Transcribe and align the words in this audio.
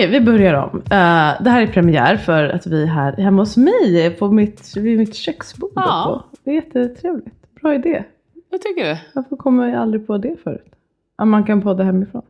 Okej, 0.00 0.10
vi 0.10 0.20
börjar 0.20 0.54
om. 0.54 0.76
Uh, 0.78 1.42
det 1.42 1.50
här 1.50 1.62
är 1.62 1.66
premiär 1.66 2.16
för 2.16 2.48
att 2.48 2.66
vi 2.66 2.82
är 2.82 2.86
här 2.86 3.16
hemma 3.16 3.42
hos 3.42 3.56
mig 3.56 4.10
på 4.10 4.30
mitt, 4.30 4.76
vid 4.76 4.98
mitt 4.98 5.14
köksbord. 5.14 5.72
Ja. 5.74 6.24
Det 6.44 6.50
är 6.50 6.54
jättetrevligt. 6.54 7.54
Bra 7.62 7.74
idé. 7.74 8.04
Vad 8.50 8.60
tycker 8.60 8.84
du? 8.84 8.98
Varför 9.14 9.36
kommer 9.36 9.68
jag 9.68 9.82
aldrig 9.82 10.06
på 10.06 10.18
det 10.18 10.36
förut? 10.42 10.72
Att 11.16 11.28
man 11.28 11.44
kan 11.44 11.62
podda 11.62 11.84
hemifrån. 11.84 12.22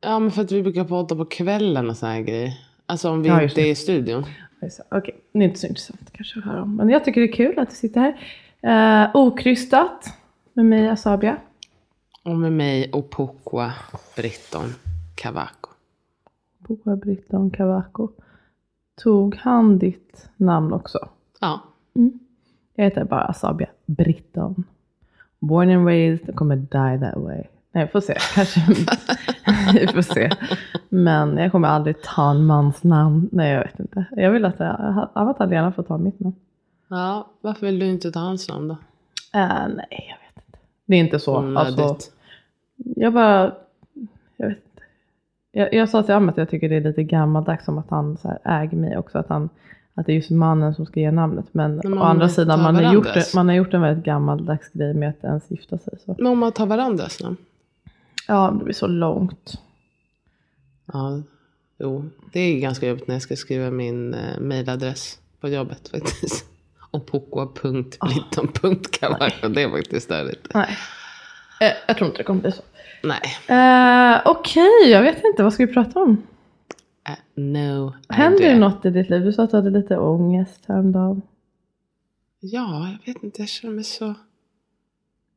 Ja 0.00 0.18
men 0.18 0.30
för 0.30 0.42
att 0.42 0.52
vi 0.52 0.62
brukar 0.62 0.84
podda 0.84 1.16
på 1.16 1.24
kvällen 1.24 1.90
och 1.90 1.96
såna 1.96 2.12
här 2.12 2.20
grejer. 2.20 2.52
Alltså 2.86 3.10
om 3.10 3.22
vi 3.22 3.28
Ja, 3.28 3.42
inte 3.42 3.60
är 3.60 3.70
i 3.70 3.74
studion. 3.74 4.24
Okej, 4.90 5.14
det 5.32 5.38
är 5.38 5.42
inte 5.42 5.58
så 5.60 5.66
intressant 5.66 6.12
kanske 6.12 6.38
att 6.38 6.44
höra 6.44 6.62
om. 6.62 6.76
Men 6.76 6.88
jag 6.88 7.04
tycker 7.04 7.20
det 7.20 7.26
är 7.26 7.32
kul 7.32 7.58
att 7.58 7.70
du 7.70 7.76
sitter 7.76 8.14
här. 8.62 9.06
Uh, 9.06 9.16
okrystat 9.16 10.14
med 10.52 10.64
mig 10.64 10.88
Asabia. 10.88 11.36
Och 12.24 12.36
med 12.36 12.52
mig 12.52 12.90
Opokwa 12.92 13.72
Britton 14.16 14.74
Kavako. 15.14 15.69
Boa 16.70 16.96
Britton 16.96 17.50
Cavaco. 17.50 18.08
Tog 19.02 19.36
han 19.36 19.78
ditt 19.78 20.30
namn 20.36 20.72
också? 20.72 21.08
Ja. 21.40 21.60
Jag 22.74 22.84
heter 22.84 23.04
bara 23.04 23.24
Asabia 23.24 23.68
Britton. 23.86 24.64
Born 25.38 25.70
and 25.70 25.86
raised, 25.86 26.28
och 26.28 26.36
kommer 26.36 26.56
die 26.56 27.00
that 27.00 27.16
way. 27.16 27.42
Nej, 27.72 27.88
får 27.88 28.00
se. 28.00 28.14
Kanske. 28.34 28.60
vi 29.80 29.86
får 29.86 30.02
se. 30.02 30.30
Men 30.88 31.36
jag 31.36 31.52
kommer 31.52 31.68
aldrig 31.68 32.02
ta 32.02 32.30
en 32.30 32.46
mans 32.46 32.82
namn. 32.82 33.28
Nej, 33.32 33.52
jag 33.52 33.62
vet 33.64 33.80
inte. 33.80 34.04
Jag 34.12 34.30
vill 34.30 34.44
att 34.44 34.60
jag, 34.60 35.08
Avatar 35.12 35.52
gärna 35.52 35.72
får 35.72 35.82
ta 35.82 35.98
mitt 35.98 36.20
namn. 36.20 36.36
Ja, 36.88 37.30
varför 37.40 37.66
vill 37.66 37.78
du 37.78 37.86
inte 37.86 38.12
ta 38.12 38.20
hans 38.20 38.48
namn 38.48 38.68
då? 38.68 38.76
Äh, 39.38 39.68
nej, 39.76 40.08
jag 40.08 40.16
vet 40.26 40.46
inte. 40.46 40.58
Det 40.86 40.96
är 40.96 41.00
inte 41.00 41.18
så. 41.18 41.58
Alltså, 41.58 41.96
jag 42.76 43.12
bara, 43.12 43.54
jag 44.36 44.48
vet. 44.48 44.69
Jag, 45.52 45.74
jag 45.74 45.88
sa 45.88 46.02
till 46.02 46.14
Ahmed 46.14 46.30
att 46.30 46.36
jag 46.36 46.50
tycker 46.50 46.68
det 46.68 46.76
är 46.76 46.80
lite 46.80 47.02
gammaldags 47.02 47.64
som 47.64 47.78
att 47.78 47.90
han 47.90 48.16
så 48.16 48.28
här 48.28 48.62
äger 48.62 48.76
mig 48.76 48.98
också. 48.98 49.18
Att, 49.18 49.28
han, 49.28 49.48
att 49.94 50.06
det 50.06 50.12
är 50.12 50.16
just 50.16 50.30
mannen 50.30 50.74
som 50.74 50.86
ska 50.86 51.00
ge 51.00 51.10
namnet. 51.10 51.46
Men 51.52 51.80
Men 51.84 51.98
å 51.98 52.02
andra 52.02 52.28
sidan, 52.28 52.62
man 52.62 52.76
har, 52.76 52.94
gjort, 52.94 53.34
man 53.34 53.48
har 53.48 53.54
gjort 53.54 53.74
en 53.74 53.80
väldigt 53.80 54.04
gammaldags 54.04 54.70
grej 54.72 54.94
med 54.94 55.10
att 55.10 55.24
ens 55.24 55.50
gifta 55.50 55.78
sig. 55.78 55.98
Så. 56.04 56.14
Men 56.18 56.26
om 56.26 56.38
man 56.38 56.52
tar 56.52 56.66
varandras 56.66 57.22
namn? 57.22 57.36
Ja, 58.28 58.54
det 58.58 58.64
blir 58.64 58.74
så 58.74 58.86
långt. 58.86 59.54
Ja, 60.92 61.22
jo. 61.78 62.04
Det 62.32 62.40
är 62.40 62.60
ganska 62.60 62.88
jobbigt 62.88 63.06
när 63.06 63.14
jag 63.14 63.22
ska 63.22 63.36
skriva 63.36 63.70
min 63.70 64.14
eh, 64.14 64.40
mailadress 64.40 65.18
på 65.40 65.48
jobbet 65.48 65.88
faktiskt. 65.88 66.46
Opokwa.britton.kavako. 66.90 69.48
Det 69.48 69.62
är 69.62 69.70
faktiskt 69.70 70.06
störigt. 70.06 70.54
Nej. 70.54 70.76
Eh, 71.60 71.72
jag 71.86 71.96
tror 71.96 72.06
inte 72.06 72.18
det 72.18 72.24
kommer 72.24 72.40
bli 72.40 72.52
så. 72.52 72.62
Nej. 73.02 73.22
Eh, 73.48 74.22
Okej, 74.24 74.90
jag 74.90 75.02
vet 75.02 75.24
inte. 75.24 75.42
Vad 75.42 75.52
ska 75.52 75.66
vi 75.66 75.72
prata 75.72 76.00
om? 76.00 76.10
Uh, 76.10 77.42
no 77.44 77.94
Händer 78.08 78.40
det 78.40 78.58
något 78.58 78.84
i 78.84 78.90
ditt 78.90 79.10
liv? 79.10 79.24
Du 79.24 79.32
sa 79.32 79.42
att 79.42 79.50
du 79.50 79.56
hade 79.56 79.70
lite 79.70 79.96
ångest 79.96 80.64
häromdagen. 80.66 81.22
Ja, 82.40 82.88
jag 82.88 83.14
vet 83.14 83.22
inte. 83.22 83.42
Jag 83.42 83.48
känner 83.48 83.74
mig 83.74 83.84
så... 83.84 84.14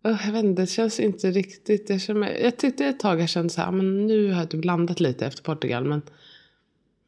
Öh, 0.03 0.25
jag 0.25 0.33
vet 0.33 0.43
inte, 0.43 0.61
det 0.61 0.67
känns 0.67 0.99
inte 0.99 1.31
riktigt... 1.31 1.89
Jag, 1.89 2.01
känner 2.01 2.19
mig... 2.19 2.41
jag 2.43 2.57
tyckte 2.57 2.85
ett 2.85 2.99
tag 2.99 3.21
jag 3.21 3.29
kände 3.29 3.49
så 3.49 3.61
här, 3.61 3.71
men 3.71 4.07
nu 4.07 4.31
har 4.31 4.39
jag 4.39 4.49
typ 4.49 4.65
landat 4.65 4.99
lite 4.99 5.25
efter 5.25 5.43
Portugal. 5.43 5.85
Men 5.85 6.01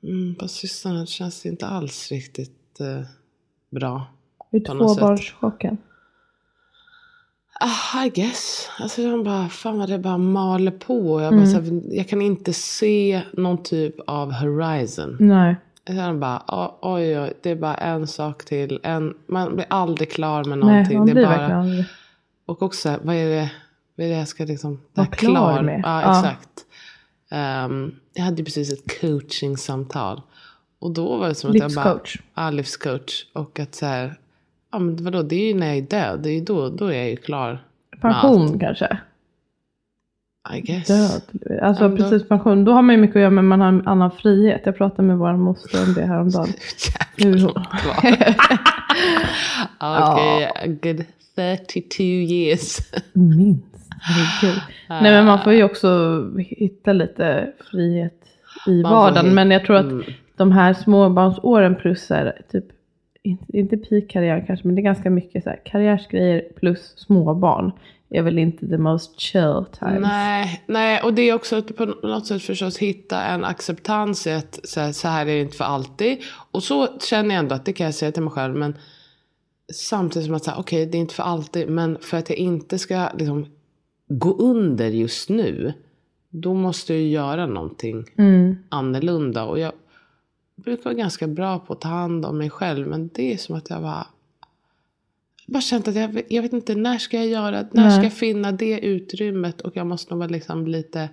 mm, 0.04 0.36
på 0.36 0.48
sistone 0.48 1.06
känns 1.06 1.42
det 1.42 1.50
inte 1.50 1.68
alls 1.68 2.12
riktigt 2.12 2.80
eh, 2.80 3.02
bra. 3.70 4.06
Sätt. 4.52 4.66
tvåbarnschocken. 4.66 5.78
Ah, 7.60 8.04
I 8.06 8.10
guess. 8.10 8.70
Alltså 8.80 9.02
jag 9.02 9.24
bara, 9.24 9.50
fan 9.50 9.80
vad 9.80 9.90
det 9.90 10.00
bara 10.00 10.18
maler 10.18 10.72
på. 10.72 11.22
Jag, 11.22 11.34
bara, 11.34 11.46
så 11.46 11.60
här, 11.60 11.82
jag 11.96 12.10
kan 12.10 12.22
inte 12.22 12.54
se 12.54 13.22
någon 13.34 13.64
typ 13.64 13.96
av 14.08 14.32
horizon. 14.34 15.18
Nej. 15.20 15.56
Känner 15.88 16.14
bara, 16.14 16.44
ah, 16.48 16.80
oj, 16.82 17.20
oj, 17.20 17.34
det 17.44 17.50
är 17.50 17.56
bara 17.56 17.76
en 17.76 18.08
sak 18.08 18.46
till. 18.46 18.80
En, 18.84 19.14
man 19.28 19.56
blir 19.56 19.66
aldrig 19.70 20.12
klar 20.12 20.44
med 20.44 20.58
Nej, 20.58 20.68
någonting. 20.68 20.98
man 20.98 21.06
det 21.06 21.12
är 21.12 21.14
blir 21.16 21.26
bara, 21.26 21.56
aldrig. 21.56 21.86
Och 22.46 22.62
också, 22.62 23.00
vad 23.04 23.16
är 23.16 23.30
det, 23.30 23.52
vad 23.96 24.06
är 24.08 24.12
det 24.12 24.18
jag 24.18 24.28
ska 24.28 24.44
liksom... 24.46 24.82
Vara 24.94 25.08
klar 25.08 25.62
med. 25.62 25.82
Ja, 25.84 26.02
Ja. 26.02 26.20
exakt. 26.20 26.50
Ehm, 27.32 27.92
jag 28.14 28.24
hade 28.24 28.44
precis 28.44 28.74
ett 28.74 29.02
coachingsamtal. 29.02 30.22
Och 30.80 30.92
då 30.94 31.18
var 31.18 31.28
det 31.28 31.36
som 31.36 31.50
att 31.50 31.56
jag 31.56 31.72
bara... 31.74 31.94
Livscoach. 31.94 32.18
Ja, 32.36 32.50
livscoach. 32.50 33.26
Och 33.34 33.60
att 33.60 33.76
så 33.76 33.86
här... 33.86 34.20
Ja, 34.76 34.80
men 34.80 35.04
vadå, 35.04 35.22
det 35.22 35.36
är 35.36 35.48
ju 35.48 35.54
när 35.60 35.68
jag 35.68 35.78
är 35.78 35.82
död. 35.82 36.20
Det 36.24 36.30
är 36.30 36.42
då, 36.42 36.70
då 36.70 36.88
är 36.88 36.98
jag 36.98 37.10
ju 37.10 37.16
klar. 37.16 37.64
Pension 38.02 38.60
kanske? 38.60 38.98
I 40.56 40.62
guess. 40.62 40.88
Död. 40.88 41.22
Alltså 41.62 41.84
Ja, 41.84 41.90
då- 41.90 41.98
precis 41.98 42.28
pension. 42.28 42.66
Då 42.66 42.72
har 42.72 42.82
man 42.82 42.96
ju 42.96 43.02
mycket 43.02 43.16
att 43.16 43.20
göra 43.22 43.30
men 43.32 43.48
man 43.48 43.62
har 43.62 43.68
en 43.68 43.88
annan 43.88 44.12
frihet. 44.12 44.62
Jag 44.66 44.78
pratade 44.78 45.08
med 45.08 45.18
vår 45.18 45.34
moster 45.34 45.84
om 45.88 45.94
det 45.94 46.06
häromdagen. 46.06 46.48
Hur 47.18 47.40
hon-. 47.42 47.64
Okej, 49.80 50.46
a 50.46 50.68
good 50.82 51.06
32 51.36 52.04
years. 52.04 52.78
Minst. 53.14 53.66
Herregud. 54.02 54.62
Nej 54.90 55.02
men 55.12 55.26
man 55.26 55.44
får 55.44 55.54
ju 55.54 55.64
också 55.64 56.22
hitta 56.38 56.94
lite 56.94 57.52
frihet 57.72 58.22
i 58.68 58.84
vardagen. 58.84 59.34
Men 59.36 59.52
jag 59.52 59.66
tror 59.66 59.76
att 59.76 59.86
Mm. 59.86 60.04
de 60.38 60.52
här 60.52 60.74
småbarnsåren 60.74 61.76
plus 61.76 62.10
här, 62.10 62.42
typ, 62.52 62.66
inte, 63.26 63.58
inte 63.58 63.78
peak-karriär 63.78 64.44
kanske, 64.48 64.68
men 64.68 64.76
det 64.76 64.82
är 64.82 64.84
ganska 64.84 65.10
mycket 65.10 65.44
så 65.44 65.50
här, 65.50 65.62
karriärsgrejer 65.66 66.44
plus 66.56 66.94
småbarn. 66.98 67.72
Är 68.10 68.22
väl 68.22 68.40
inte 68.40 68.68
the 68.68 68.78
most 68.78 69.20
chill 69.20 69.66
times. 69.80 70.02
Nej, 70.02 70.64
nej, 70.68 71.02
och 71.04 71.14
det 71.14 71.22
är 71.22 71.34
också 71.34 71.56
att 71.56 71.76
på 71.76 71.86
något 71.86 72.28
sätt 72.28 72.42
förstås 72.42 72.78
hitta 72.78 73.24
en 73.24 73.46
acceptans 73.46 74.28
i 74.28 74.32
att 74.32 74.60
så 74.64 74.80
här, 74.80 74.92
så 74.92 75.08
här 75.08 75.22
är 75.22 75.34
det 75.36 75.40
inte 75.42 75.58
för 75.58 75.64
alltid. 75.64 76.18
Och 76.52 76.64
så 76.64 76.88
känner 77.00 77.36
jag 77.36 77.40
ändå 77.40 77.56
att 77.56 77.66
det 77.66 77.74
kan 77.74 77.86
jag 77.86 77.94
säga 77.96 78.12
till 78.12 78.24
mig 78.24 78.32
själv. 78.32 78.56
Men 78.56 78.76
samtidigt 79.74 80.26
som 80.26 80.36
att 80.36 80.44
säga, 80.44 80.58
okej 80.58 80.86
det 80.86 80.98
är 80.98 81.00
inte 81.00 81.14
för 81.14 81.24
alltid. 81.24 81.70
Men 81.70 81.98
för 82.02 82.18
att 82.18 82.30
jag 82.30 82.38
inte 82.38 82.80
ska 82.80 83.10
liksom 83.18 83.46
gå 84.08 84.32
under 84.32 84.88
just 84.88 85.30
nu. 85.30 85.74
Då 86.30 86.54
måste 86.54 86.94
jag 86.94 87.04
göra 87.04 87.46
någonting 87.46 88.06
Mm. 88.18 88.58
annorlunda. 88.70 89.44
Och 89.44 89.60
jag 89.60 89.72
brukar 90.56 90.84
vara 90.84 90.94
ganska 90.94 91.28
bra 91.28 91.60
på 91.60 91.74
att 91.74 91.82
ta 91.82 91.88
hand 91.88 92.26
om 92.26 92.38
mig 92.38 92.50
själv. 92.50 92.88
Men 92.88 93.10
det 93.14 93.34
är 93.34 93.38
som 93.38 93.56
att 93.56 93.70
jag 93.70 93.82
bara... 93.82 94.08
Bara 95.48 95.62
känt 95.62 95.88
att 95.88 95.96
jag, 95.96 96.22
jag 96.30 96.42
vet 96.42 96.54
inte 96.54 96.76
när 96.76 96.98
ska 96.98 97.18
jag 97.18 97.28
göra, 97.28 97.68
när 97.72 97.84
Nej. 97.84 97.92
ska 97.92 98.04
jag 98.04 98.14
finna 98.14 98.52
det 98.52 98.80
utrymmet. 98.80 99.62
Och 99.62 99.76
jag 99.76 99.88
måste 99.88 100.14
nog 100.14 100.20
vara 100.20 100.30
liksom 100.30 100.68
lite 100.68 101.10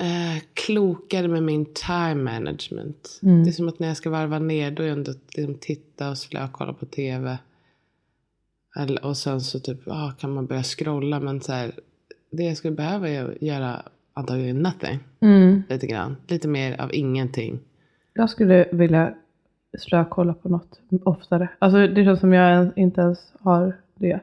eh, 0.00 0.42
klokare 0.54 1.28
med 1.28 1.42
min 1.42 1.66
time 1.74 2.14
management. 2.14 3.20
Mm. 3.22 3.44
Det 3.44 3.50
är 3.50 3.52
som 3.52 3.68
att 3.68 3.78
när 3.78 3.88
jag 3.88 3.96
ska 3.96 4.10
varva 4.10 4.38
ner 4.38 4.70
då 4.70 4.82
är 4.82 4.86
jag 4.86 4.96
ändå 4.98 5.12
liksom 5.34 5.54
titta 5.54 6.10
och 6.10 6.18
slöa 6.18 6.48
kolla 6.52 6.72
på 6.72 6.86
tv. 6.86 7.38
Eller, 8.76 9.04
och 9.04 9.16
sen 9.16 9.40
så 9.40 9.60
typ, 9.60 9.88
ah, 9.88 10.12
kan 10.18 10.34
man 10.34 10.46
börja 10.46 10.62
scrolla. 10.62 11.20
Men 11.20 11.40
så 11.40 11.52
här, 11.52 11.80
det 12.30 12.42
jag 12.42 12.56
skulle 12.56 12.74
behöva 12.74 13.08
är 13.08 13.24
att 13.24 13.42
göra 13.42 13.82
antagligen 14.16 14.56
nothing. 14.62 14.98
Mm. 15.20 15.62
Lite 15.68 15.86
grann. 15.86 16.16
Lite 16.28 16.48
mer 16.48 16.80
av 16.80 16.90
ingenting. 16.94 17.58
Jag 18.14 18.30
skulle 18.30 18.68
vilja 18.72 19.14
slökolla 19.78 20.34
på 20.34 20.48
något 20.48 20.80
oftare. 21.04 21.48
Alltså 21.58 21.86
det 21.86 22.04
känns 22.04 22.20
som 22.20 22.32
jag 22.32 22.68
inte 22.76 23.00
ens 23.00 23.32
har 23.40 23.72
det. 23.94 24.20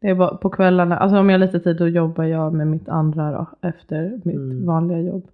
Det 0.00 0.08
är 0.08 0.14
bara 0.14 0.36
på 0.36 0.50
kvällarna. 0.50 0.96
Alltså 0.98 1.18
om 1.18 1.30
jag 1.30 1.38
har 1.38 1.46
lite 1.46 1.60
tid 1.60 1.76
då 1.76 1.88
jobbar 1.88 2.24
jag 2.24 2.54
med 2.54 2.66
mitt 2.66 2.88
andra 2.88 3.30
då. 3.32 3.68
Efter 3.68 4.20
mitt 4.24 4.34
Mm. 4.36 4.66
vanliga 4.66 5.00
jobb. 5.00 5.26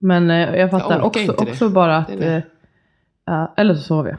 Men 0.00 0.30
eh, 0.30 0.54
jag 0.56 0.70
fattar 0.70 0.98
orkar 0.98 1.06
också, 1.30 1.32
också 1.32 1.68
bara 1.68 1.96
att. 1.96 2.08
Det 2.08 2.16
det. 2.16 2.42
eh, 3.32 3.48
eller 3.56 3.74
så 3.74 3.80
sover 3.82 4.10
jag. 4.10 4.18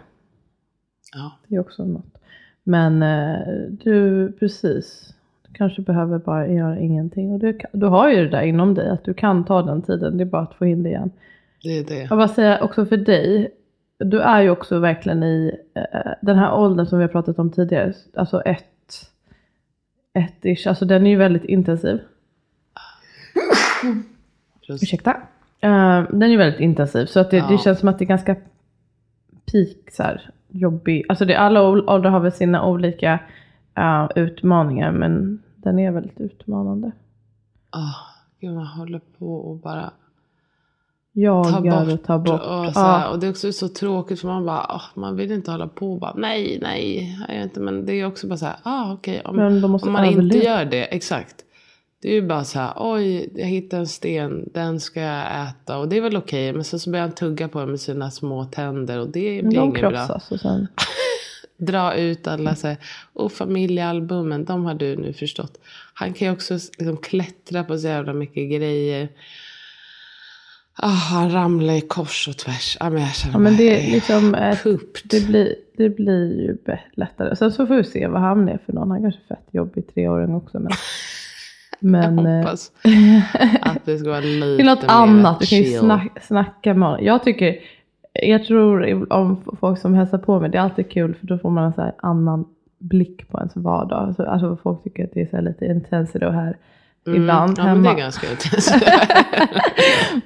Ja. 1.14 1.32
Det 1.48 1.56
är 1.56 1.60
också 1.60 1.86
något. 1.86 2.18
Men 2.64 3.04
eh, 3.04 3.48
du, 3.84 4.32
precis. 4.32 5.16
Kanske 5.60 5.82
behöver 5.82 6.18
bara 6.18 6.48
göra 6.48 6.80
ingenting. 6.80 7.34
Och 7.34 7.40
du, 7.40 7.60
du 7.74 7.86
har 7.86 8.10
ju 8.10 8.16
det 8.24 8.30
där 8.30 8.42
inom 8.42 8.74
dig. 8.74 8.90
Att 8.90 9.04
du 9.04 9.14
kan 9.14 9.46
ta 9.46 9.62
den 9.62 9.82
tiden. 9.82 10.18
Det 10.18 10.24
är 10.24 10.26
bara 10.26 10.42
att 10.42 10.54
få 10.54 10.66
in 10.66 10.84
det 10.84 10.90
igen. 10.90 11.12
Det 11.64 11.70
är 11.80 11.84
det. 11.84 12.00
Jag 12.10 12.18
bara 12.18 12.28
säga 12.28 12.62
också 12.64 12.86
för 12.86 12.98
dig. 12.98 13.52
Du 13.98 14.20
är 14.22 14.42
ju 14.42 14.50
också 14.50 14.80
verkligen 14.80 15.24
i 15.24 15.52
eh, 15.74 16.12
den 16.22 16.38
här 16.38 16.56
åldern 16.56 16.86
som 16.86 17.00
vi 17.00 17.04
har 17.04 17.10
pratat 17.10 17.40
om 17.40 17.52
tidigare. 17.52 17.94
Alltså 18.16 18.42
ett, 18.42 18.66
ett 20.14 20.46
ish. 20.46 20.68
Alltså 20.68 20.86
den 20.86 21.06
är 21.06 21.10
ju 21.10 21.16
väldigt 21.16 21.46
intensiv. 21.46 22.00
Just, 24.62 24.84
Ursäkta. 24.84 25.12
Eh, 25.62 26.04
den 26.10 26.24
är 26.24 26.28
ju 26.28 26.38
väldigt 26.38 26.62
intensiv. 26.62 27.06
Så 27.06 27.20
att 27.20 27.32
det, 27.32 27.38
Ja. 27.38 27.48
det 27.50 27.58
känns 27.58 27.80
som 27.80 27.90
att 27.90 28.00
det 28.00 28.06
är 28.06 28.08
ganska 28.08 28.36
peak 29.52 29.92
så 29.92 30.04
här, 30.04 30.30
jobbig. 30.48 31.06
Alltså 31.10 31.26
det, 31.26 31.36
alla 31.36 31.62
åldrar 31.62 32.10
har 32.10 32.20
väl 32.20 32.32
sina 32.32 32.66
olika 32.66 33.20
eh, 33.78 34.10
utmaningar. 34.16 34.92
Men 34.92 35.42
den 35.64 35.80
är 35.80 35.92
väldigt 35.92 36.20
utmanande. 36.20 36.92
ah, 37.70 37.96
gud, 38.40 38.54
man 38.54 38.68
håller 38.68 39.02
på 39.20 39.36
och 39.36 39.58
bara 39.58 39.92
Jagar 41.14 41.94
och 41.94 42.04
ta 42.04 42.20
bort. 42.20 42.42
Och, 42.42 42.74
så 42.74 42.80
här, 42.80 43.02
Ja. 43.06 43.10
och 43.10 43.20
det 43.20 43.28
är 43.28 43.32
också 43.32 43.52
så 43.52 43.68
tråkigt 43.68 44.20
för 44.20 44.28
man 44.28 44.46
bara, 44.46 44.60
ah, 44.60 44.82
man 44.96 45.16
vill 45.16 45.32
inte 45.32 45.52
hålla 45.52 45.68
på 45.68 45.94
och 45.94 46.00
bara, 46.00 46.14
nej, 46.18 46.60
nej, 46.62 47.18
jag 47.30 47.44
inte. 47.44 47.60
Men 47.60 47.86
det 47.86 47.94
är 47.94 48.06
också 48.06 48.28
bara 48.28 48.38
så 48.38 48.46
här, 48.46 48.56
ah, 48.64 48.94
okej, 48.94 49.22
om, 49.26 49.62
de 49.62 49.72
måste 49.72 49.88
om 49.88 49.94
man 49.94 50.06
inte 50.06 50.18
överleva. 50.20 50.44
gör 50.44 50.66
det, 50.66 50.84
exakt. 50.96 51.36
Det 52.02 52.10
är 52.10 52.14
ju 52.14 52.28
bara 52.28 52.44
så 52.44 52.60
här, 52.60 52.74
oj, 52.78 53.30
jag 53.36 53.46
hittade 53.48 53.80
en 53.82 53.88
sten, 53.88 54.50
den 54.54 54.80
ska 54.80 55.00
jag 55.02 55.48
äta. 55.50 55.78
Och 55.78 55.90
det 55.90 55.98
är 55.98 56.02
väl 56.02 56.18
okej, 56.18 56.54
men 56.54 56.64
sen 56.64 56.80
så 56.80 56.90
börjar 56.90 57.06
han 57.06 57.16
tugga 57.16 57.48
på 57.48 57.60
den 57.60 57.70
med 57.70 57.80
sina 57.80 58.12
små 58.12 58.46
tänder 58.46 59.00
och 59.00 59.08
det 59.08 59.42
blir 59.44 59.60
de 59.60 59.66
inget 59.66 59.82
bra. 59.82 59.90
krossas 59.90 60.32
och 60.32 60.40
sen. 60.40 60.68
dra 61.60 61.96
ut 61.96 62.28
alla 62.28 62.56
så 62.56 62.68
här, 62.68 62.78
och 63.14 63.32
familjealbumen, 63.32 64.46
de 64.46 64.66
har 64.66 64.74
du 64.74 64.96
nu 64.96 65.14
förstått. 65.14 65.60
Han 65.94 66.14
kan 66.14 66.28
ju 66.28 66.34
också 66.34 66.54
liksom 66.54 66.98
klättra 66.98 67.64
på 67.64 67.78
så 67.78 67.88
jävla 67.88 68.14
mycket 68.14 68.50
grejer. 68.52 69.10
Ah, 70.82 70.88
han 70.88 71.32
ramlar 71.32 71.74
i 71.74 71.82
kors 71.82 72.28
och 72.28 72.38
tvärs. 72.38 72.78
Ah, 72.80 72.90
men 72.90 73.02
jag 73.02 73.16
känner 73.16 73.36
Ja 73.36 73.40
men 73.40 73.58
det 73.58 73.76
är 73.76 73.88
eh, 73.88 73.94
liksom 73.94 74.36
ett, 74.36 74.64
det, 75.04 75.28
blir, 75.28 75.56
det 75.78 75.90
blir 75.90 76.42
ju 76.42 76.58
lättare. 76.94 77.36
Sen 77.36 77.52
så 77.52 77.68
får 77.68 77.76
vi 77.76 77.84
se 77.84 78.08
vad 78.08 78.22
han 78.22 78.50
är 78.50 78.60
för 78.66 78.74
någon. 78.74 78.92
Han 78.92 79.02
kanske 79.02 79.22
är 79.22 79.36
fett 79.36 79.48
jobbig 79.52 79.94
treåring 79.94 80.36
också. 80.36 80.60
Men, 80.60 80.72
men 81.80 82.26
jag 82.26 82.34
eh, 82.34 82.38
hoppas 82.38 82.72
att 83.62 83.86
det 83.86 83.98
ska 83.98 84.10
vara 84.10 84.20
lite 84.20 84.48
det 84.58 84.62
är 84.62 84.66
något 84.66 84.82
mer 84.82 84.90
annat. 84.90 85.40
Du 85.40 85.46
kan 85.46 85.58
ju 85.58 85.64
chill. 85.64 85.80
snack, 85.80 86.18
snacka 86.22 86.74
med 86.74 86.90
honom. 86.90 87.06
Jag 87.06 87.24
tycker, 87.24 87.56
jag 88.14 88.46
tror 88.46 89.08
om 89.14 89.42
folk 89.60 89.80
som 89.80 89.94
hälsar 89.94 90.18
på 90.18 90.40
mig, 90.40 90.50
det 90.50 90.58
är 90.58 90.62
alltid 90.62 90.92
kul 90.92 91.16
för 91.16 91.28
då 91.28 91.38
får 91.38 91.50
man 91.50 91.64
en 91.64 91.74
så 91.74 91.82
här 91.82 91.94
annan 91.98 92.46
blick 92.80 93.28
på 93.30 93.38
ens 93.38 93.56
vardag. 93.56 94.00
Alltså, 94.00 94.24
alltså 94.24 94.58
folk 94.64 94.84
tycker 94.84 95.04
att 95.04 95.14
det 95.14 95.22
är 95.22 95.28
så 95.38 95.42
lite 95.42 95.66
intensity 95.66 96.26
här 96.26 96.58
Mm, 97.08 97.22
ibland 97.22 97.58
ja, 97.58 97.64
men 97.64 97.68
hemma. 97.76 97.90
det 97.90 97.96
är 97.96 98.04
ganska 98.04 98.32
intensivt. 98.32 98.84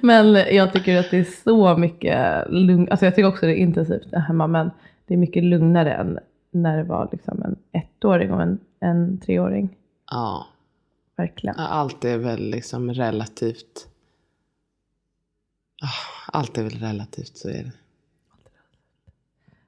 Men 0.00 0.34
jag 0.34 0.72
tycker 0.72 1.00
att 1.00 1.10
det 1.10 1.18
är 1.18 1.42
så 1.44 1.76
mycket 1.76 2.44
lugn. 2.50 2.88
Alltså 2.90 3.04
jag 3.06 3.14
tycker 3.14 3.28
också 3.28 3.46
det 3.46 3.52
är 3.52 3.62
intensivt 3.62 4.10
där 4.10 4.18
hemma. 4.20 4.46
Men 4.46 4.70
det 5.06 5.14
är 5.14 5.18
mycket 5.18 5.44
lugnare 5.44 5.92
än 5.94 6.18
när 6.50 6.76
det 6.76 6.84
var 6.84 7.08
liksom 7.12 7.42
en 7.42 7.56
ettåring 7.72 8.32
och 8.32 8.42
en, 8.42 8.58
en 8.80 9.20
treåring. 9.20 9.76
ja, 10.10 10.46
Verkligen. 11.16 11.56
allt 11.58 12.04
är 12.04 12.18
väl 12.18 12.50
liksom 12.50 12.92
relativt. 12.94 13.88
Ah, 15.82 16.13
Allt 16.34 16.58
är 16.58 16.62
väl 16.62 16.78
relativt, 16.78 17.36
så 17.36 17.48
är 17.48 17.52
det. 17.64 17.72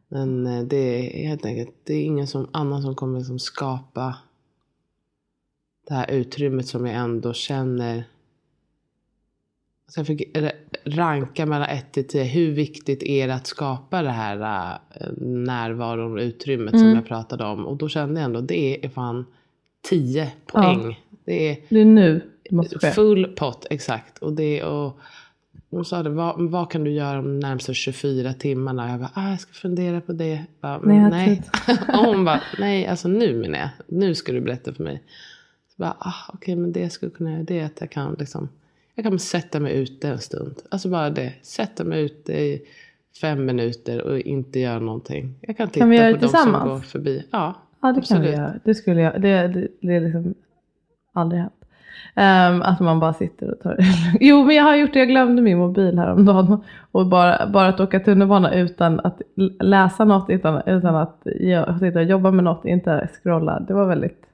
Men 0.08 0.46
eh, 0.46 0.62
det 0.62 0.76
är 0.76 1.26
helt 1.28 1.44
enkelt, 1.46 1.74
det 1.84 1.94
är 1.94 2.04
ingen 2.04 2.26
som, 2.26 2.48
annan 2.52 2.82
som 2.82 2.94
kommer 2.94 3.18
liksom 3.18 3.38
skapa 3.38 4.16
det 5.88 5.94
här 5.94 6.10
utrymmet 6.10 6.66
som 6.66 6.86
jag 6.86 6.96
ändå 6.96 7.32
känner. 7.32 8.04
Så 9.88 10.00
jag 10.00 10.06
fick 10.06 10.36
ra- 10.36 10.52
ranka 10.84 11.46
mellan 11.46 11.68
1 11.68 11.92
till 11.92 12.06
10. 12.08 12.24
Hur 12.24 12.52
viktigt 12.52 13.02
är 13.02 13.28
det 13.28 13.34
att 13.34 13.46
skapa 13.46 14.02
det 14.02 14.10
här 14.10 14.78
äh, 15.00 15.06
närvaron 15.22 16.12
och 16.12 16.18
utrymmet 16.18 16.70
som 16.74 16.82
Mm. 16.82 16.94
jag 16.94 17.06
pratade 17.06 17.44
om. 17.44 17.66
Och 17.66 17.76
då 17.76 17.88
kände 17.88 18.20
jag 18.20 18.24
ändå 18.24 18.40
det 18.40 18.84
är 18.84 18.88
fan 18.88 19.24
10 19.82 20.32
poäng. 20.46 21.00
Det 21.24 21.48
är 21.50 21.56
Det 21.68 21.80
är 21.80 21.84
nu 21.84 22.30
det 22.50 22.56
måste 22.56 22.78
ske. 22.78 22.90
Full 22.90 23.26
pott, 23.36 23.66
exakt. 23.70 24.18
Och 24.18 24.32
det 24.32 24.64
och 24.64 24.98
hon 25.70 25.84
sa 25.84 26.02
det, 26.02 26.10
vad, 26.10 26.50
vad 26.50 26.70
kan 26.70 26.84
du 26.84 26.90
göra 26.90 27.16
de 27.16 27.40
närmsta 27.40 27.72
24 27.72 28.32
timmarna? 28.32 28.90
Jag 28.90 29.00
bara, 29.00 29.10
ah, 29.14 29.30
jag 29.30 29.40
ska 29.40 29.52
fundera 29.52 30.00
på 30.00 30.12
det. 30.12 30.30
Jag 30.30 30.44
Bara, 30.60 30.78
Nej, 30.78 31.10
nej. 31.10 31.42
och 31.88 32.04
hon 32.04 32.24
bara, 32.24 32.40
nej, 32.58 32.86
alltså 32.86 33.08
nu 33.08 33.34
menar 33.34 33.58
jag. 33.58 33.68
Nu 33.86 34.14
ska 34.14 34.32
du 34.32 34.40
berätta 34.40 34.72
för 34.72 34.84
mig. 34.84 35.02
Så 35.68 35.74
bara, 35.76 35.96
ah, 35.98 36.32
okej, 36.34 36.56
men 36.56 36.72
det 36.72 36.80
jag 36.80 36.92
skulle 36.92 37.10
kunna 37.10 37.32
göra 37.32 37.42
det 37.42 37.58
är 37.58 37.64
att 37.64 37.80
jag 37.80 37.90
kan 37.90 38.16
liksom, 38.18 38.48
jag 38.94 39.04
kan 39.04 39.18
sätta 39.18 39.60
mig 39.60 39.76
ute 39.76 40.08
en 40.08 40.18
stund. 40.18 40.54
Alltså 40.70 40.88
bara 40.88 41.10
det, 41.10 41.32
sätta 41.42 41.84
mig 41.84 42.04
ute 42.04 42.32
i 42.32 42.62
fem 43.20 43.44
minuter 43.44 44.02
och 44.02 44.18
inte 44.18 44.60
göra 44.60 44.78
någonting. 44.78 45.34
Jag 45.40 45.56
kan 45.56 45.68
titta 45.68 45.80
Kan 45.80 45.90
vi 45.90 45.96
göra 45.96 46.14
på 46.14 46.20
det 46.20 46.26
de 46.26 46.28
som 46.28 46.52
går 46.52 46.80
förbi. 46.80 47.24
Ja, 47.30 47.54
Ja 47.80 47.92
det 47.92 48.00
kan 48.08 48.20
vi 48.22 48.28
absolut. 48.28 48.38
göra. 48.38 48.60
Det 48.64 48.74
skulle 48.74 49.00
jag. 49.00 49.22
Det, 49.22 49.48
det, 49.48 49.68
det 49.80 49.94
är 49.94 50.00
liksom 50.00 50.34
aldrig 51.12 51.40
hänt. 51.40 51.55
Ehm, 52.14 52.62
att 52.62 52.80
man 52.80 53.00
bara 53.00 53.14
sitter 53.14 53.50
och 53.50 53.60
tar 53.60 53.76
det 53.76 53.84
Jo 54.20 54.44
men 54.44 54.56
jag 54.56 54.64
har 54.64 54.76
gjort 54.76 54.92
det. 54.92 54.98
Jag 54.98 55.08
glömde 55.08 55.42
min 55.42 55.58
mobil 55.58 55.98
häromdagen. 55.98 56.64
Och 56.92 57.06
bara, 57.06 57.46
bara 57.46 57.68
att 57.68 57.80
åka 57.80 58.00
tunnelbana 58.00 58.54
utan 58.54 59.00
att 59.00 59.20
läsa 59.60 60.04
något. 60.04 60.30
Utan, 60.30 60.62
utan 60.66 60.96
att 60.96 61.22
sitta 61.80 61.98
och 61.98 62.04
jobba 62.04 62.30
med 62.30 62.44
något. 62.44 62.64
Inte 62.64 63.08
scrolla. 63.22 63.60
Det 63.60 63.74
var 63.74 63.86
väldigt 63.86 64.26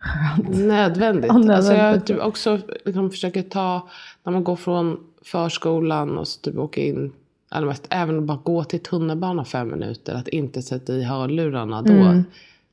skönt. 0.00 0.58
Nödvändigt. 0.58 1.26
Ja, 1.28 1.38
nödvändigt. 1.38 1.56
Alltså 1.56 1.74
jag 1.74 2.06
typ 2.06 2.20
också 2.20 2.58
liksom 2.84 3.10
försöker 3.10 3.42
ta, 3.42 3.88
när 4.24 4.32
man 4.32 4.44
går 4.44 4.56
från 4.56 4.96
förskolan 5.24 6.18
och 6.18 6.28
så 6.28 6.40
typ 6.40 6.58
åker 6.58 6.82
in, 6.82 7.12
eller 7.54 7.66
mest, 7.66 7.86
även 7.90 8.18
att 8.18 8.24
bara 8.24 8.38
gå 8.44 8.64
till 8.64 8.82
tunnelbanan 8.82 9.44
fem 9.44 9.68
minuter, 9.68 10.14
att 10.14 10.28
inte 10.28 10.62
sätta 10.62 10.92
i 10.92 11.02
hörlurarna 11.02 11.82
då. 11.82 11.92
Mm. 11.92 12.24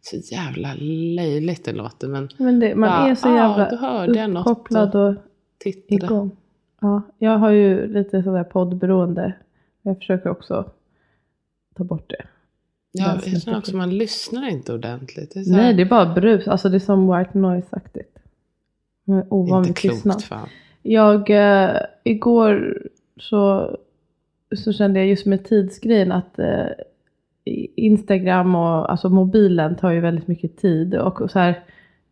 Så 0.10 0.16
jävla 0.16 0.74
löjligt 1.16 1.66
det 1.66 1.74
låter, 1.74 2.08
men 2.08 2.30
Men 2.38 2.60
det, 2.60 2.76
man 2.76 2.90
Ja, 2.90 3.10
är 3.12 3.16
så 3.16 3.28
ja, 3.28 3.36
jävla 3.36 4.28
något 4.28 4.48
uppkopplad 4.48 4.96
och 4.96 5.16
titta. 5.58 5.96
igång. 6.06 6.32
Ja, 6.82 7.02
jag 7.18 7.38
har 7.38 7.52
ju 7.52 7.88
lite 7.94 8.24
sådär 8.24 8.44
poddberoende. 8.44 9.34
Jag 9.82 9.98
försöker 9.98 10.30
också 10.30 10.72
ta 11.76 11.84
bort 11.84 12.10
det. 12.10 12.26
Ja, 12.92 13.20
jag 13.26 13.42
känner 13.42 13.58
också 13.58 13.72
på. 13.72 13.78
man 13.78 13.98
lyssnar 13.98 14.50
inte 14.50 14.74
ordentligt. 14.74 15.34
Det 15.34 15.48
Nej, 15.48 15.74
det 15.74 15.82
är 15.82 15.86
bara 15.90 16.14
brus. 16.14 16.48
Alltså 16.48 16.70
det 16.70 16.78
är 16.78 16.80
som 16.80 17.18
white 17.18 17.38
noise-aktigt. 17.38 18.20
Med 19.04 19.28
inte 19.32 19.74
klokt 19.74 19.96
tystnad. 19.96 20.24
fan. 20.24 20.50
Jag, 20.82 21.30
eh, 21.30 21.78
igår 22.04 22.82
så, 23.20 23.72
så 24.56 24.74
kände 24.74 25.00
jag 25.00 25.08
just 25.08 25.26
med 25.26 25.46
tidsgrejen 25.46 26.12
att 26.12 26.40
eh, 26.40 26.66
Instagram 27.76 28.56
och 28.56 28.92
alltså 28.92 29.10
mobilen 29.10 29.76
tar 29.76 29.92
ju 29.92 30.00
väldigt 30.00 30.28
mycket 30.28 30.58
tid. 30.58 30.96
Och 30.96 31.32
så 31.32 31.40
här, 31.40 31.60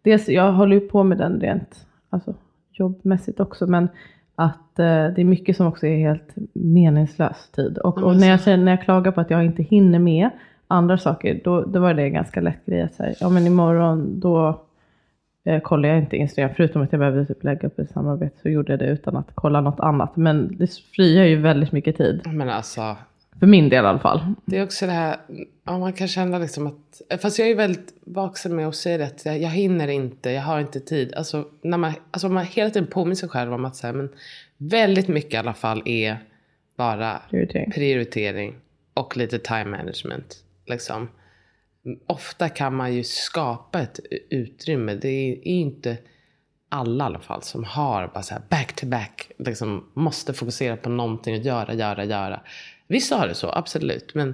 dels, 0.02 0.30
jag 0.30 0.52
håller 0.52 0.76
ju 0.76 0.88
på 0.88 1.04
med 1.04 1.18
den 1.18 1.40
rent 1.40 1.88
alltså, 2.10 2.34
jobbmässigt 2.72 3.40
också. 3.40 3.68
Men 3.68 3.88
att 4.36 4.80
eh, 4.80 4.86
det 4.86 5.22
är 5.22 5.24
mycket 5.24 5.58
som 5.58 5.68
också 5.68 5.88
är 5.88 5.98
helt 5.98 6.36
meningslös 6.54 7.50
tid. 7.52 7.78
Och, 7.78 7.98
och 7.98 8.12
men 8.12 8.20
när, 8.20 8.30
jag, 8.30 8.42
känner, 8.42 8.64
när 8.64 8.72
jag 8.72 8.84
klagar 8.84 9.12
på 9.12 9.22
att 9.22 9.30
jag 9.30 9.46
inte 9.46 9.64
hinner 9.64 10.00
med 10.00 10.30
andra 10.68 10.98
saker. 10.98 11.42
Då, 11.44 11.62
då 11.62 11.80
var 11.80 11.94
det 11.94 12.04
en 12.04 12.14
ganska 12.14 12.42
lätt 12.42 12.66
grej 12.66 12.82
att 12.82 12.94
säga. 12.94 13.16
Ja 13.20 13.30
men 13.30 13.48
imorgon 13.48 14.20
då 14.20 14.62
eh, 15.44 15.62
kollar 15.62 15.90
jag 15.90 15.98
inte 15.98 16.18
Instagram. 16.18 16.52
Förutom 16.56 16.82
att 16.82 16.92
jag 16.92 17.00
behövde 17.00 17.26
typ 17.26 17.44
lägga 17.44 17.68
upp 17.68 17.80
ett 17.80 17.92
samarbete 17.92 18.36
så 18.42 18.50
gjorde 18.50 18.74
jag 18.74 18.80
det 18.80 18.86
utan 18.86 19.16
att 19.16 19.32
kolla 19.36 19.62
något 19.62 19.80
annat. 19.80 20.16
Men 20.16 20.58
det 20.58 20.72
frigör 20.72 21.24
ju 21.24 21.36
väldigt 21.36 21.72
mycket 21.72 21.98
tid. 21.98 22.22
Men 22.26 22.50
alltså, 22.50 22.96
För 23.40 23.48
min 23.48 23.70
del 23.70 23.86
i 23.86 23.88
alla 23.88 24.00
fall. 24.00 24.34
Det 24.46 24.58
är 24.58 24.64
också 24.64 24.86
det 24.86 24.92
här, 24.92 25.18
ja, 25.64 25.78
man 25.80 25.94
kan 25.94 26.08
känna 26.08 26.40
liksom 26.40 26.68
att, 26.68 27.22
fast 27.22 27.40
jag 27.40 27.50
är 27.50 27.56
väldigt 27.56 27.94
vaksam 28.06 28.56
med 28.56 28.68
att 28.68 28.76
säga 28.76 28.98
det, 28.98 29.06
att 29.06 29.26
jag, 29.26 29.50
hinner 29.50 29.88
inte, 29.88 30.30
jag 30.30 30.42
har 30.42 30.60
inte 30.60 30.80
tid. 30.80 31.14
Alltså, 31.14 31.48
när 31.62 31.78
man, 31.78 31.94
alltså 32.12 32.30
man 32.30 32.46
hela 32.46 32.70
tiden 32.70 32.88
påminner 32.88 33.16
sig 33.16 33.30
själv 33.30 33.54
om 33.54 33.66
att 33.66 33.76
säga, 33.76 33.94
men 33.94 34.10
väldigt 34.58 35.08
mycket 35.08 35.34
i 35.34 35.38
alla 35.38 35.54
fall 35.54 35.82
är 35.86 36.18
bara 36.78 37.22
Prioritering. 37.30 37.72
prioritering 37.72 38.56
och 38.94 39.18
lite 39.18 39.40
time 39.40 39.66
management. 39.66 40.36
Liksom. 40.66 41.10
Ofta 42.08 42.50
kan 42.50 42.76
man 42.76 42.94
ju 42.94 43.04
skapa 43.04 43.82
ett 43.82 44.00
utrymme. 44.30 44.94
Det 44.96 45.08
är, 45.08 45.32
är 45.32 45.48
inte 45.48 45.98
alla 46.70 47.04
i 47.04 47.06
alla 47.06 47.20
fall 47.20 47.44
som 47.44 47.64
har 47.64 48.08
bara 48.08 48.24
så 48.24 48.34
här 48.34 48.42
back 48.50 48.76
to 48.76 48.86
back, 48.86 49.32
liksom 49.38 49.90
måste 49.94 50.34
fokusera 50.34 50.78
på 50.78 50.90
någonting 50.90 51.36
och 51.36 51.42
göra, 51.42 51.74
göra, 51.74 52.06
göra. 52.06 52.40
Vissa 52.88 53.16
har 53.16 53.28
det 53.28 53.36
så, 53.36 53.50
absolut. 53.52 54.16
Men 54.16 54.28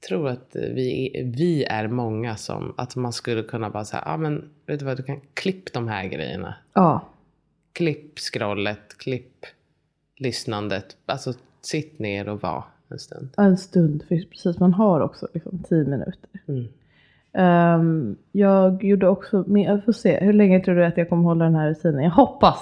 jag 0.00 0.08
tror 0.08 0.28
att 0.28 0.48
vi, 0.52 1.10
är- 1.14 1.24
vi 1.24 1.64
är 1.64 1.88
många 1.88 2.36
som, 2.36 2.74
att 2.76 2.96
man 2.96 3.12
skulle 3.12 3.42
kunna 3.42 3.70
bara 3.70 3.84
säga, 3.84 4.02
ja 4.06 4.12
ah, 4.12 4.16
men 4.16 4.50
vet 4.66 4.78
du 4.78 4.84
vad, 4.84 4.96
du 4.96 5.02
kan 5.02 5.20
klipp 5.34 5.72
de 5.72 5.88
här 5.88 6.04
grejerna. 6.06 6.54
Ja, 6.74 7.00
Klipp 7.72 8.18
scrollet, 8.18 8.98
klipp 8.98 9.46
lyssnandet. 10.16 10.96
Alltså 11.06 11.32
sitt 11.60 11.98
ner 11.98 12.28
och 12.28 12.42
var 12.42 12.64
en 12.88 12.98
stund. 12.98 13.28
en 13.36 13.56
stund. 13.58 14.02
För 14.08 14.24
precis, 14.30 14.58
man 14.58 14.74
har 14.74 15.00
också 15.00 15.28
liksom 15.34 15.62
tio 15.68 15.84
minuter. 15.84 16.30
Mm. 16.48 16.68
Ehm, 17.32 18.16
jag 18.32 18.84
gjorde 18.84 19.08
också, 19.08 19.44
men 19.46 19.62
jag 19.62 19.84
får 19.84 19.92
se, 19.92 20.20
hur 20.24 20.32
länge 20.32 20.60
tror 20.60 20.74
du 20.74 20.84
att 20.84 20.96
jag 20.96 21.08
kommer 21.08 21.22
hålla 21.22 21.44
den 21.44 21.54
här 21.54 21.68
rutinen? 21.70 22.04
Jag 22.04 22.10
hoppas 22.10 22.58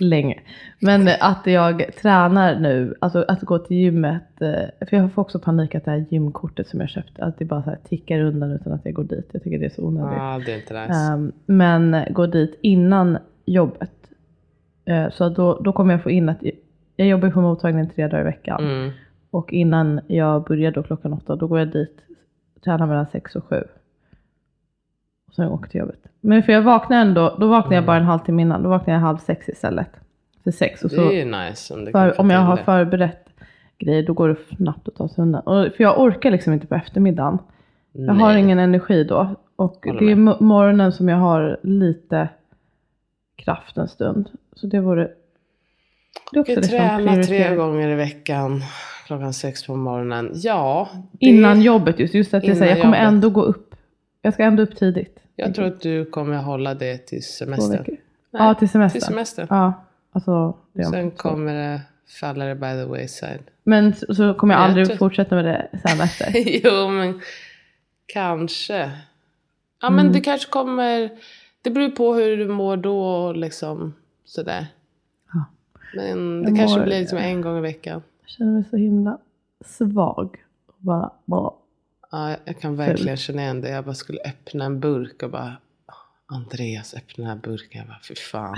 länge. 0.00 0.40
Men 0.78 1.08
att 1.20 1.42
jag 1.46 1.84
tränar 2.02 2.60
nu, 2.60 2.94
alltså 3.00 3.24
att 3.28 3.40
gå 3.40 3.58
till 3.58 3.76
gymmet. 3.76 4.42
eh, 4.42 4.86
För 4.88 4.96
jag 4.96 5.12
får 5.12 5.22
också 5.22 5.38
panik 5.38 5.74
att 5.74 5.84
det 5.84 5.90
här 5.90 6.04
gymkortet 6.10 6.68
som 6.68 6.80
jag 6.80 6.88
köpte, 6.88 7.24
att 7.24 7.38
det 7.38 7.44
bara 7.44 7.62
så 7.62 7.70
här 7.70 7.78
tickar 7.88 8.20
undan 8.20 8.50
utan 8.52 8.72
att 8.72 8.84
jag 8.84 8.94
går 8.94 9.04
dit. 9.04 9.28
Jag 9.32 9.42
tycker 9.42 9.58
det 9.58 9.66
är 9.66 9.70
så 9.70 9.82
onödigt. 9.82 10.18
Ja, 10.18 10.40
det 10.46 10.52
är 10.52 10.56
inte 10.56 10.80
nice. 10.86 10.94
Ehm, 11.12 11.32
men 11.46 11.96
gå 12.10 12.26
dit 12.26 12.58
innan 12.62 13.18
jobbet. 13.44 13.90
Eh, 14.84 15.10
så 15.10 15.28
då, 15.28 15.60
då 15.64 15.72
kommer 15.72 15.94
jag 15.94 16.02
få 16.02 16.10
in 16.10 16.28
att 16.28 16.38
jag 16.96 17.08
jobbar 17.08 17.30
på 17.30 17.40
mottagningen 17.40 17.90
tre 17.90 18.06
dagar 18.08 18.20
i 18.20 18.24
veckan. 18.24 18.64
Mm. 18.64 18.90
Och 19.30 19.52
innan 19.52 20.00
jag 20.06 20.44
börjar 20.44 20.70
då 20.72 20.82
klockan 20.82 21.12
åtta, 21.12 21.36
då 21.36 21.46
går 21.46 21.58
jag 21.58 21.68
dit, 21.68 22.00
tränar 22.64 22.86
mellan 22.86 23.06
sex 23.12 23.36
och 23.36 23.44
sju. 23.44 23.62
Och 25.34 25.36
sen 25.36 25.48
åker 25.48 25.70
till 25.70 25.80
jobbet. 25.80 26.00
Men 26.20 26.42
för 26.42 26.52
jag 26.52 26.62
vaknar 26.62 26.96
ändå, 27.00 27.36
då 27.40 27.46
vaknar 27.48 27.74
jag 27.74 27.84
bara 27.84 27.96
en 27.96 28.04
halvtimme 28.04 28.42
innan. 28.42 28.62
Då 28.62 28.68
vaknar 28.68 28.94
jag 28.94 29.00
halv 29.00 29.18
sex 29.18 29.48
istället. 29.48 29.88
För 30.44 30.50
sex. 30.50 30.84
Och 30.84 30.90
Det 30.90 30.96
så, 30.96 31.10
är 31.10 31.12
ju 31.12 31.24
nice 31.24 31.74
om 31.74 31.84
du 31.84 31.92
för, 31.92 32.20
om 32.20 32.30
jag 32.30 32.40
har 32.40 32.56
det. 32.56 32.62
förberett 32.62 33.28
grejer, 33.78 34.02
då 34.06 34.12
går 34.12 34.28
det 34.28 34.36
snabbt 34.56 34.88
att 34.88 34.94
ta 34.94 35.08
sig 35.08 35.22
undan. 35.22 35.40
Och, 35.42 35.72
för 35.74 35.84
jag 35.84 36.00
orkar 36.00 36.30
liksom 36.30 36.52
inte 36.52 36.66
på 36.66 36.74
eftermiddagen. 36.74 37.38
Jag 37.92 38.14
har 38.14 38.32
Nej. 38.32 38.42
ingen 38.42 38.58
energi 38.58 39.04
då. 39.04 39.34
Och 39.56 39.86
Håller 39.86 40.00
det 40.00 40.12
är 40.12 40.16
med. 40.16 40.40
morgonen 40.40 40.92
som 40.92 41.08
jag 41.08 41.16
har 41.16 41.60
lite 41.62 42.28
kraft 43.36 43.76
en 43.76 43.88
stund. 43.88 44.28
Så 44.56 44.66
det 44.66 44.80
vore... 44.80 45.10
Det 46.32 46.36
är 46.36 46.40
också 46.40 46.52
Jag 46.52 46.58
liksom 46.58 46.78
tränar 46.78 47.22
tre 47.22 47.56
gånger 47.56 47.88
i 47.88 47.94
veckan. 47.94 48.62
Klockan 49.06 49.32
sex 49.32 49.66
på 49.66 49.76
morgonen. 49.76 50.30
Ja. 50.34 50.88
det- 51.12 51.26
Innan 51.26 51.62
jobbet 51.62 51.98
just. 51.98 52.14
Just 52.14 52.34
att 52.34 52.44
jag 52.44 52.56
säger, 52.56 52.72
jag 52.76 52.82
kommer 52.82 52.96
jobbet. 52.98 53.08
ändå 53.08 53.30
gå 53.30 53.42
upp. 53.42 53.74
Jag 54.22 54.34
ska 54.34 54.42
ändå 54.44 54.62
upp 54.62 54.76
tidigt. 54.76 55.18
Jag 55.36 55.54
tror 55.54 55.66
att 55.66 55.80
du 55.80 56.04
kommer 56.04 56.36
hålla 56.36 56.74
det 56.74 56.98
till 56.98 57.18
Två 57.22 57.24
semester. 57.24 57.78
veckor. 57.78 57.96
Ja, 58.30 58.54
till 58.54 58.68
semester. 58.68 59.00
Till 59.00 59.06
semester. 59.06 59.46
Ja, 59.50 59.72
alltså. 60.12 60.56
Det 60.72 60.84
Sen 60.84 61.10
kommer 61.10 61.54
det 61.54 61.80
falla 62.20 62.44
det 62.44 62.54
by 62.54 62.66
the 62.72 62.84
wayside. 62.84 63.42
Men 63.64 63.94
så, 63.94 64.14
så 64.14 64.34
kommer 64.34 64.54
jag 64.54 64.60
Jag 64.62 64.68
aldrig 64.68 64.86
tror- 64.86 64.96
fortsätta 64.96 65.34
med 65.34 65.44
det 65.44 65.68
sen 65.88 66.00
efter. 66.00 66.26
jo, 66.64 66.88
men 66.88 67.20
kanske. 68.06 68.90
Ja, 69.80 69.90
men 69.90 70.00
Mm. 70.00 70.12
det 70.12 70.20
kanske 70.20 70.50
kommer. 70.50 71.10
Det 71.62 71.70
beror 71.70 71.90
på 71.90 72.14
hur 72.14 72.36
du 72.36 72.48
mår 72.48 72.76
då 72.76 72.98
och 73.04 73.36
liksom 73.36 73.94
sådär. 74.24 74.66
Ja. 75.32 75.44
Men 75.96 76.42
det 76.42 76.48
Jag 76.50 76.58
kanske 76.58 76.78
mår- 76.78 76.84
blir 76.86 77.00
liksom 77.00 77.18
en 77.18 77.40
gång 77.40 77.58
i 77.58 77.60
veckan. 77.60 78.02
Jag 78.22 78.30
känner 78.30 78.52
mig 78.52 78.64
så 78.70 78.76
himla 78.76 79.18
svag. 79.66 80.36
Bara, 80.78 81.10
bara. 81.24 81.52
Ja, 82.14 82.36
jag 82.44 82.60
kan 82.60 82.76
verkligen 82.76 83.16
känna 83.16 83.42
igen 83.42 83.60
det. 83.60 83.68
Jag 83.68 83.84
bara 83.84 83.94
skulle 83.94 84.20
öppna 84.20 84.64
en 84.64 84.80
burk 84.80 85.22
och 85.22 85.30
bara 85.30 85.56
Andreas 86.26 86.94
öppna 86.94 87.24
den 87.24 87.26
här 87.26 87.36
burken. 87.36 87.78
Jag 87.78 87.86
bara 87.86 88.00
fy 88.08 88.14
fan. 88.14 88.56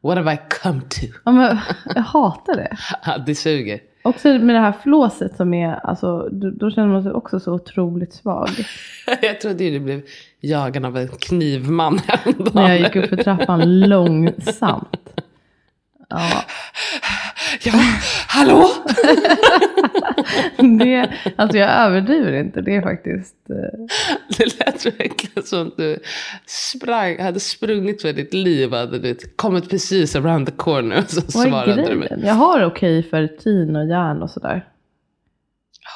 What 0.00 0.16
have 0.16 0.34
I 0.34 0.38
come 0.62 0.80
to? 0.80 1.06
Ja, 1.24 1.32
men, 1.32 1.58
jag 1.94 2.02
hatar 2.02 2.56
det. 2.56 2.76
Ja, 3.04 3.18
det 3.18 3.34
suger. 3.34 3.80
Också 4.02 4.28
med 4.28 4.54
det 4.56 4.60
här 4.60 4.74
flåset 4.82 5.36
som 5.36 5.54
är, 5.54 5.74
alltså, 5.74 6.28
då, 6.32 6.50
då 6.50 6.70
känner 6.70 6.88
man 6.88 7.02
sig 7.02 7.12
också 7.12 7.40
så 7.40 7.52
otroligt 7.52 8.12
svag. 8.12 8.48
Jag 9.22 9.40
trodde 9.40 9.64
ju 9.64 9.70
du 9.70 9.80
blev 9.80 10.02
jagad 10.40 10.84
av 10.84 10.96
en 10.96 11.08
knivman 11.08 11.98
häromdagen. 12.06 12.52
När 12.54 12.68
jag 12.68 12.78
gick 12.80 12.96
upp 12.96 13.08
för 13.08 13.16
trappan 13.16 13.80
långsamt. 13.88 15.22
Ja, 16.08 16.44
Ja, 17.64 17.72
hallå? 18.28 18.68
det, 20.78 21.10
alltså 21.36 21.58
jag 21.58 21.70
överdriver 21.70 22.32
inte. 22.32 22.60
Det 22.60 22.76
är 22.76 22.82
faktiskt, 22.82 23.36
eh, 23.50 23.86
Det 24.38 24.44
lät 24.44 24.86
verkligen 24.86 25.42
som 25.42 25.66
att 25.66 25.76
du 25.76 25.98
sprang, 26.46 27.20
hade 27.20 27.40
sprungit 27.40 28.02
för 28.02 28.12
ditt 28.12 28.34
liv 28.34 28.72
hade 28.72 28.98
du 28.98 29.16
kommit 29.36 29.70
precis 29.70 30.16
around 30.16 30.46
the 30.46 30.52
corner. 30.52 30.98
Och 30.98 31.10
så 31.10 31.20
vad 31.34 31.46
är 31.46 31.50
svarade 31.50 31.86
du 31.86 31.94
mig. 31.94 32.22
Jag 32.24 32.34
har 32.34 32.64
okej 32.64 33.02
för 33.02 33.22
rutin 33.22 33.76
och 33.76 33.86
järn 33.86 34.22
och 34.22 34.30
sådär. 34.30 34.64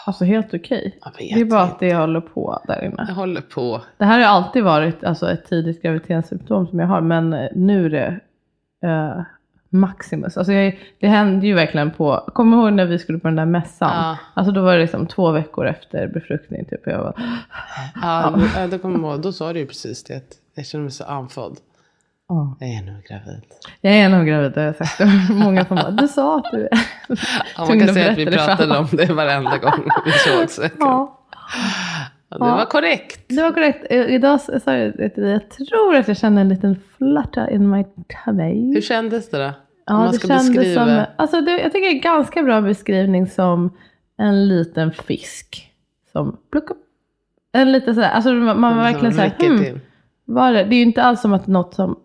Alltså 0.07 0.25
helt 0.25 0.55
okej. 0.55 0.99
Vet 1.19 1.35
Det 1.35 1.41
är 1.41 1.45
bara 1.45 1.63
att 1.63 1.81
det 1.81 1.95
håller 1.95 2.21
på 2.21 2.63
där 2.67 2.85
inne. 2.85 3.05
Jag 3.09 3.15
håller 3.15 3.41
på. 3.41 3.83
Det 3.99 4.05
här 4.05 4.21
har 4.21 4.27
alltid 4.27 4.65
varit 4.65 5.05
alltså, 5.05 5.31
ett 5.31 5.49
tidigt 5.49 5.83
graviditetssymptom 5.83 6.67
som 6.67 6.79
jag 6.79 6.87
har. 6.87 7.01
Men 7.01 7.31
nu 7.55 7.87
är 7.87 7.91
det 7.91 8.21
eh, 8.89 9.23
maximus. 9.73 10.37
Alltså 10.37 10.53
jag, 10.53 10.79
det 11.01 11.09
hände 11.09 11.47
ju 11.47 11.55
verkligen 11.55 11.91
på, 11.91 12.31
kommer 12.35 12.57
ihåg 12.57 12.73
när 12.73 12.87
vi 12.87 12.99
skulle 12.99 13.19
på 13.19 13.29
den 13.29 13.37
där 13.37 13.47
mässan? 13.47 13.91
Ja. 13.97 14.17
Alltså 14.35 14.53
då 14.53 14.63
var 14.63 14.73
det 14.75 14.81
liksom 14.81 15.07
två 15.07 15.31
veckor 15.31 15.67
efter 15.67 16.07
befruktning. 16.07 16.65
Typ. 16.65 16.81
Jag 16.87 16.99
var, 16.99 17.15
Ja, 18.03 18.39
ja. 18.57 18.67
det 18.67 18.79
kommer 18.79 19.09
jag. 19.11 19.21
Då 19.21 19.33
sa 19.33 19.53
du 19.53 19.59
ju 19.59 19.67
precis 19.67 20.05
det. 20.05 20.17
att 20.17 20.33
Jag 20.55 20.67
känner 20.67 20.83
mig 20.83 20.93
så 20.93 21.05
andfådd. 21.05 21.57
"Åh, 22.29 22.53
Jag 22.61 22.69
är 22.69 22.83
nog 22.83 23.03
gravid. 23.05 23.43
jag 23.81 23.95
är 23.95 24.09
nog 24.09 24.27
gravid, 24.27 24.53
det 24.53 24.61
har 24.61 24.67
jag 24.67 24.77
sagt. 24.77 24.99
Det 24.99 25.05
var 25.05 25.35
Många 25.35 25.65
som 25.65 25.77
bara, 25.77 25.91
du 25.91 26.09
sa 26.09 26.37
att 26.39 26.51
du 26.53 26.63
är. 26.67 26.79
Ja, 27.57 27.67
man 27.69 27.79
kan 27.81 27.95
säga 27.95 28.11
att 28.13 28.19
vi 28.19 28.27
pratade 28.27 28.79
om 28.79 28.87
det 28.93 29.13
varenda 29.13 29.59
gång 29.59 29.89
vi 30.05 30.13
sågs. 30.13 30.61
Ja, 30.81 31.19
Ja, 32.41 32.45
det 32.47 32.53
var 32.53 32.65
korrekt. 32.65 33.25
det 33.29 33.43
var 33.43 33.53
korrekt. 33.53 33.93
Idag 33.93 34.41
sa 34.41 34.77
jag 34.77 35.03
att 35.03 35.17
jag 35.17 35.51
tror 35.51 35.97
att 35.97 36.09
jag 36.09 36.17
känner 36.17 36.41
en 36.41 36.49
liten 36.49 36.81
flutter 36.99 37.51
in 37.51 37.71
my 37.71 37.85
tummy. 38.25 38.75
Hur 38.75 38.81
kändes 38.81 39.31
det 39.31 39.39
då? 39.39 39.45
Om 39.47 39.53
Ja, 39.87 39.97
man 39.99 40.07
det 40.13 40.19
ska 40.19 40.29
beskriva. 40.29 40.85
som, 40.87 41.05
alltså 41.17 41.41
det, 41.41 41.51
jag 41.51 41.73
tycker 41.73 41.81
det 41.81 41.93
är 41.93 41.95
en 41.95 42.01
ganska 42.01 42.43
bra 42.43 42.61
beskrivning 42.61 43.27
som 43.27 43.77
en 44.17 44.49
liten 44.49 44.93
fisk. 44.93 45.73
Som 46.13 46.37
plocka 46.51 46.75
En 47.53 47.73
liten 47.73 47.95
sådär, 47.95 48.09
alltså 48.11 48.33
man, 48.33 48.61
man 48.61 48.77
var 48.77 48.85
Som 48.85 48.93
verkligen 48.93 49.15
såhär, 49.15 49.49
hmm, 49.49 49.59
till. 49.65 49.81
var 50.25 50.53
det? 50.53 50.65
Det 50.65 50.75
är 50.75 50.77
ju 50.79 50.83
inte 50.83 51.03
alls 51.03 51.21
som 51.21 51.33
att 51.33 51.47
något 51.47 51.75
som, 51.75 51.99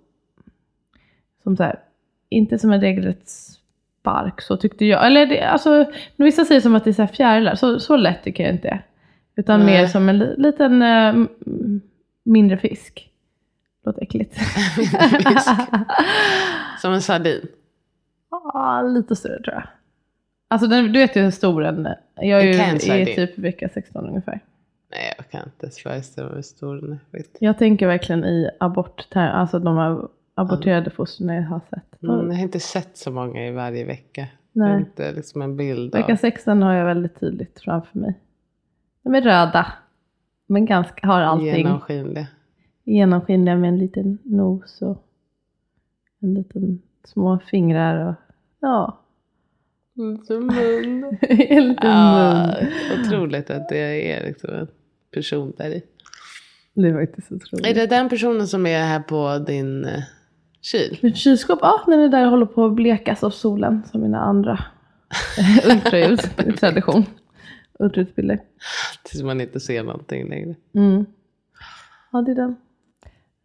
som 1.44 1.58
såhär, 1.58 1.80
inte 2.30 2.60
som 2.60 2.72
en 2.72 2.82
regelrätt 2.82 3.30
spark, 3.30 4.42
så 4.42 4.58
tyckte 4.58 4.86
jag. 4.86 5.06
Eller 5.08 5.26
det, 5.26 5.42
alltså, 5.44 5.86
vissa 6.16 6.46
säger 6.46 6.62
som 6.62 6.76
att 6.76 6.84
det 6.84 6.90
är 6.90 6.94
såhär 6.94 7.08
fjärilar, 7.14 7.56
så, 7.56 7.80
så 7.80 7.98
lätt 7.98 8.24
tycker 8.24 8.44
jag 8.44 8.54
inte. 8.54 8.80
Utan 9.38 9.60
Nej. 9.60 9.82
mer 9.82 9.88
som 9.88 10.10
en 10.10 10.18
li, 10.18 10.36
liten 10.38 10.82
eh, 10.82 11.16
mindre 12.24 12.58
fisk. 12.58 13.12
Låter 13.86 14.02
äckligt. 14.02 14.38
Som 16.82 16.94
en 16.94 17.02
sardin. 17.02 17.48
Ja, 18.32 18.82
lite 18.82 19.16
större 19.16 19.44
tror 19.44 19.56
jag. 19.56 19.64
Alltså 20.48 20.68
den, 20.68 20.94
du 20.94 21.00
vet 21.00 21.16
ju 21.16 21.22
hur 21.22 21.32
stor 21.32 21.62
den 21.62 21.86
är. 21.86 22.00
Jag 22.16 22.42
är 22.42 22.96
ju 22.96 23.02
i 23.02 23.16
typ 23.16 23.38
vecka 23.38 23.70
16 23.74 24.06
ungefär. 24.06 24.40
Nej, 24.92 25.14
jag 25.18 25.30
kan 25.30 25.44
inte 25.44 25.66
ens 25.66 25.78
föreställa 25.78 26.28
mig 26.28 26.36
hur 26.36 26.42
stor 26.42 26.76
den 26.76 26.92
är. 26.92 27.24
Jag 27.40 27.58
tänker 27.58 27.88
verkligen 27.88 28.26
i 28.26 28.50
abort 28.60 29.08
alltså 29.16 29.60
de 29.60 29.78
här 29.78 30.02
aborterade 30.36 30.90
fostren 30.90 31.36
jag 31.36 31.44
har 31.44 31.62
sett. 31.70 32.04
Mm, 32.04 32.28
jag 32.28 32.36
har 32.36 32.44
inte 32.44 32.60
sett 32.60 32.98
så 32.98 33.12
många 33.12 33.48
i 33.48 33.52
varje 33.52 33.86
vecka. 33.86 34.28
Det 34.54 34.60
är 34.60 34.70
Nej. 34.70 34.80
inte 34.80 35.12
liksom 35.12 35.42
en 35.42 35.58
bild 35.58 35.96
av... 35.96 36.02
Vecka 36.02 36.18
16 36.18 36.62
har 36.62 36.74
jag 36.74 36.86
väldigt 36.86 37.20
tydligt 37.20 37.60
framför 37.60 38.00
mig. 38.00 38.14
De 39.08 39.16
är 39.16 39.22
röda. 39.22 39.66
Men 40.48 40.66
ganska, 40.66 41.08
har 41.08 41.22
allting 41.22 41.48
Genomskinlig. 41.58 42.26
genomskinliga 42.84 43.56
med 43.56 43.68
en 43.68 43.80
liten 43.80 44.18
nos 44.24 44.82
och 44.82 45.04
en 46.22 46.34
liten 46.34 46.82
små 47.04 47.40
fingrar 47.40 48.10
och 48.10 48.16
ja, 48.60 49.00
Som 50.28 50.46
mun. 50.48 51.04
en 51.30 51.68
liten 51.70 51.90
Ja, 51.90 52.54
mun. 52.62 53.06
otroligt 53.06 53.50
att 53.50 53.70
det 53.70 54.12
är 54.18 54.24
liksom 54.28 54.50
en 54.54 54.68
person 55.14 55.54
där 55.58 55.70
i. 55.70 55.84
Det 56.74 56.88
är 56.88 57.06
faktiskt 57.06 57.32
otroligt. 57.32 57.66
Är 57.68 57.74
det 57.74 57.88
den 57.88 58.10
personen 58.10 58.48
som 58.48 58.66
är 58.66 58.84
här 58.84 59.00
på 59.00 59.38
din 59.48 59.86
eh, 59.86 60.04
kyl? 60.62 60.98
Mitt 61.02 61.18
kylskåp, 61.18 61.60
ja, 61.62 61.84
den 61.88 62.00
är 62.00 62.10
där 62.10 62.26
och 62.26 62.32
håller 62.32 62.46
på 62.46 62.66
att 62.66 62.74
blekas 62.74 63.24
av 63.24 63.30
solen 63.30 63.84
som 63.92 64.02
mina 64.02 64.20
andra 64.20 64.60
ultraljud, 65.72 66.20
tradition. 66.60 67.06
Ultraljudsbilder. 67.80 68.40
Tills 69.08 69.24
man 69.24 69.42
inte 69.42 69.60
ser 69.60 69.84
någonting 69.84 70.30
längre. 70.30 70.56
Mm. 70.76 71.06
Ja, 72.12 72.22
det 72.22 72.32
är 72.32 72.36
den. 72.36 72.56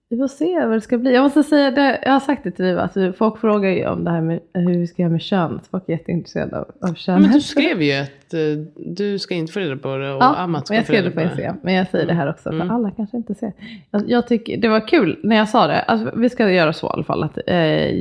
vi 0.09 0.17
får 0.19 0.29
se 0.29 0.61
vad 0.67 0.73
det 0.77 0.81
ska 0.81 0.99
bli. 0.99 1.15
Jag 1.15 1.23
måste 1.23 1.43
säga, 1.43 1.71
det, 1.71 1.99
jag 2.05 2.13
har 2.13 2.21
sagt 2.21 2.45
det 2.45 2.51
till 2.51 2.65
dig, 2.65 2.79
att 2.79 3.17
folk 3.19 3.39
frågar 3.39 3.71
ju 3.71 3.87
om 3.87 4.05
det 4.05 4.11
här 4.11 4.21
med 4.21 4.41
hur 4.55 4.79
vi 4.79 4.87
ska 4.87 5.03
göra 5.03 5.13
med 5.13 5.21
könet. 5.23 5.67
Folk 5.71 5.89
är 5.89 5.93
jätteintresserade 5.93 6.59
av, 6.59 6.73
av 6.91 6.95
könet. 6.95 7.23
Men 7.23 7.33
du 7.33 7.41
skrev 7.41 7.83
ju 7.83 7.93
att 7.93 8.35
eh, 8.35 8.41
du 8.77 9.19
ska 9.19 9.35
inte 9.35 9.53
få 9.53 9.61
reda 9.61 9.77
på 9.77 9.97
det 9.97 10.13
och 10.15 10.23
Ja, 10.23 10.35
Amat 10.37 10.67
ska 10.67 10.77
jag 10.77 10.87
få 10.87 10.93
reda 10.93 11.05
det 11.05 11.11
på 11.11 11.15
på 11.15 11.21
det. 11.21 11.27
Instagram. 11.27 11.57
Men 11.63 11.75
jag 11.75 11.89
säger 11.91 12.07
det 12.07 12.15
här 12.15 12.31
också, 12.31 12.43
för 12.43 12.57
Mm. 12.57 12.71
alla 12.71 12.91
kanske 12.91 13.17
inte 13.17 13.35
ser. 13.35 13.53
Jag, 13.91 14.11
jag 14.11 14.27
tycker, 14.29 14.57
det 14.57 14.69
var 14.69 14.89
kul 14.89 15.21
när 15.23 15.37
jag 15.37 15.49
sa 15.49 15.67
det. 15.67 15.83
Alltså, 15.83 16.19
vi 16.19 16.31
ska 16.31 16.51
göra 16.51 16.73
så 16.73 16.87
i 16.87 16.91
alla 16.91 17.05
fall. 17.05 17.23
Att, 17.23 17.39
eh, 17.47 17.57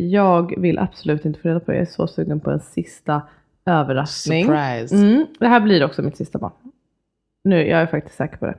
jag 0.07 0.61
vill 0.61 0.79
absolut 0.79 1.25
inte 1.25 1.39
få 1.39 1.47
reda 1.47 1.59
på 1.59 1.71
det. 1.71 1.77
Jag 1.77 1.87
är 1.87 1.91
så 1.91 2.07
sugen 2.07 2.39
på 2.39 2.51
en 2.51 2.59
sista 2.59 3.21
överraskning. 3.65 4.45
Surprise. 4.45 4.95
Mm, 4.95 5.25
det 5.39 5.47
här 5.47 5.59
blir 5.59 5.83
också 5.85 6.01
mitt 6.01 6.17
sista 6.17 6.39
barn. 6.39 6.51
Nu, 7.43 7.67
jag 7.67 7.81
är 7.81 7.85
faktiskt 7.85 8.15
säker 8.15 8.37
på 8.37 8.45
det. 8.45 8.55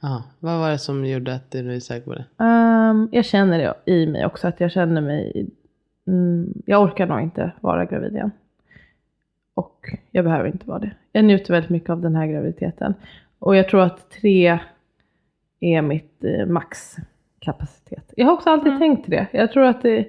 Ja, 0.00 0.22
vad 0.40 0.58
var 0.58 0.70
det 0.70 0.78
som 0.78 1.06
gjorde 1.06 1.34
att 1.34 1.50
du 1.50 1.74
är 1.74 1.80
säker 1.80 2.04
på 2.06 2.14
det? 2.14 2.24
Ehm, 2.44 3.08
jag 3.12 3.24
känner 3.24 3.58
det 3.58 3.92
i 3.92 4.06
mig 4.06 4.26
också, 4.26 4.48
att 4.48 4.60
jag 4.60 4.72
känner 4.72 5.00
mig... 5.00 5.46
Mm, 6.06 6.62
jag 6.66 6.82
orkar 6.82 7.06
nog 7.06 7.20
inte 7.20 7.52
vara 7.60 7.84
gravid 7.84 8.12
igen. 8.14 8.30
Och 9.54 9.94
jag 10.10 10.24
behöver 10.24 10.46
inte 10.48 10.68
vara 10.68 10.78
det. 10.78 10.90
Jag 11.12 11.24
njuter 11.24 11.52
väldigt 11.54 11.70
mycket 11.70 11.90
av 11.90 12.00
den 12.00 12.16
här 12.16 12.26
graviditeten. 12.26 12.94
Och 13.38 13.56
jag 13.56 13.68
tror 13.68 13.80
att 13.82 14.10
tre 14.10 14.58
är 15.60 15.82
mitt 15.82 16.24
eh, 16.24 16.46
maxkapacitet. 16.46 18.12
Jag 18.16 18.26
har 18.26 18.32
också 18.32 18.50
alltid 18.50 18.66
Mm. 18.72 18.78
tänkt 18.80 19.10
det. 19.10 19.26
Jag 19.32 19.52
tror 19.52 19.64
att 19.64 19.82
det... 19.82 20.08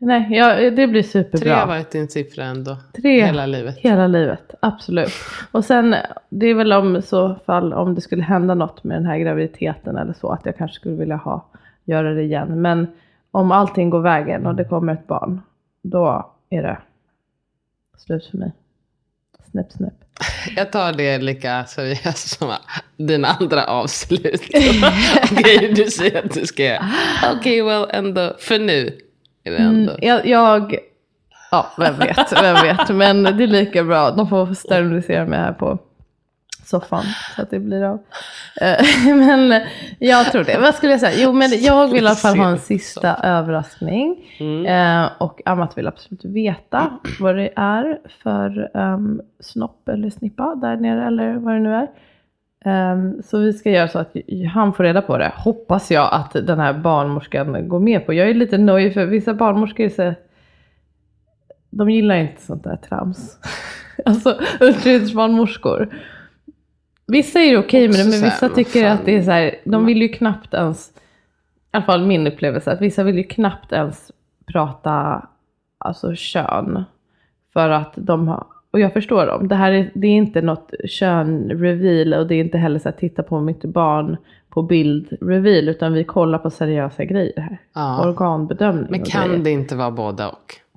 Nej, 0.00 0.28
jag, 0.30 0.76
det 0.76 0.86
blir 0.86 1.02
superbra. 1.02 1.38
Tre 1.38 1.50
har 1.50 1.66
varit 1.66 1.90
din 1.90 2.08
siffra 2.08 2.44
ändå. 2.44 2.76
Tre. 2.96 3.26
Hela 3.26 3.46
livet. 3.46 3.78
Hela 3.78 4.06
livet, 4.06 4.54
absolut. 4.60 5.12
Och 5.52 5.64
sen, 5.64 5.96
det 6.28 6.46
är 6.46 6.54
väl 6.54 6.72
om 6.72 7.02
så 7.02 7.34
fall 7.46 7.72
om 7.72 7.94
det 7.94 8.00
skulle 8.00 8.22
hända 8.22 8.54
något 8.54 8.84
med 8.84 8.96
den 8.96 9.06
här 9.06 9.18
graviditeten 9.18 9.96
eller 9.96 10.12
så, 10.12 10.30
att 10.30 10.46
jag 10.46 10.56
kanske 10.56 10.74
skulle 10.74 10.94
vilja 10.94 11.16
ha, 11.16 11.46
göra 11.84 12.14
det 12.14 12.22
igen. 12.22 12.62
Men 12.62 12.86
om 13.30 13.52
allting 13.52 13.90
går 13.90 14.00
vägen 14.00 14.46
och 14.46 14.54
det 14.54 14.64
kommer 14.64 14.92
ett 14.92 15.06
barn, 15.06 15.40
då 15.82 16.32
är 16.50 16.62
det 16.62 16.78
slut 17.98 18.26
för 18.26 18.38
mig. 18.38 18.52
Snäpp, 19.50 19.72
snäpp. 19.72 19.94
Jag 20.56 20.72
tar 20.72 20.92
det 20.92 21.18
lika 21.18 21.64
seriöst 21.64 22.38
som 22.38 22.52
dina 22.96 23.28
andra 23.28 23.64
avslut. 23.64 24.48
Grejer 25.30 25.74
du 25.74 25.84
säger 25.84 26.24
att 26.24 26.34
du 26.34 26.46
ska 26.46 26.62
göra. 26.62 26.90
Okej, 27.38 27.62
well 27.62 27.86
ändå, 27.90 28.34
för 28.38 28.58
nu 28.58 28.98
är 29.48 29.58
det 29.58 29.58
ändå. 29.58 29.92
Mm, 29.92 30.08
jag, 30.08 30.26
jag, 30.26 30.76
ja 31.50 31.66
vem 31.78 31.98
vet, 31.98 32.42
vem 32.42 32.54
vet. 32.54 32.88
Men 32.96 33.22
det 33.22 33.44
är 33.44 33.46
lika 33.46 33.84
bra, 33.84 34.10
de 34.10 34.28
får 34.28 34.54
sterilisera 34.54 35.26
mig 35.26 35.38
här 35.38 35.52
på 35.52 35.78
soffan. 36.64 37.04
Så 37.36 37.42
att 37.42 37.50
det 37.50 37.58
blir 37.58 37.82
av. 37.82 37.98
Eh, 38.60 38.84
Men 39.14 39.62
jag 39.98 40.32
tror 40.32 40.44
det. 40.44 40.58
Vad 40.58 40.74
skulle 40.74 40.92
jag 40.92 41.00
säga? 41.00 41.22
Jo 41.22 41.32
men 41.32 41.50
jag 41.60 41.88
vill 41.88 42.04
i 42.04 42.06
alla 42.06 42.16
fall 42.16 42.38
ha 42.38 42.48
en 42.48 42.58
sista 42.58 43.16
överraskning. 43.16 44.16
Mm. 44.40 44.66
Eh, 44.66 45.10
och 45.18 45.40
Amat 45.44 45.78
vill 45.78 45.86
absolut 45.86 46.24
veta 46.24 46.98
vad 47.20 47.36
det 47.36 47.50
är 47.56 47.98
för 48.22 48.76
um, 48.76 49.20
snopp 49.40 49.88
eller 49.88 50.10
snippa 50.10 50.54
där 50.54 50.76
nere 50.76 51.06
eller 51.06 51.34
vad 51.34 51.54
det 51.54 51.60
nu 51.60 51.74
är. 51.74 51.88
Ehm, 52.64 53.22
så 53.22 53.38
vi 53.38 53.52
ska 53.52 53.70
göra 53.70 53.88
så 53.88 53.98
att 53.98 54.16
han 54.52 54.72
får 54.72 54.84
reda 54.84 55.02
på 55.02 55.18
det. 55.18 55.32
Hoppas 55.36 55.90
jag 55.90 56.08
att 56.12 56.32
den 56.32 56.58
här 56.58 56.72
barnmorskan 56.72 57.68
går 57.68 57.80
med 57.80 58.06
på. 58.06 58.14
Jag 58.14 58.30
är 58.30 58.34
lite 58.34 58.58
nöjd 58.58 58.94
för 58.94 59.06
vissa 59.06 59.34
barnmorskor 59.34 59.86
är 59.86 59.90
så, 59.90 60.14
de 61.70 61.90
gillar 61.90 62.16
inte 62.16 62.42
sånt 62.42 62.64
där 62.64 62.76
trams. 62.76 63.38
alltså 64.04 64.40
ultraljudsbarnmorskor. 64.60 65.88
Vissa 67.06 67.40
är 67.40 67.58
okej 67.58 67.88
med 67.88 67.96
det 67.96 68.10
men 68.10 68.22
vissa 68.22 68.48
tycker 68.48 68.86
att 68.86 69.04
det 69.04 69.16
är 69.16 69.22
så 69.22 69.30
här, 69.30 69.54
de 69.64 69.86
vill 69.86 70.02
ju 70.02 70.08
knappt 70.08 70.54
ens, 70.54 70.88
i 70.88 70.92
alla 71.70 71.84
fall 71.84 72.06
min 72.06 72.26
upplevelse, 72.26 72.72
att 72.72 72.80
vissa 72.80 73.02
vill 73.02 73.16
ju 73.16 73.24
knappt 73.24 73.72
ens 73.72 74.12
prata 74.46 75.26
alltså 75.78 76.14
kön. 76.14 76.84
För 77.52 77.70
att 77.70 77.92
de 77.96 78.28
har, 78.28 78.46
och 78.70 78.80
jag 78.80 78.92
förstår 78.92 79.26
dem, 79.26 79.48
det 79.48 79.54
här 79.54 79.72
är, 79.72 79.90
det 79.94 80.06
är 80.06 80.16
inte 80.16 80.42
något 80.42 80.70
kön-reveal 80.84 82.14
och 82.14 82.26
det 82.26 82.34
är 82.34 82.40
inte 82.40 82.58
heller 82.58 82.78
så 82.78 82.88
att 82.88 82.98
titta 82.98 83.22
på 83.22 83.40
mitt 83.40 83.64
barn 83.64 84.16
på 84.48 84.62
bild-reveal 84.62 85.68
utan 85.68 85.92
vi 85.92 86.04
kollar 86.04 86.38
på 86.38 86.50
seriösa 86.50 87.04
grejer 87.04 87.40
här. 87.40 87.58
Ja. 87.74 88.08
Organbedömning 88.08 88.86
Men 88.90 89.02
kan 89.02 89.42
det 89.42 89.50
inte 89.50 89.76
vara 89.76 89.90
både 89.90 90.26
och? 90.26 90.67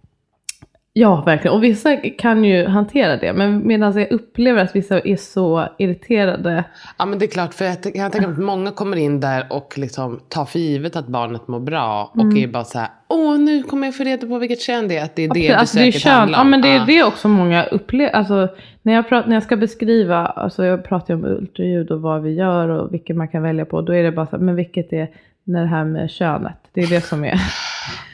Ja, 0.93 1.23
verkligen. 1.25 1.55
Och 1.55 1.63
vissa 1.63 1.97
kan 1.97 2.43
ju 2.43 2.65
hantera 2.67 3.17
det. 3.17 3.33
Men 3.33 3.67
medan 3.67 3.99
jag 3.99 4.11
upplever 4.11 4.63
att 4.63 4.75
vissa 4.75 4.99
är 4.99 5.15
så 5.15 5.67
irriterade. 5.77 6.63
Ja 6.97 7.05
men 7.05 7.19
det 7.19 7.25
är 7.25 7.27
klart, 7.27 7.53
för 7.53 7.65
jag, 7.65 7.75
jag 7.93 8.11
mig 8.21 8.31
att 8.31 8.37
många 8.37 8.71
kommer 8.71 8.97
in 8.97 9.19
där 9.19 9.45
och 9.49 9.73
liksom 9.77 10.19
tar 10.29 10.45
för 10.45 10.59
givet 10.59 10.95
att 10.95 11.07
barnet 11.07 11.47
mår 11.47 11.59
bra. 11.59 12.11
Och 12.13 12.25
är 12.43 12.47
bara 12.47 12.63
så 12.63 12.79
här, 12.79 12.87
åh 13.07 13.37
nu 13.39 13.63
kommer 13.63 13.87
jag 13.87 13.95
få 13.97 14.03
reda 14.03 14.27
på 14.27 14.37
vilket 14.37 14.61
kön 14.61 14.87
det 14.87 14.97
är. 14.97 15.03
Att 15.03 15.15
det 15.15 15.23
är 15.23 15.33
det 15.33 15.53
alltså, 15.53 15.77
det 15.77 15.83
är 15.83 15.85
besöket 15.85 16.01
handlar 16.11 16.37
Ja, 16.39 16.41
om. 16.43 16.49
men 16.49 16.61
det 16.61 16.67
är 16.69 16.77
Ja. 16.77 16.85
det 16.87 17.03
också 17.03 17.27
många 17.27 17.63
upplever. 17.63 18.11
Alltså, 18.15 18.47
när, 18.81 18.93
jag 18.93 19.09
pratar, 19.09 19.27
när 19.29 19.35
jag 19.35 19.43
ska 19.43 19.55
beskriva, 19.57 20.25
alltså 20.25 20.65
jag 20.65 20.83
pratar 20.85 21.13
ju 21.13 21.19
om 21.19 21.25
ultraljud 21.25 21.91
och 21.91 22.01
vad 22.01 22.21
vi 22.21 22.31
gör 22.33 22.69
och 22.69 22.93
vilket 22.93 23.15
man 23.15 23.27
kan 23.27 23.43
välja 23.43 23.65
på. 23.65 23.81
Då 23.81 23.95
är 23.95 24.03
det 24.03 24.11
bara 24.11 24.25
så 24.25 24.35
här, 24.37 24.43
men 24.43 24.55
vilket 24.55 24.93
är 24.93 25.09
när 25.43 25.61
det 25.61 25.67
här 25.67 25.85
med 25.85 26.09
könet? 26.09 26.57
Det 26.73 26.81
är 26.81 26.87
det 26.87 27.01
som 27.01 27.23
är. 27.25 27.39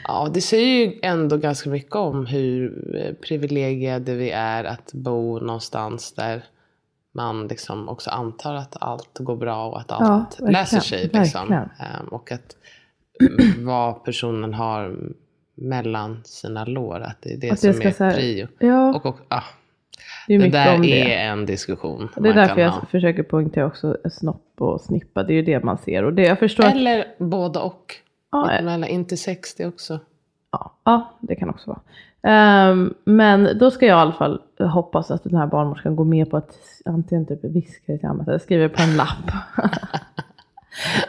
Ja, 0.08 0.30
det 0.34 0.40
säger 0.40 0.86
ju 0.86 0.98
ändå 1.02 1.36
ganska 1.36 1.70
mycket 1.70 1.96
om 1.96 2.26
hur 2.26 2.94
eh, 2.96 3.14
privilegierade 3.14 4.14
vi 4.14 4.30
är 4.30 4.64
att 4.64 4.92
bo 4.92 5.38
någonstans 5.40 6.12
där 6.12 6.44
man 7.14 7.46
liksom 7.48 7.88
också 7.88 8.10
antar 8.10 8.54
att 8.54 8.76
allt 8.80 9.18
går 9.18 9.36
bra 9.36 9.66
och 9.68 9.80
att 9.80 9.92
allt 9.92 10.30
verkligen, 10.32 10.52
läser 10.52 10.80
sig. 10.80 11.10
Liksom. 11.12 11.52
Ehm, 11.52 12.06
och 12.10 12.32
att 12.32 12.56
vad 13.58 14.04
personen 14.04 14.54
har 14.54 14.96
mellan 15.54 16.20
sina 16.24 16.64
lår, 16.64 17.00
att 17.00 17.16
det 17.22 17.32
är 17.32 17.36
det 17.36 17.50
Att 17.50 17.60
som 17.60 17.68
det 17.72 17.92
ska 17.92 18.04
är 18.04 18.10
här- 18.10 18.16
prio. 18.16 18.48
Ja, 18.58 18.94
Och, 18.94 19.06
och, 19.06 19.16
ah, 19.28 19.42
det 20.28 20.34
är 20.34 20.38
det 20.38 20.48
där 20.48 20.74
är 20.74 20.82
det. 20.82 21.14
en 21.14 21.46
diskussion. 21.46 22.08
Det 22.16 22.28
är 22.28 22.34
därför 22.34 22.60
jag 22.60 22.70
ha. 22.70 22.86
försöker 22.86 23.22
poängtera 23.22 23.66
också 23.66 23.96
snopp 24.10 24.52
och 24.58 24.80
snippa. 24.80 25.22
Det 25.22 25.32
är 25.32 25.34
ju 25.36 25.42
det 25.42 25.64
man 25.64 25.78
ser. 25.78 26.04
Och 26.04 26.12
det, 26.14 26.22
jag 26.22 26.38
förstår 26.38 26.64
att, 26.64 26.74
Eller 26.74 27.04
båda 27.18 27.60
och. 27.60 27.94
Ja, 28.30 28.46
Mellan 28.46 28.84
intersex 28.84 29.54
det 29.54 29.66
också. 29.66 30.00
ja, 30.52 30.72
ja, 30.84 31.12
det 31.20 31.34
kan 31.34 31.50
också 31.50 31.70
vara. 31.70 31.80
Ehm, 32.22 32.94
men 33.04 33.58
då 33.58 33.70
ska 33.70 33.86
jag 33.86 33.98
i 33.98 34.00
alla 34.00 34.12
fall 34.12 34.40
hoppas 34.58 35.10
att 35.10 35.24
den 35.24 35.36
här 35.36 35.46
barnmorskan 35.46 35.96
går 35.96 36.04
med 36.04 36.30
på 36.30 36.36
att 36.36 36.58
antingen 36.84 37.26
typ 37.26 37.44
viska 37.44 37.92
det 37.92 37.98
till 37.98 38.08
Amat 38.08 38.28
eller 38.28 38.38
skriver 38.38 38.68
på 38.68 38.82
en 38.82 38.96
lapp. 38.96 39.32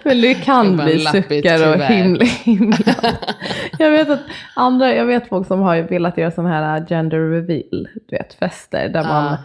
Men 0.03 0.21
det 0.21 0.34
kan 0.34 0.77
bli 0.77 0.99
suckar 0.99 1.69
och 1.69 1.82
himla, 1.84 2.25
himla. 2.43 2.77
Jag 3.79 3.91
vet 3.91 4.10
att 4.10 4.19
andra, 4.55 4.93
jag 4.95 5.05
vet 5.05 5.27
folk 5.29 5.47
som 5.47 5.60
har 5.60 5.82
velat 5.82 6.17
göra 6.17 6.32
sån 6.32 6.45
här 6.45 6.86
gender 6.89 7.19
reveal, 7.19 7.88
du 8.08 8.15
vet 8.17 8.34
fester 8.34 8.89
där 8.89 9.03
man 9.03 9.34
Ah. 9.34 9.38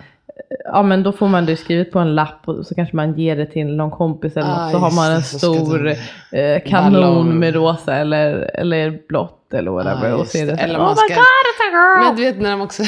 Ja 0.64 0.83
men 0.83 1.03
då 1.03 1.12
får 1.12 1.29
man 1.29 1.47
det 1.47 1.57
skrivet 1.57 1.92
på 1.92 1.99
en 1.99 2.14
lapp 2.14 2.49
och 2.49 2.66
så 2.66 2.75
kanske 2.75 2.97
man 2.97 3.18
ger 3.18 3.37
det 3.37 3.47
till 3.47 3.77
någon 3.77 3.90
kompis 3.90 4.37
eller 4.37 4.49
Ah, 4.49 4.62
något. 4.62 4.73
Så 4.73 4.79
har 4.79 4.90
man 4.90 5.12
en 5.12 5.23
stor 5.23 5.88
eh, 6.33 6.62
kanon 6.66 6.92
Ballong. 6.92 7.38
med 7.38 7.55
rosa 7.55 7.94
eller, 7.97 8.51
eller 8.55 8.99
blått 9.09 9.55
eller 9.55 9.70
whatever. 9.70 10.09
Ja, 10.09 10.14
och 10.14 10.35
är 10.37 10.47
det 10.47 10.53
det. 10.53 10.59
Eller 10.62 10.79
oh 10.79 10.83
man 10.83 10.97
ska- 10.97 11.14
god! 11.14 12.05
Men 12.07 12.16
du 12.16 12.23
vet 12.23 12.40
när 12.40 12.51
de 12.51 12.61
också, 12.61 12.83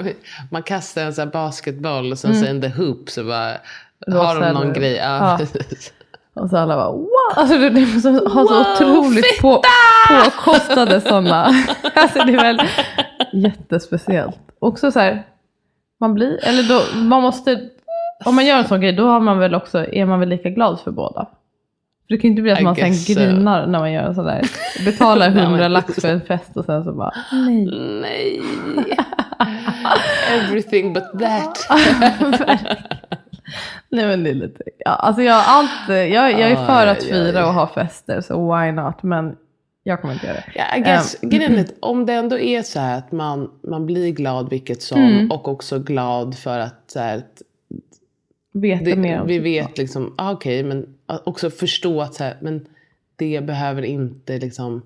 man 0.50 0.62
kastar 0.62 1.02
en 1.02 1.14
sån 1.14 1.24
här 1.24 1.32
basketboll 1.32 2.12
och 2.12 2.18
sen 2.18 2.34
så 2.34 2.46
in 2.46 2.60
the 2.60 2.68
hoop 2.68 3.10
så 3.10 3.24
bara 3.24 3.52
Rosa 4.06 4.18
har 4.26 4.40
de 4.40 4.52
någon 4.52 4.62
eller- 4.62 4.74
grej. 4.74 4.96
Ja. 4.96 5.36
precis. 5.38 5.92
Och 6.34 6.50
så 6.50 6.56
alla 6.56 6.76
bara 6.76 6.90
wow! 6.92 7.08
Alltså 7.36 7.58
det, 7.58 7.70
det 7.70 7.80
är 7.80 8.00
så, 8.00 8.08
har 8.28 8.46
så 8.46 8.54
Wow, 8.54 8.96
otroligt 8.98 9.40
på, 9.40 9.62
påkostade 10.24 11.00
sådana. 11.00 11.44
Alltså 11.94 12.18
det 12.24 12.32
är 12.32 12.42
väl 12.42 12.60
jättespeciellt. 13.32 14.36
Också 14.58 14.90
så 14.90 15.00
här, 15.00 15.22
man 16.00 16.14
blir, 16.14 16.44
eller 16.44 16.62
då, 16.68 16.98
man 17.00 17.22
måste, 17.22 17.60
om 18.24 18.34
man 18.34 18.46
gör 18.46 18.58
en 18.58 18.64
sån 18.68 18.80
grej 18.80 18.92
då 18.92 19.06
har 19.06 19.20
man 19.20 19.38
väl 19.38 19.54
också, 19.54 19.86
är 19.94 20.06
man 20.06 20.20
väl 20.20 20.28
lika 20.28 20.50
glad 20.50 20.80
för 20.80 20.90
båda. 20.90 21.26
För 22.06 22.14
det 22.14 22.18
kan 22.20 22.22
ju 22.22 22.30
inte 22.30 22.42
bli 22.42 22.52
att 22.52 22.60
I 22.60 22.64
man 22.64 22.76
sen 22.76 22.94
so. 22.94 23.14
grinar 23.14 23.66
när 23.66 23.78
man 23.78 23.92
gör 23.92 24.02
en 24.02 24.14
sån 24.14 24.24
där, 24.24 24.42
betalar 24.84 25.26
Nej, 25.30 25.34
men- 25.34 25.46
hundra 25.46 25.68
lax 25.68 25.94
för 26.00 26.08
en 26.08 26.20
fest 26.20 26.56
och 26.56 26.64
sen 26.64 26.84
så 26.84 26.92
bara 26.92 27.12
nej. 27.32 27.66
Nej. 28.02 28.96
Everything 30.38 30.92
but 30.92 31.04
that. 31.20 31.58
Nej 33.88 34.06
men 34.06 34.24
det 34.24 34.30
är 34.30 34.34
lite, 34.34 34.62
ja, 34.78 34.90
alltså 34.90 35.22
jag, 35.22 35.42
allt, 35.46 35.88
jag, 35.88 36.10
jag 36.32 36.40
är 36.50 36.66
för 36.66 36.86
att 36.86 37.02
fira 37.02 37.46
och 37.46 37.54
ha 37.54 37.66
fester 37.66 38.20
så 38.20 38.56
why 38.56 38.72
not. 38.72 39.02
Men 39.02 39.36
jag 39.90 40.00
kommer 40.00 40.14
inte 40.14 40.26
göra 40.26 40.36
det. 40.36 40.52
Ja, 40.54 40.76
I 40.76 40.80
guess, 40.80 41.16
Ehm. 41.22 41.30
grejen 41.30 41.54
är 41.54 41.60
att 41.60 41.74
om 41.80 42.06
det 42.06 42.12
ändå 42.12 42.38
är 42.38 42.62
så 42.62 42.80
här 42.80 42.98
att 42.98 43.12
man, 43.12 43.50
man 43.62 43.86
blir 43.86 44.10
glad 44.10 44.50
vilket 44.50 44.82
som 44.82 45.00
Mm. 45.02 45.30
och 45.30 45.48
också 45.48 45.78
glad 45.78 46.38
för 46.38 46.58
att 46.58 46.84
så 46.86 46.98
här, 47.00 47.16
att 47.18 47.42
Veta 48.52 48.84
det, 48.84 48.96
mer 48.96 49.20
om 49.20 49.26
vi 49.26 49.38
vet 49.38 49.78
liksom, 49.78 50.14
ah, 50.18 50.32
okej, 50.32 50.62
men 50.64 50.94
också 51.24 51.50
förstå 51.50 52.00
att 52.00 52.14
så 52.14 52.24
här, 52.24 52.36
men 52.40 52.66
det 53.16 53.44
behöver 53.46 53.82
inte 53.82 54.38
liksom 54.38 54.82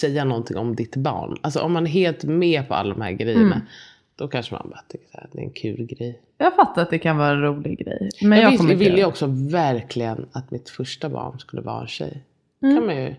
säga 0.00 0.24
någonting 0.24 0.56
om 0.56 0.76
ditt 0.76 0.96
barn. 0.96 1.36
Alltså 1.40 1.60
om 1.60 1.72
man 1.72 1.86
är 1.86 1.90
helt 1.90 2.24
med 2.24 2.68
på 2.68 2.74
alla 2.74 2.94
de 2.94 3.02
här 3.02 3.12
grejerna, 3.12 3.54
Mm. 3.54 3.66
då 4.16 4.28
kanske 4.28 4.54
man 4.54 4.66
bara 4.70 4.80
tycker 4.88 5.06
här, 5.12 5.28
det 5.32 5.38
är 5.38 5.42
en 5.44 5.50
kul 5.50 5.86
grej. 5.86 6.20
Jag 6.38 6.54
fattar 6.56 6.82
att 6.82 6.90
det 6.90 6.98
kan 6.98 7.16
vara 7.18 7.30
en 7.30 7.40
rolig 7.42 7.78
grej. 7.78 8.10
Men 8.22 8.38
jag 8.38 8.52
jag, 8.52 8.60
inte 8.60 8.74
ville 8.74 8.96
ju 8.96 9.04
också 9.04 9.26
verkligen 9.50 10.26
att 10.32 10.50
mitt 10.50 10.68
första 10.70 11.08
barn 11.08 11.38
skulle 11.38 11.62
vara 11.62 11.80
en 11.80 11.86
tjej. 11.86 12.22
kan 12.60 12.86
man 12.86 12.96
ju 12.96 13.14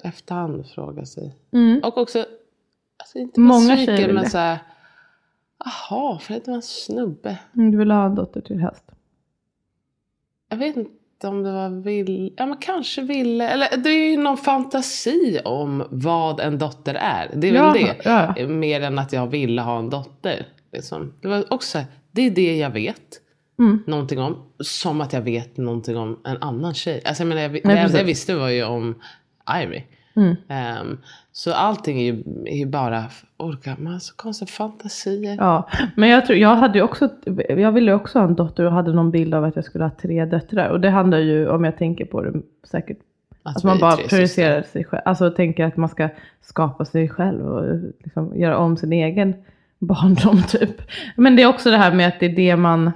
så 0.00 0.08
efterhand 0.08 0.66
fråga 0.66 1.04
sig. 1.06 1.34
Mm. 1.52 1.80
Och 1.84 1.98
också, 1.98 2.18
alltså 2.98 3.18
inte 3.18 3.40
Många 3.40 3.76
tjejer 3.76 4.12
men 4.12 4.24
det. 4.24 4.30
så 4.30 4.38
här, 4.38 4.58
jaha, 5.64 6.18
för 6.18 6.34
det 6.34 6.46
var 6.48 6.54
en 6.54 6.62
snubbe. 6.62 7.38
Mm, 7.56 7.70
Du 7.70 7.78
vill 7.78 7.90
ha 7.90 8.06
en 8.06 8.14
dotter 8.14 8.40
till 8.40 8.60
höst. 8.60 8.84
Jag 10.48 10.56
vet 10.56 10.76
inte 10.76 11.28
om 11.28 11.42
det 11.42 11.52
var 11.52 11.68
vill, 11.70 12.34
ja 12.36 12.46
men 12.46 12.56
kanske 12.56 13.02
ville, 13.02 13.48
eller 13.48 13.76
det 13.76 13.90
är 13.90 14.10
ju 14.10 14.16
någon 14.16 14.36
fantasi 14.36 15.40
om 15.44 15.84
vad 15.90 16.40
en 16.40 16.58
dotter 16.58 16.94
är. 16.94 17.30
Det 17.36 17.48
är 17.48 17.54
Ja, 17.54 17.72
väl 17.72 17.82
det. 17.82 17.96
ja. 18.04 18.46
Mer 18.46 18.80
än 18.80 18.98
att 18.98 19.12
jag 19.12 19.26
ville 19.26 19.62
ha 19.62 19.78
en 19.78 19.90
dotter. 19.90 20.46
Liksom. 20.72 21.12
Det 21.20 21.28
var 21.28 21.52
också, 21.52 21.78
det 22.10 22.22
är 22.22 22.30
det 22.30 22.56
jag 22.56 22.70
vet. 22.70 23.20
Mm. 23.58 23.82
Någonting 23.86 24.18
om. 24.20 24.42
Som 24.58 25.00
att 25.00 25.12
jag 25.12 25.20
vet 25.20 25.56
någonting 25.56 25.96
om 25.96 26.20
en 26.24 26.36
annan 26.42 26.74
tjej. 26.74 27.02
Alltså 27.04 27.22
jag 27.22 27.28
menar, 27.28 27.42
jag, 27.42 27.52
det 27.52 27.60
Nej, 27.64 27.72
enda 27.76 27.82
precis. 27.82 27.98
jag 27.98 28.04
visste 28.04 28.34
var 28.34 28.48
ju 28.48 28.64
om 28.64 28.94
Ivy. 29.62 29.82
Mm. 30.16 30.36
Ehm, 30.48 30.98
så 31.32 31.52
allting 31.52 32.00
är 32.00 32.04
ju, 32.04 32.22
är 32.46 32.56
ju 32.56 32.66
bara, 32.66 33.04
orka, 33.36 33.76
man 33.78 33.92
har 33.92 34.00
så 34.00 34.14
konstiga 34.16 34.46
fantasier. 34.46 35.36
Ja, 35.38 35.68
men 35.96 36.08
jag, 36.08 36.26
tror, 36.26 36.38
jag 36.38 36.56
hade 36.56 36.82
också, 36.82 37.08
jag 37.48 37.72
ville 37.72 37.92
också 37.92 38.18
ha 38.18 38.26
en 38.26 38.34
dotter 38.34 38.64
och 38.64 38.72
hade 38.72 38.92
någon 38.92 39.10
bild 39.10 39.34
av 39.34 39.44
att 39.44 39.56
jag 39.56 39.64
skulle 39.64 39.84
ha 39.84 39.90
tre 39.90 40.24
döttrar. 40.24 40.68
Och 40.68 40.80
det 40.80 40.90
handlar 40.90 41.18
ju, 41.18 41.48
om 41.48 41.64
jag 41.64 41.78
tänker 41.78 42.04
på 42.04 42.22
det, 42.22 42.32
säkert 42.64 42.98
Att 43.42 43.56
att 43.56 43.64
man 43.64 43.78
bara 43.78 43.96
tre 43.96 44.08
projicerar 44.08 44.62
sig 44.62 44.84
själv. 44.84 45.02
Alltså 45.04 45.30
tänker 45.30 45.64
att 45.64 45.76
man 45.76 45.88
ska 45.88 46.08
skapa 46.40 46.84
sig 46.84 47.08
själv 47.08 47.46
och 47.46 47.80
liksom 48.04 48.36
göra 48.36 48.58
om 48.58 48.76
sin 48.76 48.92
egen 48.92 49.34
barndom 49.78 50.42
typ. 50.48 50.82
Men 51.16 51.36
det 51.36 51.42
är 51.42 51.46
också 51.46 51.70
det 51.70 51.76
här 51.76 51.94
med 51.94 52.08
att 52.08 52.20
det 52.20 52.26
är 52.26 52.36
det 52.36 52.56
man, 52.56 52.92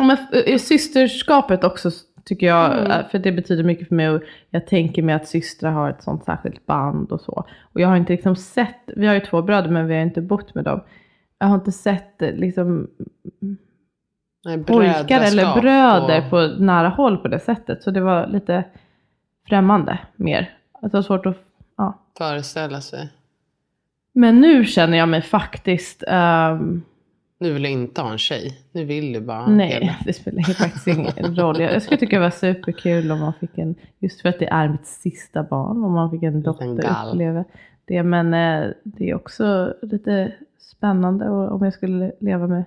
men 0.00 0.16
systerskapet 0.58 1.64
också 1.64 1.90
tycker 2.28 2.46
jag, 2.46 2.72
Mm. 2.78 2.90
eh, 2.90 3.06
för 3.08 3.18
det 3.18 3.32
betyder 3.32 3.64
mycket 3.64 3.88
för 3.88 3.94
mig. 3.94 4.08
Och 4.10 4.22
jag 4.50 4.66
tänker 4.66 5.02
mig 5.02 5.14
att 5.14 5.26
systrar 5.28 5.70
har 5.72 5.90
ett 5.90 6.02
sånt 6.02 6.24
särskilt 6.24 6.66
band 6.66 7.12
och 7.12 7.20
så. 7.20 7.44
Och 7.72 7.80
jag 7.80 7.88
har 7.88 7.96
inte 7.96 8.12
liksom 8.12 8.36
sett, 8.36 8.76
vi 8.96 9.06
har 9.06 9.14
ju 9.14 9.20
två 9.20 9.42
bröder 9.42 9.70
men 9.70 9.86
vi 9.86 9.94
har 9.94 10.02
inte 10.02 10.20
bott 10.22 10.54
med 10.54 10.64
dem. 10.64 10.80
Jag 11.38 11.46
har 11.46 11.54
inte 11.54 11.72
sett 11.72 12.22
eh, 12.22 12.32
liksom 12.32 12.88
Nej, 14.44 14.64
pojkar 14.64 15.20
eller 15.20 15.60
bröder 15.60 16.24
och- 16.24 16.30
på 16.30 16.40
nära 16.64 16.88
håll 16.88 17.16
på 17.16 17.28
det 17.28 17.40
sättet. 17.40 17.82
Så 17.82 17.90
det 17.90 18.00
var 18.00 18.26
lite 18.26 18.64
främmande 19.48 19.98
mer. 20.16 20.50
Att 20.72 20.92
det 20.92 20.98
var 20.98 21.02
svårt 21.02 21.26
att, 21.26 21.36
ja. 21.76 21.98
föreställa 22.18 22.80
sig. 22.80 23.08
Men 24.12 24.40
nu 24.40 24.64
känner 24.64 24.98
jag 24.98 25.08
mig 25.08 25.22
faktiskt, 25.22 26.04
ehm, 26.08 26.82
Nu 27.40 27.52
vill 27.52 27.62
jag 27.62 27.72
inte 27.72 28.02
ha 28.02 28.12
en 28.12 28.18
tjej. 28.18 28.58
Nu 28.72 28.84
vill 28.84 29.12
du 29.12 29.20
bara 29.20 29.38
ha 29.38 29.46
en 29.46 29.56
nej 29.56 29.78
kille. 29.78 29.96
det 30.04 30.12
spelar 30.12 30.42
faktiskt 30.42 30.86
ingen 30.86 31.36
roll. 31.36 31.60
Jag, 31.60 31.72
jag 31.74 31.82
skulle 31.82 31.96
tycka 31.96 32.16
det 32.16 32.22
var 32.22 32.30
superkul 32.30 33.10
om 33.10 33.20
man 33.20 33.32
fick 33.40 33.58
en, 33.58 33.74
just 33.98 34.20
för 34.20 34.28
att 34.28 34.38
det 34.38 34.48
är 34.48 34.68
mitt 34.68 34.86
sista 34.86 35.42
barn, 35.42 35.84
om 35.84 35.92
man 35.92 36.10
fick 36.10 36.22
en 36.22 36.42
dotter 36.42 37.08
uppleva 37.08 37.44
det. 37.84 38.02
Men 38.02 38.34
eh, 38.34 38.70
det 38.84 39.10
är 39.10 39.14
också 39.14 39.74
lite 39.82 40.32
spännande 40.58 41.28
och, 41.28 41.52
om 41.52 41.64
jag 41.64 41.74
skulle 41.74 42.12
leva 42.20 42.46
med 42.46 42.64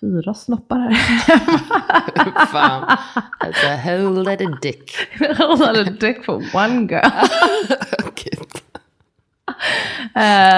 fyra 0.00 0.34
snoppar 0.34 0.78
här 0.78 2.46
Fan. 2.46 2.82
It's 3.44 3.66
a 3.66 3.80
whole 3.84 4.22
lot 4.22 4.40
of 4.40 4.60
dick. 4.60 4.92
Hon 5.38 5.60
hade 5.60 5.84
dick 5.84 6.24
for 6.24 6.42
one 6.54 6.86
girl. 6.86 7.10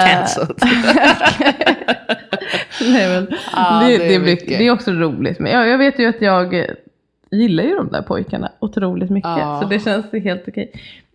Cancelled. 0.05 0.55
Nej, 2.81 3.07
men 3.07 3.27
Ja, 3.55 3.79
det, 3.83 3.97
det 3.97 4.05
är 4.05 4.09
det, 4.09 4.19
blir, 4.19 4.19
mycket. 4.19 4.47
det 4.47 4.67
är 4.67 4.71
också 4.71 4.91
roligt. 4.91 5.39
Men 5.39 5.51
jag, 5.51 5.67
jag 5.67 5.77
vet 5.77 5.99
ju 5.99 6.09
att 6.09 6.21
jag 6.21 6.65
gillar 7.31 7.63
ju 7.63 7.75
de 7.75 7.89
där 7.89 8.01
pojkarna 8.01 8.51
otroligt 8.59 9.09
mycket. 9.09 9.29
Ja. 9.29 9.59
Så 9.61 9.67
det 9.67 9.79
känns 9.79 10.13
helt 10.23 10.47
okej. 10.47 10.71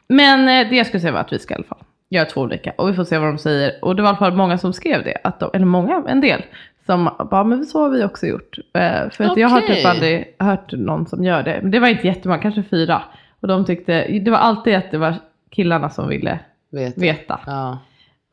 Men 0.09 0.49
eh, 0.49 0.71
det 0.71 0.77
jag 0.77 0.87
skulle 0.87 1.01
säga 1.01 1.13
var 1.13 1.21
att 1.21 1.33
vi 1.33 1.39
ska 1.39 1.55
i 1.55 1.57
alla 1.57 1.65
fall 1.65 1.79
göra 2.09 2.25
två 2.25 2.41
olika. 2.41 2.73
Och 2.77 2.89
vi 2.89 2.95
får 2.95 3.05
se 3.05 3.19
vad 3.19 3.29
de 3.29 3.39
säger. 3.39 3.85
Och 3.85 3.97
det 3.97 4.03
var 4.03 4.09
i 4.09 4.11
alla 4.11 4.19
fall 4.19 4.35
många 4.35 4.59
som 4.59 4.73
skrev 4.73 5.05
det. 5.05 5.17
Att 5.25 5.41
de, 5.41 5.51
eller 5.55 5.67
många, 5.67 6.05
en 6.09 6.21
del. 6.21 6.43
Som 6.87 7.11
bara, 7.31 7.45
men 7.45 7.67
så 7.67 7.83
har 7.83 7.91
vi 7.91 8.05
också 8.05 8.27
gjort. 8.27 8.59
Eh, 8.75 9.11
för 9.11 9.25
att 9.25 9.37
jag 9.37 9.49
har 9.49 9.61
typ 9.61 9.87
aldrig 9.87 10.35
hört 10.39 10.73
någon 10.73 11.07
som 11.07 11.25
gör 11.25 11.43
det. 11.43 11.59
Men 11.63 11.71
det 11.71 11.79
var 11.79 11.89
inte 11.89 12.07
jättemånga, 12.07 12.43
kanske 12.43 12.63
fyra. 12.63 13.03
Och 13.41 13.49
de 13.49 13.65
tyckte, 13.65 14.07
det 14.07 14.31
var 14.31 14.39
alltid 14.39 14.75
att 14.75 14.91
det 14.91 14.99
var 14.99 15.15
killarna 15.51 15.91
som 15.91 16.09
ville 16.09 16.39
Vet 16.73 16.99
veta. 16.99 17.41
Ja. 17.47 17.79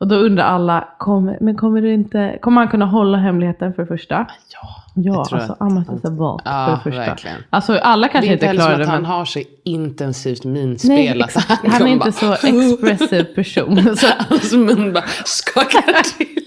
Och 0.00 0.08
då 0.08 0.16
undrar 0.16 0.44
alla, 0.44 0.88
kommer, 0.98 1.38
men 1.40 1.56
kommer 1.56 1.82
du 1.82 1.92
inte, 1.94 2.38
kommer 2.42 2.60
han 2.60 2.68
kunna 2.70 2.86
hålla 2.86 3.18
hemligheten 3.18 3.74
för 3.74 3.82
det 3.82 3.88
första? 3.88 4.26
Ja. 4.52 4.68
Ja, 4.98 5.18
alltså 5.18 5.36
att- 5.36 5.60
Amat 5.60 6.04
är 6.04 6.10
valt 6.10 6.42
Ja, 6.44 6.66
för 6.66 6.90
det 6.90 6.96
första. 6.96 7.10
verkligen. 7.10 7.36
Alltså 7.50 7.78
alla 7.78 8.06
Det 8.06 8.12
kanske 8.12 8.30
är 8.30 8.32
inte 8.32 8.46
inte 8.46 8.46
heller 8.46 8.60
som 8.60 8.66
klarar 8.68 8.80
att 8.80 8.86
det 8.86 8.92
han 8.92 9.02
men... 9.02 9.10
har 9.10 9.24
så 9.24 9.40
intensivt 9.64 10.44
Nej, 10.44 10.52
minspel. 10.66 11.22
att 11.22 11.28
exakt. 11.36 11.66
Han 11.66 11.82
är 11.82 11.86
inte 11.86 11.98
bara- 12.20 12.36
så 12.36 12.46
expressiv 12.46 13.24
person. 13.24 13.96
Så, 13.96 14.06
Hans 14.28 14.52
mun 14.52 14.92
bara 14.92 15.04
skakar 15.24 16.02
till. 16.18 16.42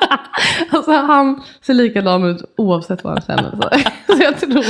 alltså 0.70 0.92
han 0.92 1.42
ser 1.62 1.74
likadan 1.74 2.24
ut 2.24 2.42
oavsett 2.56 3.04
vad 3.04 3.12
han 3.12 3.22
känner. 3.22 3.50
Så, 4.16 4.22
jag 4.22 4.40
tror... 4.40 4.64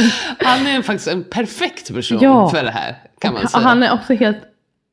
Han 0.44 0.66
är 0.66 0.82
faktiskt 0.82 1.08
en 1.08 1.24
perfekt 1.24 1.94
person 1.94 2.18
Ja. 2.20 2.48
för 2.48 2.64
det 2.64 2.70
här. 2.70 2.96
Kan 3.20 3.34
man 3.34 3.48
säga. 3.48 3.62
han 3.64 3.82
är 3.82 3.92
också 3.92 4.14
helt... 4.14 4.38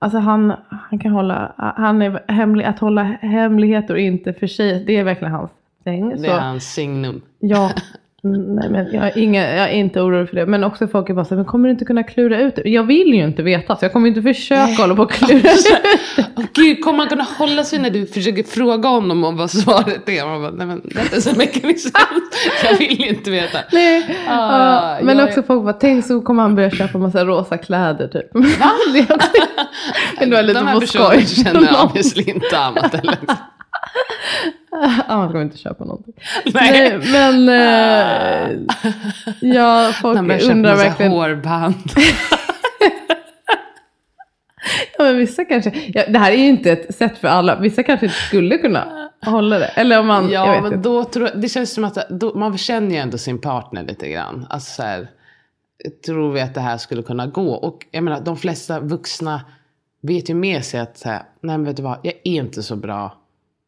Alltså 0.03 0.17
han, 0.19 0.53
han 0.69 0.99
kan 0.99 1.11
hålla... 1.11 1.51
Han 1.77 2.01
är 2.01 2.31
hemlig, 2.31 2.65
att 2.65 2.79
hålla 2.79 3.03
hemligheter 3.03 3.93
och 3.93 3.99
inte 3.99 4.33
för 4.33 4.47
sig, 4.47 4.83
det 4.85 4.97
är 4.97 5.03
verkligen 5.03 5.33
hans 5.33 5.51
thing. 5.83 6.09
det 6.09 6.17
Så- 6.17 6.25
är 6.25 6.39
hans 6.39 6.73
signum. 6.73 7.21
Ja, 7.39 7.71
nej 8.23 8.69
men 8.69 8.93
jag 8.93 9.07
är, 9.07 9.17
inga, 9.17 9.55
jag 9.55 9.69
är 9.69 9.73
inte 9.73 10.01
orolig 10.01 10.29
för 10.29 10.35
det. 10.35 10.45
Men 10.45 10.63
också 10.63 10.87
folk 10.87 11.09
är 11.09 11.13
bara 11.13 11.25
så 11.25 11.29
här, 11.29 11.35
men 11.35 11.45
kommer 11.45 11.67
du 11.67 11.71
inte 11.71 11.85
kunna 11.85 12.03
klura 12.03 12.39
ut 12.41 12.55
det? 12.55 12.69
Jag 12.69 12.83
vill 12.83 13.07
ju 13.07 13.23
inte 13.23 13.43
veta, 13.43 13.75
så 13.75 13.85
jag 13.85 13.93
kommer 13.93 14.07
inte 14.07 14.21
försöka 14.21 14.65
hålla 14.81 14.95
på 14.95 15.01
och 15.01 15.11
klura 15.11 15.33
ut. 15.51 15.67
Åh 16.37 16.43
Gud, 16.53 16.83
kommer 16.83 16.99
han 16.99 17.07
kunna 17.07 17.23
hålla 17.37 17.63
sig 17.63 17.79
när 17.79 17.89
du 17.89 18.05
försöker 18.05 18.43
fråga 18.43 18.89
honom 18.89 19.23
om 19.23 19.37
vad 19.37 19.51
svaret 19.51 20.09
är? 20.09 20.25
Man 20.25 20.41
bara, 20.41 20.51
nej 20.51 20.67
men 20.67 20.81
det 21.11 21.21
så 21.21 21.35
mycket. 21.37 21.63
Jag 22.63 22.77
vill 22.77 23.03
inte 23.05 23.31
veta. 23.31 23.57
Nej. 23.71 24.17
Ah, 24.27 24.97
ja, 24.97 25.03
men 25.03 25.19
också 25.19 25.39
är- 25.39 25.43
folk 25.43 25.63
bara, 25.63 25.73
tänk 25.73 26.05
så 26.05 26.21
kommer 26.21 26.41
han 26.41 26.55
börja 26.55 26.69
köpa 26.71 26.97
massa 26.97 27.25
rosa 27.25 27.57
kläder 27.57 28.07
typ. 28.07 28.33
Va? 28.33 28.41
Är 28.95 29.15
också, 29.15 29.29
det 30.25 30.35
var 30.35 30.41
lite 30.43 30.59
De 30.59 30.67
här 30.67 30.73
på 30.73 30.79
personerna 30.79 31.09
skoj. 31.21 31.43
känner 31.43 31.67
jag 31.67 31.85
obviously 31.85 32.23
inte 32.23 32.57
Amat 32.59 32.95
Han 35.07 35.27
kommer 35.27 35.41
inte 35.41 35.57
köpa 35.57 35.85
någonting. 35.85 36.13
Nej. 36.53 36.99
Nej, 36.99 37.11
men 37.11 37.49
eh, 37.49 38.57
ja, 39.55 39.91
folk 40.01 40.19
börjar 40.21 40.39
köpa 40.39 40.51
undrar 40.53 40.75
verkligen. 40.75 41.11
hårband. 41.11 41.75
Ja, 44.97 45.03
men 45.03 45.17
vissa 45.17 45.45
kanske, 45.45 45.71
ja, 45.93 46.03
det 46.07 46.19
här 46.19 46.31
är 46.31 46.35
ju 46.35 46.47
inte 46.47 46.71
ett 46.71 46.95
sätt 46.95 47.17
för 47.17 47.27
alla. 47.27 47.59
Vissa 47.59 47.83
kanske 47.83 48.05
inte 48.05 48.17
skulle 48.17 48.57
kunna 48.57 49.09
hålla 49.25 49.59
det. 49.59 49.65
Eller 49.65 49.99
om 49.99 50.07
man, 50.07 50.29
jag 50.29 50.47
Ja, 50.47 50.51
vet 50.53 50.63
men 50.63 50.73
inte. 50.73 50.89
då 50.89 51.03
tror 51.03 51.27
jag, 51.29 51.41
det 51.41 51.49
känns 51.49 51.73
som 51.73 51.83
att 51.83 52.09
då, 52.09 52.33
man 52.35 52.57
känner 52.57 52.89
ju 52.91 52.97
ändå 52.97 53.17
sin 53.17 53.41
partner 53.41 53.83
lite 53.83 54.09
grann. 54.09 54.45
Alltså 54.49 54.71
så 54.75 54.83
här, 54.83 55.07
tror 56.05 56.31
vi 56.31 56.41
att 56.41 56.53
det 56.53 56.61
här 56.61 56.77
skulle 56.77 57.01
kunna 57.03 57.27
gå? 57.27 57.51
Och 57.53 57.85
jag 57.91 58.03
menar, 58.03 58.21
de 58.21 58.37
flesta 58.37 58.79
vuxna 58.79 59.41
vet 60.01 60.29
ju 60.29 60.33
med 60.33 60.65
sig 60.65 60.79
att 60.79 60.97
så 60.97 61.09
här, 61.09 61.17
nej 61.41 61.57
men 61.57 61.63
vet 61.65 61.77
du 61.77 61.83
vad, 61.83 61.97
jag 62.03 62.13
är 62.13 62.19
inte 62.31 62.63
så 62.63 62.75
bra 62.75 63.20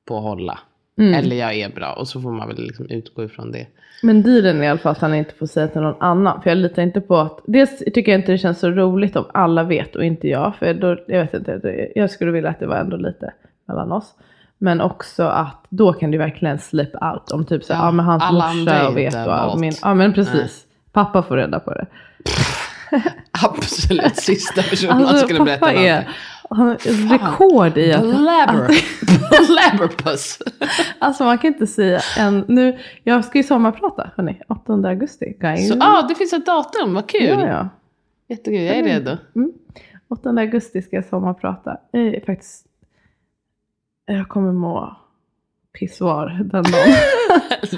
på 0.07 0.17
att 0.17 0.23
hålla. 0.23 0.59
Mm. 0.97 1.13
Eller 1.13 1.35
jag 1.35 1.55
är 1.55 1.69
bra. 1.69 1.93
Och 1.93 2.07
så 2.07 2.21
får 2.21 2.31
man 2.31 2.47
väl 2.47 2.57
liksom 2.63 2.85
utgå 2.89 3.23
ifrån 3.23 3.51
det. 3.51 3.67
Men 4.03 4.23
dealen 4.23 4.57
är 4.61 4.63
i 4.63 4.67
alla 4.67 4.79
fall 4.79 4.91
att 4.91 4.97
han 5.01 5.13
inte 5.15 5.33
får 5.35 5.45
säga 5.45 5.67
till 5.67 5.81
någon 5.81 6.01
annan. 6.01 6.41
För 6.41 6.49
jag 6.49 6.57
litar 6.57 6.81
inte 6.81 7.01
på 7.01 7.17
att, 7.17 7.39
dels 7.45 7.77
tycker 7.79 8.11
jag 8.11 8.19
inte 8.19 8.31
det 8.31 8.37
känns 8.37 8.59
så 8.59 8.69
roligt 8.69 9.15
om 9.15 9.25
alla 9.33 9.63
vet 9.63 9.95
och 9.95 10.03
inte 10.05 10.27
jag. 10.27 10.55
För 10.55 10.73
då, 10.73 10.97
jag 11.07 11.19
vet 11.19 11.33
inte, 11.33 11.87
jag 11.95 12.11
skulle 12.11 12.31
vilja 12.31 12.49
att 12.49 12.59
det 12.59 12.67
var 12.67 12.75
ändå 12.75 12.97
lite 12.97 13.33
mellan 13.67 13.91
oss. 13.91 14.13
Men 14.57 14.81
också 14.81 15.23
att 15.23 15.65
då 15.69 15.93
kan 15.93 16.11
det 16.11 16.17
verkligen 16.17 16.59
slip 16.59 16.93
out. 17.03 17.31
Om 17.31 17.45
typ 17.45 17.63
så, 17.63 17.73
ja, 17.73 17.77
Ja, 17.85 17.91
men 17.91 18.05
hans 18.05 18.23
alla 18.23 18.53
morsa 18.53 18.91
vet 18.91 19.13
och 19.15 19.21
valt. 19.25 19.59
min, 19.59 19.73
Ja 19.81 19.93
men 19.93 20.13
precis. 20.13 20.65
Pappa 20.91 21.23
får 21.23 21.37
reda 21.37 21.59
på 21.59 21.73
det. 21.73 21.85
Absolut 23.43 24.15
sista 24.15 24.61
personen 24.63 24.97
Alltså 25.05 25.17
skulle 25.25 25.39
berätta 25.39 25.65
någonting. 25.65 25.87
är, 25.87 26.09
han 26.55 26.67
har 26.67 26.75
rekord 27.17 27.77
i 27.77 27.93
att... 27.93 28.01
Blabber. 28.01 28.67
Blabberpuss. 29.47 30.39
Alltså 30.99 31.23
man 31.23 31.37
kan 31.37 31.47
inte 31.53 31.67
säga 31.67 31.99
en... 32.17 32.45
Nu, 32.47 32.79
jag 33.03 33.25
ska 33.25 33.37
ju 33.37 33.43
sommarprata 33.43 34.11
hörni, 34.15 34.41
8 34.47 34.73
augusti. 34.73 35.37
Guys. 35.39 35.69
Så, 35.69 35.77
ah, 35.81 36.01
det 36.01 36.15
finns 36.15 36.33
ett 36.33 36.45
datum, 36.45 36.93
vad 36.93 37.09
kul. 37.09 37.23
ja, 37.23 37.47
ja. 37.47 37.69
Jättekul, 38.27 38.61
jag 38.61 38.75
är 38.77 38.83
redo. 38.83 39.17
Mm. 39.35 39.51
8 40.09 40.29
augusti 40.29 40.81
ska 40.81 40.95
jag 40.95 41.05
sommarprata. 41.05 41.77
Jag 41.91 42.01
är 42.01 42.25
faktiskt... 42.25 42.65
Jag 44.05 44.29
kommer 44.29 44.51
må 44.51 44.97
pissvar 45.79 46.27
den 46.27 46.63
dagen. 46.63 46.93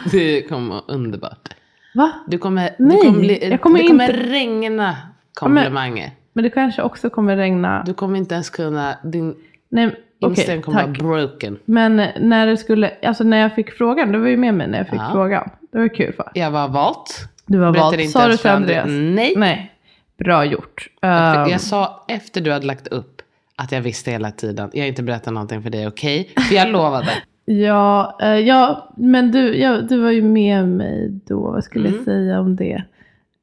Det 0.12 0.42
kommer 0.42 0.70
vara 0.70 0.84
underbart. 0.88 1.56
Va? 1.96 2.12
Du 2.28 2.38
kommer, 2.38 2.76
Nej, 2.80 2.98
du 2.98 3.04
kommer, 3.08 3.20
bli, 3.20 3.50
jag 3.50 3.62
kommer 3.62 3.80
det 3.82 3.88
kommer 3.88 4.10
inte- 4.10 4.24
regna 4.30 4.98
komplimanger. 5.34 6.12
Men 6.36 6.44
det 6.44 6.50
kanske 6.50 6.82
också 6.82 7.10
kommer 7.10 7.36
regna. 7.36 7.84
Du 7.86 7.94
kommer 7.94 8.18
inte 8.18 8.34
ens 8.36 8.50
kunna, 8.50 8.98
din 9.04 9.36
Nej, 9.70 9.96
inställning 10.20 10.62
kommer 10.62 10.84
tack. 10.84 11.02
vara 11.02 11.18
broken. 11.28 11.60
Men 11.66 11.96
när 12.20 12.48
det 12.48 12.58
skulle, 12.58 12.92
alltså 13.04 13.24
när 13.24 13.38
jag 13.38 13.56
fick 13.56 13.72
frågan, 13.72 14.12
du 14.12 14.20
var 14.20 14.28
ju 14.28 14.38
med 14.38 14.54
mig 14.54 14.68
när 14.68 14.78
jag 14.78 14.88
fick 14.88 15.00
Ja. 15.00 15.10
frågan. 15.14 15.50
Det 15.72 15.78
var 15.78 15.96
kul 15.96 16.14
för. 16.14 16.32
Jag 16.34 16.52
var 16.52 16.68
valt. 16.68 17.30
Du 17.46 17.58
var 17.58 17.72
Berättade 17.72 17.92
vald. 17.92 18.00
inte 18.02 18.12
Sa 18.20 18.28
du 18.28 18.38
till 18.38 18.50
Andreas? 18.50 18.86
Nej. 18.90 19.34
Nej. 19.38 19.72
Bra 20.18 20.46
gjort. 20.46 20.88
För 21.02 21.44
Um, 21.44 21.50
Jag 21.52 21.62
sa 21.62 22.06
efter 22.08 22.42
du 22.42 22.52
hade 22.52 22.66
lagt 22.66 22.88
upp 22.88 23.22
att 23.56 23.72
jag 23.72 23.82
visste 23.82 24.12
hela 24.12 24.32
tiden. 24.32 24.70
Jag 24.74 24.82
har 24.84 24.88
inte 24.88 25.04
berättat 25.04 25.34
någonting 25.34 25.64
för 25.64 25.70
dig, 25.70 25.88
okej? 25.88 26.30
För 26.50 26.56
jag 26.56 26.70
lovade. 26.70 27.10
Ja, 27.48 28.18
eh, 28.22 28.28
ja 28.40 28.90
men 28.98 29.32
du, 29.32 29.58
ja, 29.58 29.78
du 29.82 30.02
var 30.02 30.12
ju 30.12 30.22
med 30.22 30.68
mig 30.68 31.20
då. 31.28 31.40
Vad 31.52 31.64
skulle 31.64 31.88
Mm. 31.88 31.98
jag 32.00 32.06
säga 32.06 32.40
om 32.40 32.56
det? 32.56 32.84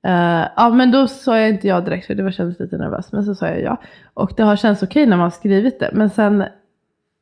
Eh, 0.04 0.48
ja, 0.56 0.70
men 0.70 0.90
då 0.90 1.08
sa 1.08 1.38
jag 1.38 1.48
inte 1.48 1.68
ja 1.68 1.80
direkt 1.80 2.06
för 2.06 2.14
det 2.14 2.22
var 2.22 2.30
kändes 2.30 2.58
lite 2.58 2.78
nervös. 2.78 3.12
Men 3.12 3.24
så 3.24 3.34
sa 3.34 3.46
jag 3.46 3.60
ja. 3.62 3.76
Och 4.14 4.32
det 4.36 4.42
har 4.42 4.56
känts 4.56 4.82
okej 4.82 5.06
när 5.06 5.16
man 5.16 5.24
har 5.24 5.30
skrivit 5.30 5.80
det. 5.80 5.90
Men 5.92 6.10
sen 6.10 6.44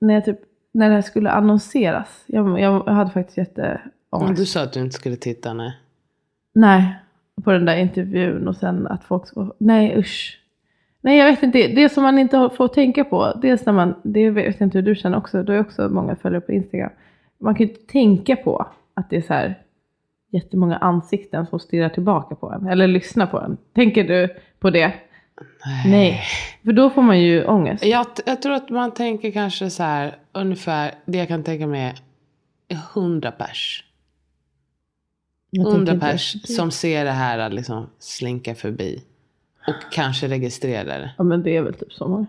när, 0.01 0.15
jag 0.15 0.25
typ, 0.25 0.39
när 0.73 0.89
det 0.89 0.95
här 0.95 1.03
skulle 1.03 1.31
annonseras. 1.31 2.25
Jag, 2.27 2.61
jag, 2.61 2.85
hade 2.85 3.11
faktiskt 3.11 3.39
jätteångest. 3.39 4.37
du 4.37 4.47
sa 4.47 4.63
att 4.63 4.73
du 4.73 4.81
inte 4.81 4.95
skulle 4.95 5.17
titta, 5.17 5.55
nej. 5.55 5.77
Nej, 6.53 6.95
på 7.45 7.53
den 7.53 7.65
där 7.65 7.77
intervjun 7.77 8.49
och 8.49 8.57
sen 8.57 8.87
att 8.87 9.05
folk 9.05 9.27
ska... 9.27 9.53
Nej 9.59 9.99
usch. 9.99 10.37
Nej 11.01 11.19
jag 11.19 11.31
vet 11.31 11.43
inte, 11.43 11.69
det 11.69 11.89
som 11.89 12.03
man 12.03 12.19
inte 12.19 12.51
får 12.57 12.69
tänka 12.69 13.05
på. 13.05 13.33
Dels 13.43 13.67
när 13.67 13.73
man, 13.73 13.95
det 14.03 14.31
vet 14.31 14.61
jag 14.61 14.67
inte 14.67 14.79
hur 14.79 14.83
du 14.83 14.95
känner 14.95 15.19
också, 15.19 15.43
du 15.43 15.53
har 15.53 15.57
ju 15.57 15.61
också 15.61 15.89
många 15.89 16.17
följare 16.17 16.41
på 16.41 16.53
Instagram. 16.53 16.91
Man 17.39 17.55
kan 17.55 17.67
ju 17.67 17.73
inte 17.73 17.93
tänka 17.93 18.37
på 18.37 18.67
att 18.95 19.11
det 19.11 19.17
är 19.17 19.23
så 19.23 19.35
här 19.35 19.59
jättemånga 20.31 20.77
ansikten 20.77 21.47
som 21.47 21.61
stirrar 21.61 21.89
tillbaka 21.89 22.35
på 22.35 22.53
en. 22.53 22.67
Eller 22.67 22.87
lyssnar 22.87 23.27
på 23.27 23.41
en. 23.41 23.57
Tänker 23.75 24.05
du 24.05 24.29
på 24.59 24.71
det? 24.71 24.93
Nej. 25.87 26.23
För 26.65 26.73
då 26.73 26.91
får 26.91 27.03
man 27.03 27.21
ju 27.21 27.45
ångest. 27.45 27.85
Jag, 27.85 28.07
jag 28.27 28.43
tror 28.43 28.53
att 28.53 28.71
man 28.71 28.91
tänker 28.95 29.31
kanske 29.31 29.71
så 29.71 29.83
här, 29.83 30.15
ungefär, 30.33 30.95
det 31.05 31.19
jag 31.19 31.29
kan 31.29 31.45
tänka 31.45 31.67
mig 31.67 31.95
är 32.69 32.79
100 32.95 33.33
pers. 33.33 33.85
Jag 35.51 35.65
tänker 35.65 35.77
100 35.77 35.93
inte- 35.93 36.07
pers 36.07 36.57
som 36.57 36.71
ser 36.71 37.05
det 37.05 37.11
här 37.11 37.51
liksom 37.51 37.87
slinka 37.99 38.55
förbi. 38.55 39.03
Och 39.67 39.93
kanske 39.93 40.29
registrerar 40.29 40.85
det. 40.99 41.11
Ja 41.19 41.25
men 41.25 41.43
det 41.43 41.57
är 41.57 41.63
väl 41.63 41.75
typ 41.75 41.93
så 41.93 42.09
många. 42.09 42.27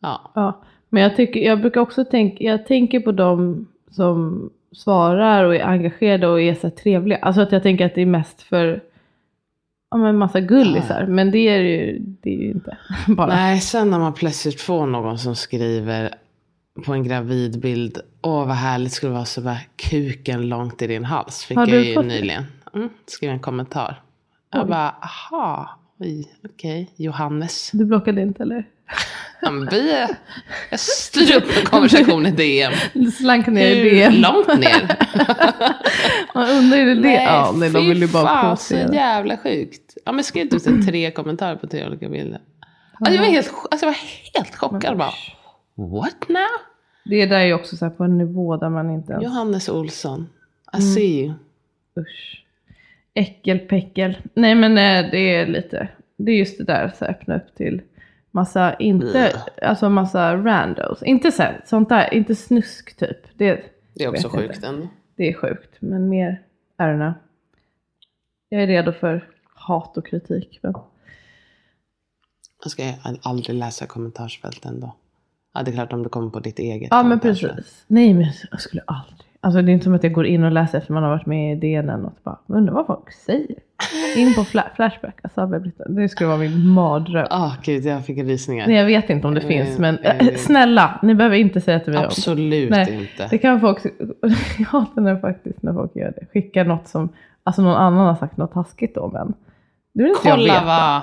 Ja. 0.00 0.30
Ja, 0.34 0.62
men 0.88 1.02
jag, 1.02 1.16
tycker, 1.16 1.40
jag 1.40 1.60
brukar 1.60 1.80
också 1.80 2.04
tänka, 2.04 2.44
jag 2.44 2.66
tänker 2.66 3.00
på 3.00 3.12
dem 3.12 3.66
som 3.90 4.50
svarar 4.74 5.44
och 5.44 5.54
är 5.56 5.64
engagerade 5.64 6.26
och 6.26 6.40
är 6.40 6.54
så 6.54 6.70
trevliga. 6.70 7.18
Alltså 7.18 7.40
att 7.40 7.52
jag 7.52 7.62
tänker 7.62 7.86
att 7.86 7.94
det 7.94 8.02
är 8.02 8.06
mest 8.06 8.42
för 8.42 8.82
ja, 9.90 9.96
men 9.96 10.16
massa 10.16 10.40
gullisar. 10.40 11.06
Men 11.06 11.30
det 11.30 11.38
är 11.38 11.58
ju, 11.58 11.98
det 11.98 12.30
är 12.30 12.38
ju 12.38 12.50
inte 12.50 12.76
bara. 13.08 13.26
Nej, 13.26 13.60
sen 13.60 13.90
när 13.90 13.98
man 13.98 14.14
plötsligt 14.14 14.60
får 14.60 14.86
någon 14.86 15.18
som 15.18 15.36
skriver 15.36 16.14
på 16.86 16.92
en 16.92 17.04
gravidbild. 17.04 17.98
Åh 18.22 18.46
vad 18.46 18.56
härligt 18.56 18.92
skulle 18.92 19.10
det 19.10 19.14
vara 19.14 19.24
så 19.24 19.40
bara 19.40 19.60
kuken 19.76 20.48
långt 20.48 20.82
i 20.82 20.86
din 20.86 21.04
hals. 21.04 21.44
Fick 21.44 21.56
Har 21.56 21.66
jag 21.66 21.84
ju 21.84 22.02
nyligen. 22.02 22.44
Mm, 22.74 22.88
skrev 23.06 23.30
en 23.30 23.40
kommentar. 23.40 24.02
Jag 24.52 24.62
Oj. 24.62 24.68
bara, 24.68 24.90
aha, 24.90 25.70
oj, 25.98 26.32
okej, 26.44 26.90
Johannes. 26.96 27.70
Du 27.72 27.84
blockade 27.84 28.22
inte 28.22 28.42
eller? 28.42 28.64
Vi, 29.70 30.06
jag 30.70 30.80
styr 30.80 31.36
upp 31.36 31.44
en 31.58 31.64
konversation 31.66 32.26
i 32.26 32.30
DM. 32.30 32.72
Slank 33.12 33.46
ner 33.46 33.66
i 33.66 33.74
Hur 33.88 33.90
DM. 33.90 34.12
långt 34.14 34.46
ner? 34.60 34.96
Man 36.34 36.48
undrar 36.50 36.78
ju 36.78 36.94
det. 36.94 37.12
ja, 37.22 37.52
nej, 37.56 37.70
de 37.70 37.88
vill 37.88 38.00
ju 38.00 38.08
bara 38.08 38.26
fan, 38.26 38.56
så 38.56 38.74
jävla 38.74 39.36
sjukt. 39.36 39.96
Ja, 40.04 40.12
men 40.12 40.24
skrev 40.24 40.48
typ 40.48 40.86
tre 40.86 41.10
kommentarer 41.10 41.56
på 41.56 41.66
tre 41.66 41.86
olika 41.86 42.08
bilder. 42.08 42.40
Alltså, 43.00 43.14
jag, 43.14 43.22
var 43.22 43.30
helt, 43.30 43.52
alltså, 43.70 43.86
jag 43.86 43.92
var 43.92 43.98
helt 44.34 44.56
chockad 44.56 44.96
bara. 44.98 45.12
What 45.74 46.28
now? 46.28 46.46
Det 47.04 47.26
där 47.26 47.36
är 47.40 47.44
ju 47.44 47.54
också 47.54 47.76
så 47.76 47.84
här 47.84 47.92
på 47.92 48.04
en 48.04 48.18
nivå 48.18 48.56
där 48.56 48.68
man 48.68 48.90
inte 48.90 49.12
ens... 49.12 49.24
Johannes 49.24 49.68
Olsson. 49.68 50.28
I 50.72 50.76
Mm. 50.76 50.94
see 50.94 51.20
you. 51.24 51.32
Usch. 52.00 52.44
Äckelpäckel. 53.14 54.16
Nej 54.34 54.54
men 54.54 54.72
eh, 54.78 55.10
det 55.10 55.34
är 55.34 55.46
lite, 55.46 55.88
det 56.16 56.32
är 56.32 56.36
just 56.36 56.58
det 56.58 56.64
där 56.64 56.92
så 56.98 57.04
här, 57.04 57.12
öppna 57.12 57.36
upp 57.36 57.54
till 57.56 57.82
massa, 58.34 58.74
inte, 58.74 59.42
alltså 59.62 59.88
massa 59.88 60.36
randos. 60.36 61.02
Inte 61.02 61.32
så 61.32 61.44
sånt 61.64 61.88
där, 61.88 62.14
inte 62.14 62.34
snusk 62.34 62.96
typ. 62.96 63.18
Det, 63.34 63.64
Det 63.94 64.04
är 64.04 64.08
också 64.08 64.28
sjukt 64.28 64.64
ändå. 64.64 64.88
det 65.16 65.28
är 65.28 65.34
sjukt. 65.34 65.76
Men 65.80 66.08
mer, 66.08 66.42
know. 66.76 67.12
Jag 68.48 68.62
är 68.62 68.66
redo 68.66 68.92
för 68.92 69.28
hat 69.54 69.96
och 69.96 70.06
kritik. 70.06 70.58
Men... 70.62 70.74
Jag 72.62 72.70
ska 72.70 72.92
aldrig 73.22 73.56
läsa 73.56 73.86
kommentarsfälten 73.86 74.80
då. 74.80 74.94
Ja, 75.54 75.62
det 75.62 75.70
är 75.70 75.72
klart 75.72 75.92
om 75.92 76.02
det 76.02 76.08
kommer 76.08 76.30
på 76.30 76.40
ditt 76.40 76.58
eget. 76.58 76.88
Ja 76.90 77.02
men 77.02 77.20
precis. 77.20 77.84
Nej 77.86 78.14
men 78.14 78.26
jag 78.50 78.60
skulle 78.60 78.82
aldrig. 78.86 79.26
Alltså 79.40 79.62
det 79.62 79.70
är 79.70 79.72
inte 79.72 79.84
som 79.84 79.94
att 79.94 80.04
jag 80.04 80.12
går 80.12 80.26
in 80.26 80.44
och 80.44 80.52
läser 80.52 80.78
efter 80.78 80.92
man 80.92 81.02
har 81.02 81.10
varit 81.10 81.26
med 81.26 81.56
i 81.56 81.60
DN 81.60 81.88
eller 81.88 82.02
något. 82.02 82.24
Bara, 82.24 82.38
undrar 82.46 82.74
vad 82.74 82.86
folk 82.86 83.12
säger. 83.12 83.58
In 84.16 84.34
på 84.34 84.40
fla- 84.44 84.74
Flashback. 84.76 85.18
Alltså, 85.22 85.46
det 85.88 86.08
skulle 86.08 86.28
vara 86.28 86.38
min 86.38 86.68
mardröm. 86.68 87.26
Ah, 87.30 87.50
gud, 87.62 87.84
jag 87.84 88.04
fick 88.06 88.18
rysningar. 88.18 88.66
Nej 88.66 88.76
jag 88.76 88.84
vet 88.86 89.10
inte 89.10 89.26
om 89.26 89.34
det 89.34 89.40
finns 89.40 89.78
men 89.78 89.98
eh, 89.98 90.18
eh, 90.28 90.34
snälla 90.36 90.98
ni 91.02 91.14
behöver 91.14 91.36
inte 91.36 91.60
säga 91.60 91.80
till 91.80 91.92
mig 91.92 91.98
om. 91.98 92.04
Absolut 92.04 92.70
Nej, 92.70 92.94
inte. 92.94 93.26
Det 93.30 93.38
kan 93.38 93.60
folk, 93.60 93.78
jag 94.58 94.66
hatar 94.66 95.02
när 95.02 95.16
faktiskt 95.16 95.62
när 95.62 95.72
folk 95.72 95.96
gör 95.96 96.12
det. 96.20 96.26
Skickar 96.32 96.64
något 96.64 96.88
som, 96.88 97.08
alltså 97.44 97.62
någon 97.62 97.76
annan 97.76 98.06
har 98.06 98.14
sagt 98.14 98.36
något 98.36 98.52
taskigt 98.52 98.94
då 98.94 99.10
men. 99.12 99.34
Det 99.94 100.02
vill 100.02 100.10
inte 100.12 100.28
jag 100.28 100.36
Kolla 100.36 100.54
veta. 100.54 100.64
vad 100.64 101.02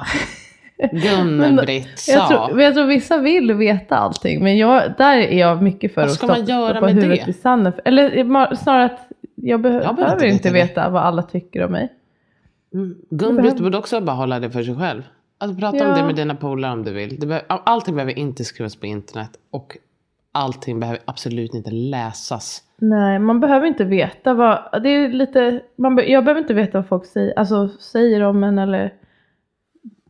Gun-Britt 1.02 2.00
sa. 2.00 2.12
Jag 2.12 2.28
tror, 2.28 2.56
men 2.56 2.66
jag 2.66 2.74
tror 2.74 2.86
vissa 2.86 3.18
vill 3.18 3.54
veta 3.54 3.96
allting 3.98 4.44
men 4.44 4.58
jag, 4.58 4.84
där 4.98 5.18
är 5.18 5.40
jag 5.40 5.62
mycket 5.62 5.94
för 5.94 6.02
Vad 6.02 6.12
att 6.12 6.22
man 6.28 6.36
stoppa 6.36 6.52
göra 6.52 6.82
med 6.82 6.94
huvudet 6.94 7.26
det? 7.26 7.32
i 7.32 7.34
sanden. 7.34 7.74
Eller 7.86 8.56
snarare 8.56 8.86
att 8.86 9.00
jag, 9.36 9.66
behö- 9.66 9.84
Jag 9.84 9.96
behöver 9.96 10.26
inte 10.26 10.50
veta 10.50 10.68
veta 10.68 10.90
vad 10.90 11.02
alla 11.04 11.22
tycker 11.24 11.66
om 11.66 11.72
mig. 11.72 11.90
Mm. 12.74 12.96
Gun-Britt 13.10 13.60
borde 13.60 13.78
också 13.78 14.02
bara 14.02 14.16
hålla 14.16 14.40
det 14.40 14.52
för 14.52 14.64
sig 14.64 14.76
själv. 14.76 15.04
Alltså 15.38 15.60
prata 15.60 15.78
om 15.86 15.90
Ja. 15.90 15.98
det 15.98 16.06
med 16.06 16.16
dina 16.16 16.36
polare 16.36 16.72
om 16.74 16.84
du 16.84 16.92
vill. 16.94 17.20
Det 17.20 17.28
be- 17.28 17.46
allting 17.48 17.96
behöver 17.96 18.18
inte 18.20 18.44
skrivas 18.44 18.76
på 18.76 18.86
internet. 18.86 19.30
Och 19.52 19.78
allting 20.32 20.80
behöver 20.80 21.02
absolut 21.06 21.54
inte 21.54 21.72
läsas. 21.72 22.64
Nej, 22.78 23.20
man 23.20 23.40
behöver 23.40 23.68
inte 23.68 23.84
veta 23.84 24.34
vad, 24.34 24.84
det 24.84 24.90
är 24.90 25.10
lite, 25.10 25.62
man 25.76 25.96
be, 25.96 26.04
jag 26.06 26.24
behöver 26.26 26.42
inte 26.42 26.54
veta 26.54 26.78
vad 26.78 26.88
folk 26.88 27.06
säger, 27.06 27.40
alltså, 27.40 27.70
säger 27.70 28.22
om 28.22 28.44
en 28.44 28.58
eller, 28.60 28.94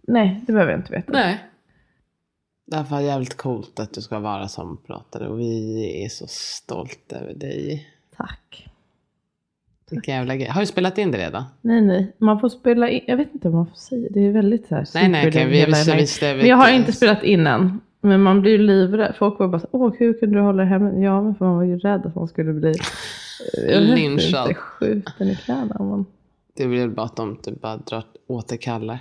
nej 0.08 0.44
det 0.48 0.54
behöver 0.54 0.72
jag 0.72 0.80
inte 0.80 0.92
veta. 0.92 1.12
Nej. 1.14 1.40
Därför 2.68 2.96
är 2.96 3.00
det 3.00 3.06
jävligt 3.06 3.38
coolt 3.38 3.80
att 3.80 3.94
du 3.94 4.02
ska 4.02 4.20
vara 4.20 4.48
som 4.48 4.78
pratare. 4.78 5.28
Och 5.28 5.40
vi 5.40 6.04
är 6.06 6.10
så 6.10 6.26
stolta 6.28 7.16
över 7.16 7.34
dig. 7.34 7.88
Tack. 8.18 8.68
Vilken 9.92 10.16
jävla 10.16 10.36
grej. 10.36 10.48
Har 10.50 10.62
du 10.62 10.68
spelat 10.68 10.98
in 10.98 11.12
det 11.12 11.18
redan? 11.18 11.44
Nej, 11.62 11.82
nej. 11.82 12.12
Man 12.18 12.40
får 12.40 12.50
spela 12.50 12.90
in. 12.90 13.02
Jag 13.08 13.18
vet 13.18 13.34
inte 13.34 13.50
vad 13.50 13.56
man 13.56 13.66
får 13.68 13.76
säga. 13.76 14.08
Det 14.12 14.20
är 14.28 14.32
väldigt 14.32 14.68
så 14.68 14.76
här. 14.76 14.88
Nej, 14.94 15.10
nej, 15.10 15.28
okej, 15.28 15.46
vi- 15.48 15.66
visst, 15.66 15.96
visst, 15.96 16.22
Men 16.22 16.48
jag 16.48 16.58
har 16.58 16.72
inte 16.72 16.92
spelat 16.92 17.24
in 17.24 17.48
än. 17.48 17.80
Men 18.02 18.22
man 18.22 18.42
blir 18.42 18.52
ju 18.52 18.58
livrädd. 18.58 19.16
Folk 19.18 19.40
var 19.40 19.48
bara 19.48 19.60
så 19.60 19.68
åh 19.72 19.94
hur 20.00 20.14
kunde 20.14 20.36
du 20.38 20.42
hålla 20.42 20.64
det 20.64 20.70
hemma? 20.70 20.94
Ja, 20.94 21.22
men 21.22 21.36
för 21.36 21.46
man 21.46 21.56
var 21.56 21.64
ju 21.64 21.80
rädd 21.80 22.06
att 22.06 22.16
man 22.16 22.28
skulle 22.28 22.54
bli 22.54 22.74
Lynchad. 23.68 24.58
skjuten 24.58 25.28
i 25.30 25.36
knäna. 25.36 25.76
Man... 25.80 26.06
Det 26.58 26.68
blir 26.68 26.88
bara 26.88 27.06
att 27.06 27.16
de 27.16 27.36
typ 27.36 27.62
bara 27.62 27.78
drar, 27.78 28.04
återkallar. 28.28 29.00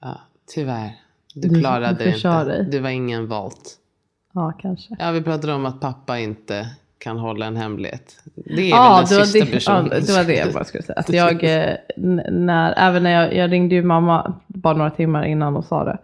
Ja, 0.00 0.20
tyvärr. 0.54 0.90
Du, 1.34 1.48
Du- 1.48 1.60
klarade 1.60 2.04
det 2.04 2.16
inte. 2.16 2.44
dig. 2.44 2.66
Du 2.70 2.78
var 2.78 2.90
ingen 2.90 3.26
volt. 3.28 3.76
Ja, 4.34 4.52
kanske. 4.62 4.96
Ja, 4.98 5.10
vi 5.10 5.22
pratade 5.22 5.52
om 5.52 5.66
att 5.66 5.80
pappa 5.80 6.18
inte 6.18 6.66
kan 6.98 7.18
hålla 7.18 7.46
en 7.46 7.56
hemlighet. 7.56 8.16
Det 8.34 8.62
är 8.62 8.70
Ja, 8.70 9.04
väl 9.08 9.18
den 9.18 9.26
sista 9.26 9.44
det, 9.44 9.52
personen. 9.52 9.90
ja, 9.92 10.00
det 10.00 10.12
var 10.12 10.24
det 10.24 10.34
jag 10.34 10.52
bara 10.52 10.64
skulle 10.64 10.82
säga. 10.82 10.98
Att 10.98 11.08
jag, 11.08 11.44
eh, 11.68 11.74
när, 12.30 12.74
även 12.76 13.02
när 13.02 13.10
jag, 13.10 13.34
jag 13.34 13.52
ringde 13.52 13.74
ju 13.74 13.82
mamma 13.82 14.34
bara 14.46 14.76
några 14.76 14.90
timmar 14.90 15.24
innan 15.24 15.56
och 15.56 15.64
sa 15.64 15.84
det. 15.84 15.98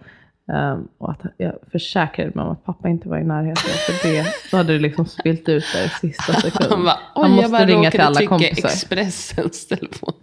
Ehm, 0.52 0.88
och 0.98 1.10
att 1.10 1.20
jag 1.36 1.52
försäkrade 1.72 2.30
mig 2.34 2.44
om 2.44 2.50
att 2.52 2.64
pappa 2.64 2.88
inte 2.88 3.08
var 3.08 3.18
i 3.18 3.24
närheten. 3.24 3.70
För 3.70 4.08
det, 4.08 4.26
då 4.50 4.56
hade 4.56 4.72
det 4.72 4.78
liksom 4.78 5.06
spilt 5.06 5.48
ut 5.48 5.64
där 5.74 5.84
i 5.84 5.88
sista 5.88 6.32
sekund. 6.32 6.66
Han 6.70 6.84
bara, 6.84 6.98
oj 7.14 7.30
måste 7.30 7.56
jag 7.56 7.68
ringa 7.68 7.90
till 7.90 8.00
alla 8.00 8.26
kompisar. 8.26 8.68
Expressens 8.68 9.66
telefon. 9.66 10.14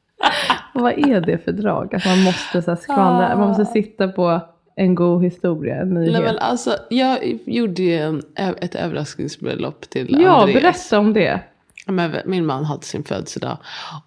Vad 0.74 0.92
är 0.92 1.20
det 1.20 1.38
för 1.44 1.52
drag? 1.52 1.94
Att 1.94 2.04
man 2.06 2.22
måste 2.22 2.62
så 2.62 2.76
skvallra, 2.76 3.36
man 3.36 3.48
måste 3.48 3.64
sitta 3.64 4.08
på 4.08 4.40
en 4.78 4.94
god 4.94 5.24
historia, 5.24 5.76
en 5.76 5.94
nyhet. 5.94 6.12
Nej, 6.12 6.22
men 6.22 6.38
alltså, 6.38 6.76
jag 6.90 7.38
gjorde 7.44 7.82
ju 7.82 7.94
en, 7.94 8.22
ett 8.36 8.74
överraskningsbröllop 8.74 9.80
till 9.90 10.16
ja, 10.20 10.40
Andreas. 10.40 10.62
berätta 10.62 10.98
om 10.98 11.12
det. 11.12 11.40
Men 11.86 12.16
min 12.24 12.46
man 12.46 12.64
hade 12.64 12.82
sin 12.82 13.04
födelsedag. 13.04 13.58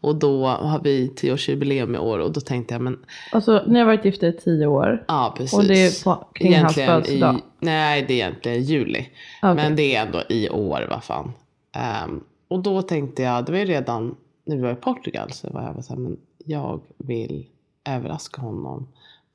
Och 0.01 0.15
då 0.15 0.47
har 0.47 0.79
vi 0.83 1.07
tioårsjubileum 1.15 1.95
i 1.95 1.97
år. 1.97 2.19
Och 2.19 2.31
då 2.33 2.41
tänkte 2.41 2.73
jag, 2.73 2.81
men 2.81 2.99
Alltså, 3.31 3.63
ni 3.67 3.79
har 3.79 3.85
varit 3.85 4.05
gifta 4.05 4.27
i 4.27 4.33
tio 4.33 4.67
år. 4.67 5.03
ja 5.07 5.33
precis. 5.37 5.59
Och 5.59 5.63
det 5.65 5.85
är 5.85 6.03
på, 6.03 6.27
kring 6.33 6.55
hans 6.57 6.75
födelsedag. 6.75 7.35
i, 7.35 7.39
nej 7.59 8.05
det 8.07 8.13
är 8.13 8.15
egentligen 8.15 8.63
juli. 8.63 9.09
Okej. 9.43 9.55
Men 9.55 9.75
det 9.75 9.95
är 9.95 10.05
ändå 10.05 10.23
i 10.29 10.49
år, 10.49 10.87
vad 10.89 11.03
fan. 11.03 11.31
Ehm, 11.75 12.23
och 12.47 12.59
då 12.59 12.81
tänkte 12.81 13.21
jag, 13.21 13.45
det 13.45 13.51
var 13.51 13.59
ju 13.59 13.65
redan 13.65 14.15
när 14.45 14.55
vi 14.55 14.61
var 14.61 14.71
i 14.71 14.75
Portugal. 14.75 15.31
Så 15.31 15.49
var 15.49 15.73
jag 15.75 15.85
så 15.85 15.93
här, 15.93 15.99
men 15.99 16.17
jag 16.45 16.81
vill 16.97 17.45
överraska 17.85 18.41
honom 18.41 18.87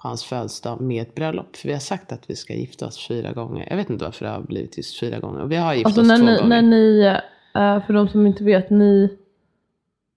hans 0.09 0.25
födelsedag 0.25 0.81
med 0.81 1.03
ett 1.03 1.15
bröllop. 1.15 1.57
För 1.57 1.69
vi 1.69 1.73
har 1.73 1.81
sagt 1.81 2.13
att 2.13 2.31
vi 2.31 2.37
ska 2.37 2.55
gifta 2.55 2.87
oss 2.87 3.07
fyra 3.09 3.33
gånger. 3.33 3.67
Jag 3.71 3.77
vet 3.77 3.91
inte 3.91 4.05
varför 4.05 4.25
det 4.25 4.31
har 4.31 4.41
blivit 4.41 4.77
just 4.77 5.01
fyra 5.01 5.19
gånger. 5.19 5.41
Och 5.43 5.53
vi 5.53 5.57
har 5.57 5.75
gift 5.75 5.87
Alltså 5.87 6.01
oss 6.01 6.07
när 6.09 6.17
två 6.19 6.25
ni, 6.25 6.37
gånger. 6.37 6.49
när 6.49 6.63
ni, 6.63 7.01
eh, 7.55 7.87
för 7.87 7.93
de 7.93 8.09
som 8.09 8.27
inte 8.27 8.45
vet, 8.45 8.71
ni 8.71 9.19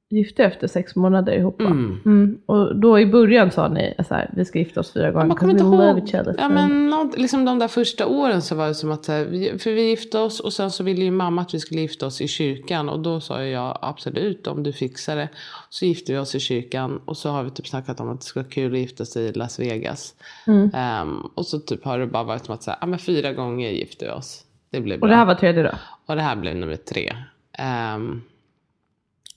gifte 0.10 0.44
efter 0.44 0.68
sex 0.68 0.96
månader 0.96 1.34
ihop 1.34 1.62
va? 1.62 1.70
Mm. 1.70 2.02
Mm. 2.06 2.38
Och 2.46 2.76
då 2.76 3.00
i 3.00 3.06
början 3.06 3.52
sa 3.52 3.68
ni 3.68 3.94
så 4.08 4.14
här, 4.14 4.30
vi 4.36 4.46
ska 4.46 4.60
gifta 4.60 4.80
oss 4.80 4.94
fyra 4.94 5.12
gånger. 5.12 5.26
Man 5.26 5.38
kommer 5.38 5.54
inte 5.54 5.64
ihåg. 5.64 6.36
Ja, 6.38 6.50
men 6.50 6.90
något, 6.90 7.18
liksom 7.18 7.46
de 7.46 7.60
där 7.60 7.68
första 7.68 8.08
åren 8.08 8.42
så 8.42 8.56
var 8.56 8.68
det 8.68 8.76
som 8.76 8.92
att, 8.92 9.06
så 9.06 9.12
här, 9.12 9.58
för 9.58 9.72
vi 9.72 9.90
gifte 9.90 10.20
oss 10.20 10.40
och 10.40 10.54
sen 10.54 10.72
så 10.72 10.84
ville 10.84 11.06
ju 11.06 11.12
mamma 11.12 11.42
att 11.42 11.54
vi 11.54 11.60
skulle 11.60 11.82
gifta 11.82 12.06
oss 12.06 12.22
i 12.22 12.28
kyrkan. 12.28 12.90
Och 12.90 13.00
då 13.00 13.20
sa 13.20 13.44
jag 13.44 13.78
absolut 13.82 14.48
om 14.48 14.64
du 14.64 14.74
fixar 14.74 15.16
det. 15.16 15.30
Så 15.70 15.86
gifte 15.86 16.12
vi 16.12 16.18
oss 16.18 16.36
i 16.36 16.40
kyrkan 16.40 17.02
och 17.06 17.18
så 17.18 17.30
har 17.30 17.44
vi 17.44 17.50
typ 17.50 17.68
snackat 17.68 18.00
om 18.00 18.10
att 18.10 18.20
det 18.20 18.26
skulle 18.26 18.44
vara 18.44 18.52
kul 18.52 18.74
att 18.74 18.80
gifta 18.80 19.06
sig 19.06 19.26
i 19.26 19.34
Las 19.34 19.60
Vegas. 19.60 20.16
Mm. 20.48 20.70
Ehm, 20.74 21.22
och 21.36 21.46
så 21.46 21.60
typ 21.60 21.86
har 21.86 22.00
det 22.00 22.08
bara 22.08 22.24
varit 22.24 22.46
som 22.46 22.56
att 22.56 22.64
säga, 22.64 22.78
ja 22.82 22.88
men 22.88 23.00
fyra 23.00 23.34
gånger 23.34 23.70
gifte 23.70 24.06
vi 24.06 24.12
oss. 24.12 24.44
Det 24.70 24.82
blir 24.82 24.98
bra. 24.98 25.06
Och 25.06 25.10
det 25.10 25.16
här 25.16 25.26
var 25.26 25.36
tredje 25.36 25.64
då? 25.64 25.72
Och 26.06 26.16
det 26.16 26.22
här 26.22 26.36
blev 26.36 26.56
nummer 26.56 26.76
tre. 26.76 27.14
Ehm, 27.58 28.22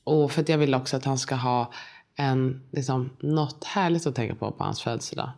och 0.05 0.33
för 0.33 0.43
att 0.43 0.49
jag 0.49 0.59
vill 0.59 0.75
också 0.75 0.97
att 0.97 1.05
han 1.05 1.19
ska 1.19 1.35
ha 1.35 1.73
en, 2.17 2.63
liksom, 2.73 3.11
något 3.21 3.65
härligt 3.65 4.07
att 4.07 4.15
tänka 4.15 4.35
på 4.35 4.51
på 4.51 4.65
hans 4.65 4.83
födelsedag. 4.83 5.31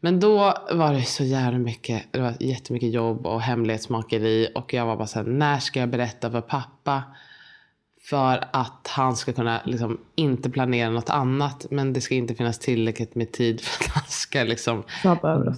Men 0.00 0.20
då 0.20 0.54
var 0.72 0.92
det 0.94 1.02
så 1.02 1.24
jävla 1.24 1.58
mycket, 1.58 2.02
det 2.10 2.20
var 2.20 2.34
jättemycket 2.40 2.92
jobb 2.92 3.26
och 3.26 3.42
hemlighetsmakeri. 3.42 4.48
Och 4.54 4.74
jag 4.74 4.86
var 4.86 4.96
bara 4.96 5.06
så 5.06 5.18
här, 5.18 5.26
när 5.26 5.58
ska 5.58 5.80
jag 5.80 5.88
berätta 5.88 6.30
för 6.30 6.40
pappa? 6.40 7.02
För 8.00 8.48
att 8.52 8.88
han 8.88 9.16
ska 9.16 9.32
kunna 9.32 9.60
liksom 9.64 10.00
inte 10.14 10.50
planera 10.50 10.90
något 10.90 11.10
annat. 11.10 11.66
Men 11.70 11.92
det 11.92 12.00
ska 12.00 12.14
inte 12.14 12.34
finnas 12.34 12.58
tillräckligt 12.58 13.14
med 13.14 13.32
tid 13.32 13.60
för 13.60 13.84
att 13.84 13.90
han 13.90 14.04
ska 14.08 14.42
liksom 14.42 14.82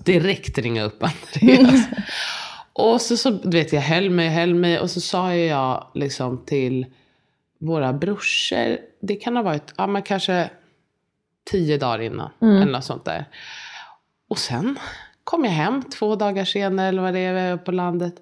direkt 0.05 0.59
ringa 0.59 0.83
upp 0.83 1.03
Andreas. 1.03 1.87
och 2.73 3.01
så, 3.01 3.17
så 3.17 3.31
du 3.31 3.51
vet 3.51 3.73
jag 3.73 3.83
höll 3.83 4.11
mig, 4.11 4.29
höll 4.29 4.55
mig 4.55 4.81
och 4.81 4.91
så 4.91 5.01
sa 5.01 5.35
jag 5.35 5.87
liksom 5.95 6.45
till 6.45 6.87
våra 7.65 7.93
brorsor, 7.93 8.79
det 9.01 9.17
kan 9.17 9.37
ha 9.37 9.43
varit, 9.43 9.75
ja 9.77 9.87
men 9.87 10.03
kanske 10.03 10.51
tio 11.51 11.79
dagar 11.79 12.01
innan. 12.01 12.31
Eller 12.41 12.73
något 12.73 12.85
sånt 12.85 13.05
där. 13.05 13.25
Och 14.29 14.39
sen 14.39 14.79
kom 15.25 15.45
jag 15.45 15.53
hem 15.53 15.83
två 15.83 16.17
dagar 16.17 16.45
senare 16.45 16.89
eller 16.89 17.03
vad 17.03 17.15
det 17.15 17.21
är, 17.21 17.57
på 17.57 17.73
landet. 17.73 18.15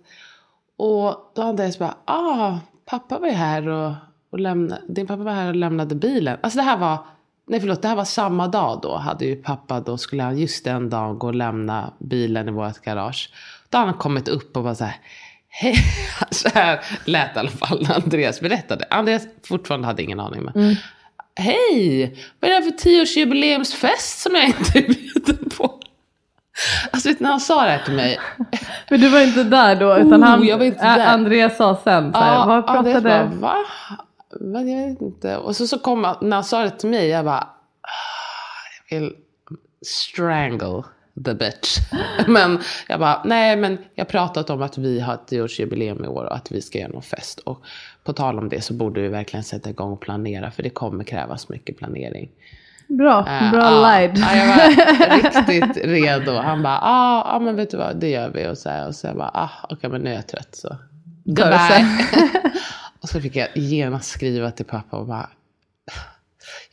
Och 0.77 1.33
då 1.35 1.43
hade 1.43 1.49
Andreas 1.49 1.79
bara, 1.79 1.97
ah, 2.05 2.59
pappa 2.85 3.19
var 3.19 3.29
här 3.29 3.69
och, 3.69 3.93
och 4.31 4.41
lämnade, 4.41 4.83
din 4.89 5.07
pappa 5.07 5.23
var 5.23 5.33
här 5.33 5.49
och 5.49 5.57
lämnade 5.57 5.95
bilen. 5.95 6.39
Alltså 6.43 6.57
det 6.57 6.63
här 6.63 6.77
var, 6.79 6.99
nej 7.47 7.61
förlåt, 7.61 7.83
det 7.83 7.89
här 7.89 7.97
var 7.97 8.05
samma 8.05 8.49
dag 8.49 8.81
då. 8.83 8.97
Hade 8.97 9.25
ju 9.25 9.37
pappa, 9.37 9.81
då 9.81 9.99
skulle 9.99 10.23
han 10.23 10.39
just 10.39 10.65
den 10.65 10.91
dagen 10.91 11.19
gå 11.19 11.27
och 11.27 11.35
lämna 11.35 11.93
bilen 11.99 12.49
i 12.49 12.53
vårt 12.53 12.79
garage. 12.79 13.33
Då 13.69 13.79
hade 13.79 13.91
han 13.91 13.99
kommit 13.99 14.29
upp 14.29 14.57
och 14.57 14.63
var 14.63 14.75
så 14.75 14.85
här, 14.85 14.97
hej, 15.53 15.77
så 16.31 16.49
här 16.55 16.81
lät 17.05 17.37
i 17.37 17.39
alla 17.39 17.51
fall 17.51 17.83
när 17.89 17.95
Andreas 17.95 18.41
berättade. 18.41 18.85
Andreas 18.91 19.23
fortfarande 19.49 19.87
hade 19.87 20.03
ingen 20.03 20.21
aning. 20.21 20.43
Men, 20.43 20.77
Hej, 21.37 22.17
vad 22.41 22.51
är 22.51 22.55
det 22.55 22.65
här 22.65 22.71
för 22.71 22.79
tioårsjubileumsfest 22.79 24.21
som 24.21 24.35
jag 24.35 24.45
inte 24.45 24.79
är 24.79 24.83
bjuden 24.89 25.51
på? 25.57 25.79
Alltså 26.91 27.09
vet, 27.09 27.21
när 27.21 27.31
han 27.31 27.41
sa 27.41 27.65
det 27.65 27.71
här 27.71 27.85
till 27.85 27.95
mig. 27.95 28.19
Men 28.91 29.01
du 29.01 29.09
var 29.09 29.21
inte 29.21 29.45
där 29.45 29.77
då 29.77 29.97
utan 29.97 30.23
Oh, 30.23 30.27
han, 30.29 30.47
jag 30.47 30.59
var 30.59 30.65
inte 30.65 30.83
där. 30.85 31.07
Andreas 31.07 31.57
sa 31.57 31.81
sen 31.85 32.13
så 32.13 32.19
här, 32.19 32.47
vad 32.47 32.69
Andreas 32.69 33.03
pratade... 33.03 33.31
Bara, 33.41 33.55
Va? 33.55 33.67
Va? 34.41 34.61
Jag 34.61 34.89
vet 34.89 35.01
inte. 35.01 35.37
Och 35.37 35.57
så, 35.57 35.67
så 35.67 35.79
kom 35.79 36.17
när 36.21 36.37
han 36.37 36.45
sa 36.45 36.63
det 36.63 36.71
till 36.71 36.89
mig, 36.89 37.09
jag 37.09 37.25
bara, 37.25 37.39
"Ah, 37.83 37.89
jag 38.91 39.01
vill 39.01 39.13
strangle 39.87 40.83
the 41.25 41.35
bitch. 41.35 41.79
men 42.27 42.59
jag 42.89 43.01
bara, 43.01 43.23
nej 43.25 43.57
men 43.57 43.79
jag 43.95 44.09
pratat 44.09 44.51
om 44.51 44.63
att 44.63 44.79
vi 44.79 45.01
har 45.01 45.15
ett 45.15 45.27
tioårsjubileum 45.27 46.05
i 46.05 46.09
år 46.09 46.25
och 46.25 46.37
att 46.37 46.53
vi 46.53 46.63
ska 46.63 46.79
göra 46.79 46.93
någon 46.93 47.03
fest. 47.03 47.39
Och 47.39 47.65
på 48.05 48.13
tal 48.13 48.39
om 48.39 48.49
det 48.49 48.61
så 48.61 48.75
borde 48.75 49.01
vi 49.01 49.09
verkligen 49.09 49.45
sätta 49.45 49.71
igång 49.71 49.93
och 49.93 50.01
planera 50.01 50.51
för 50.51 50.63
det 50.63 50.71
kommer 50.71 51.05
krävas 51.05 51.49
mycket 51.49 51.79
planering. 51.79 52.31
Bra, 52.89 53.29
Eh, 53.29 53.51
bra 53.51 53.61
ja. 53.61 53.99
lied. 53.99 54.19
Ja, 54.19 54.37
jag 54.37 54.47
var 54.47 55.17
riktigt 55.51 55.85
redo. 55.85 56.33
Han 56.33 56.63
bara, 56.63 56.79
ah, 56.83 57.37
ah, 57.37 57.39
men 57.39 57.57
vet 57.57 57.71
du 57.71 57.77
vad, 57.77 57.97
det 57.97 58.09
gör 58.09 58.31
vi. 58.31 58.49
Och 58.49 58.59
så, 58.59 58.69
här, 58.69 58.87
och 58.87 58.95
så 58.95 59.07
jag 59.07 59.17
bara, 59.17 59.31
ah, 59.35 59.51
okej 59.71 59.91
men 59.91 60.01
nu 60.01 60.11
är 60.11 60.15
jag 60.15 60.27
trött 60.27 60.55
så. 60.55 60.77
Goodbye. 61.25 61.87
och 63.01 63.09
så 63.09 63.21
fick 63.21 63.37
jag 63.37 63.49
genast 63.55 64.11
skriva 64.11 64.51
till 64.51 64.67
pappa 64.67 64.97
och 64.97 65.07
bara, 65.07 65.29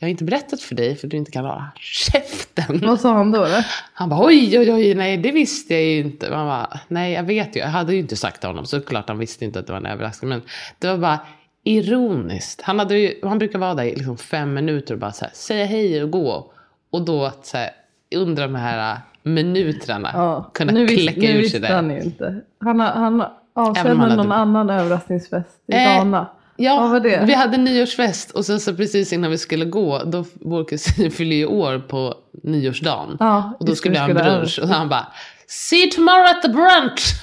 jag 0.00 0.06
har 0.06 0.10
inte 0.10 0.24
berättat 0.24 0.60
för 0.60 0.74
dig 0.74 0.96
för 0.96 1.08
du 1.08 1.16
inte 1.16 1.30
kan 1.30 1.44
hålla 1.44 1.70
käften. 1.76 2.80
Vad 2.82 3.00
sa 3.00 3.12
han 3.14 3.30
då? 3.30 3.38
då? 3.44 3.62
Han 3.92 4.08
bara, 4.08 4.26
oj, 4.26 4.58
oj, 4.58 4.72
oj, 4.72 4.94
nej, 4.94 5.16
det 5.16 5.30
visste 5.32 5.74
jag 5.74 5.82
ju 5.82 5.98
inte. 6.00 6.30
Man 6.30 6.46
bara, 6.46 6.80
nej, 6.88 7.12
jag 7.12 7.22
vet 7.22 7.56
ju. 7.56 7.60
Jag 7.60 7.68
hade 7.68 7.92
ju 7.94 7.98
inte 8.00 8.16
sagt 8.16 8.40
till 8.40 8.48
honom. 8.48 8.66
Såklart, 8.66 9.08
han 9.08 9.18
visste 9.18 9.44
inte 9.44 9.58
att 9.58 9.66
det 9.66 9.72
var 9.72 9.80
en 9.80 9.86
överraskning. 9.86 10.28
Men 10.28 10.42
det 10.78 10.86
var 10.88 10.98
bara 10.98 11.18
ironiskt. 11.64 12.62
Han, 12.62 12.78
hade 12.78 12.98
ju, 12.98 13.14
han 13.22 13.38
brukar 13.38 13.58
vara 13.58 13.74
där 13.74 13.84
i 13.84 13.94
liksom 13.94 14.16
fem 14.18 14.54
minuter 14.54 14.94
och 14.94 15.00
bara 15.00 15.12
så 15.12 15.24
här, 15.24 15.32
säga 15.34 15.64
hej 15.66 16.02
och 16.02 16.10
gå. 16.10 16.52
Och 16.92 17.02
då 17.04 17.24
att 17.24 17.46
så 17.46 17.56
här, 17.56 17.70
under 18.14 18.42
de 18.42 18.54
här 18.54 18.98
minuterna 19.22 20.44
kunna 20.54 20.72
nu 20.72 20.86
kläcka 20.88 21.20
nu 21.20 21.26
ur 21.26 21.32
sig 21.32 21.40
visste 21.42 21.58
det. 21.58 21.68
han 21.68 21.90
ju 21.90 22.00
inte. 22.00 22.40
Han, 22.60 22.80
har- 22.80 22.86
han 22.88 23.20
han 23.54 23.74
någon 23.86 24.00
hade- 24.00 24.34
annan 24.34 24.70
överraskningsfest 24.70 25.62
i 25.66 25.72
Eh, 25.72 25.82
Ghana. 25.96 26.26
Ja, 26.62 26.80
Vad 26.80 26.90
var 26.90 27.00
det? 27.00 27.22
vi 27.26 27.34
hade 27.34 27.56
nyårsfest 27.56 28.30
och 28.30 28.46
sen 28.46 28.60
så 28.60 28.74
precis 28.74 29.12
innan 29.12 29.30
vi 29.30 29.38
skulle 29.38 29.64
gå, 29.64 30.02
då 30.04 30.24
vår 30.34 30.64
kusin 30.64 31.10
fyller 31.16 31.36
ju 31.36 31.46
år 31.46 31.78
på 31.78 32.14
nyårsdagen. 32.42 33.16
Ja, 33.20 33.52
och 33.60 33.66
då 33.66 33.74
skulle 33.74 33.92
vi 33.92 33.98
ha 33.98 34.08
en 34.08 34.14
brunch. 34.14 34.58
Och 34.62 34.68
han 34.68 34.88
bara, 34.88 35.06
see 35.46 35.76
you 35.76 35.90
tomorrow 35.90 36.24
at 36.24 36.42
the 36.42 36.48
brunch. 36.48 37.14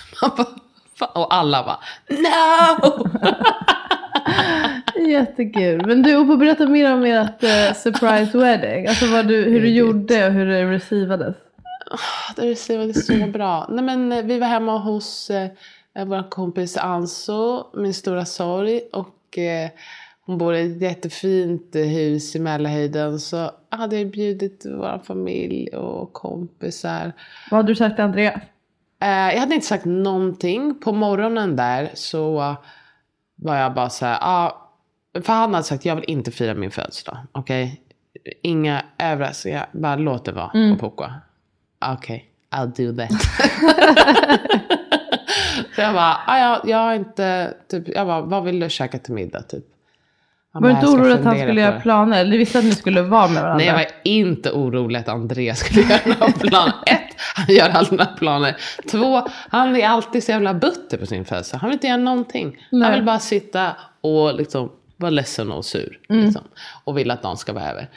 Och 1.13 1.33
alla 1.33 1.63
bara, 1.63 1.79
no! 2.09 3.09
Jättekul. 5.09 5.85
Men 5.85 6.01
du, 6.01 6.15
och 6.15 6.37
berätta 6.37 6.65
mer 6.65 6.93
om 6.93 7.03
ert 7.05 7.43
eh, 7.43 7.73
surprise 7.75 8.37
wedding. 8.37 8.87
Alltså 8.87 9.05
vad 9.07 9.27
du, 9.27 9.43
hur 9.43 9.61
du 9.61 9.69
gjorde 9.69 10.27
och 10.27 10.33
hur 10.33 10.45
det 10.45 10.71
receivades. 10.71 11.35
det 12.35 12.77
var 12.77 12.93
så 12.93 13.31
bra. 13.31 13.67
Nej 13.69 13.83
men 13.83 14.11
eh, 14.11 14.23
vi 14.23 14.39
var 14.39 14.47
hemma 14.47 14.77
hos 14.77 15.29
eh, 15.29 15.49
vår 16.05 16.29
kompis 16.29 16.77
Anso, 16.77 17.65
min 17.81 17.93
stora 17.93 18.25
sorg. 18.25 18.81
Och 18.93 19.16
eh, 19.37 19.69
hon 20.25 20.37
bor 20.37 20.55
i 20.55 20.71
ett 20.75 20.81
jättefint 20.81 21.75
hus 21.75 22.35
i 22.35 22.39
Mälarhöjden. 22.39 23.19
Så 23.19 23.51
hade 23.69 23.97
jag 23.99 24.11
bjudit 24.11 24.65
vår 24.65 25.01
familj 25.03 25.67
och 25.67 26.13
kompisar. 26.13 27.11
Vad 27.51 27.57
hade 27.57 27.71
du 27.71 27.75
sagt 27.75 27.95
till 27.95 28.03
Andreas? 28.05 28.35
Eh, 29.01 29.09
jag 29.09 29.39
hade 29.39 29.55
inte 29.55 29.67
sagt 29.67 29.85
någonting. 29.85 30.79
På 30.79 30.91
morgonen 30.93 31.55
där 31.55 31.89
så 31.93 32.55
var 33.35 33.55
jag 33.55 33.73
bara 33.73 33.89
så 33.89 34.05
här. 34.05 34.17
Ah, 34.21 34.69
för 35.23 35.33
han 35.33 35.53
hade 35.53 35.63
sagt 35.63 35.85
jag 35.85 35.95
vill 35.95 36.05
inte 36.07 36.31
fira 36.31 36.53
min 36.55 36.71
födelsedag. 36.71 37.17
Okej? 37.31 37.81
Inga 38.41 38.81
överraskningar. 38.97 39.69
Bara 39.71 39.95
låt 39.95 40.25
det 40.25 40.31
vara 40.31 40.51
Mm. 40.53 40.77
på 40.77 40.89
Poco. 40.89 41.05
Okej, 41.85 42.25
I'll 42.51 42.65
do 42.65 42.97
that. 42.97 43.09
så 45.75 45.81
jag 45.81 45.93
bara, 45.93 46.17
ah, 46.27 46.37
ja, 46.39 46.61
jag 46.65 46.77
har 46.77 46.93
inte, 46.93 47.53
typ, 47.71 47.83
jag 47.87 48.07
bara, 48.07 48.21
vad 48.21 48.43
vill 48.43 48.59
du 48.59 48.69
käka 48.69 48.99
till 48.99 49.13
middag 49.13 49.41
typ? 49.41 49.63
Han 50.53 50.61
Var 50.63 50.69
du 50.69 50.75
inte 50.75 50.85
"Jag 50.85 50.93
orolig 50.95 51.13
att 51.13 51.23
han 51.23 51.39
skulle 51.39 51.61
göra 51.61 51.73
det." 51.75 51.79
planer? 51.81 52.25
Du 52.25 52.37
visste 52.37 52.59
att 52.59 52.65
ni 52.65 52.71
skulle 52.71 53.01
vara 53.01 53.27
med 53.27 53.41
varandra? 53.41 53.57
Nej, 53.57 53.65
jag 53.67 53.73
var 53.73 53.85
inte 54.03 54.51
orolig 54.51 54.99
att 54.99 55.07
Andreas 55.09 55.59
skulle 55.59 55.81
göra 55.81 56.01
några 56.05 56.31
planer. 56.39 56.73
Ett, 56.85 57.15
han 57.35 57.55
gör 57.55 57.69
aldrig 57.69 57.99
några 57.99 58.11
planer. 58.11 58.57
Två, 58.91 59.27
han 59.49 59.75
är 59.75 59.87
alltid 59.87 60.23
så 60.23 60.31
jävla 60.31 60.53
butter 60.53 60.97
på 60.97 61.05
sin 61.05 61.25
födelsedag. 61.25 61.59
Han 61.59 61.69
vill 61.69 61.75
inte 61.75 61.87
göra 61.87 61.97
någonting. 61.97 62.57
Han 62.71 62.79
Nej. 62.79 62.91
vill 62.91 63.03
bara 63.03 63.19
sitta 63.19 63.75
och 64.01 64.35
liksom 64.35 64.71
vara 64.97 65.09
ledsen 65.09 65.51
och 65.51 65.65
sur. 65.65 65.99
Liksom, 66.09 66.41
och 66.83 66.97
vill 66.97 67.11
att 67.11 67.23
någon 67.23 67.37
ska 67.37 67.53
vara 67.53 67.69
över. 67.69 67.89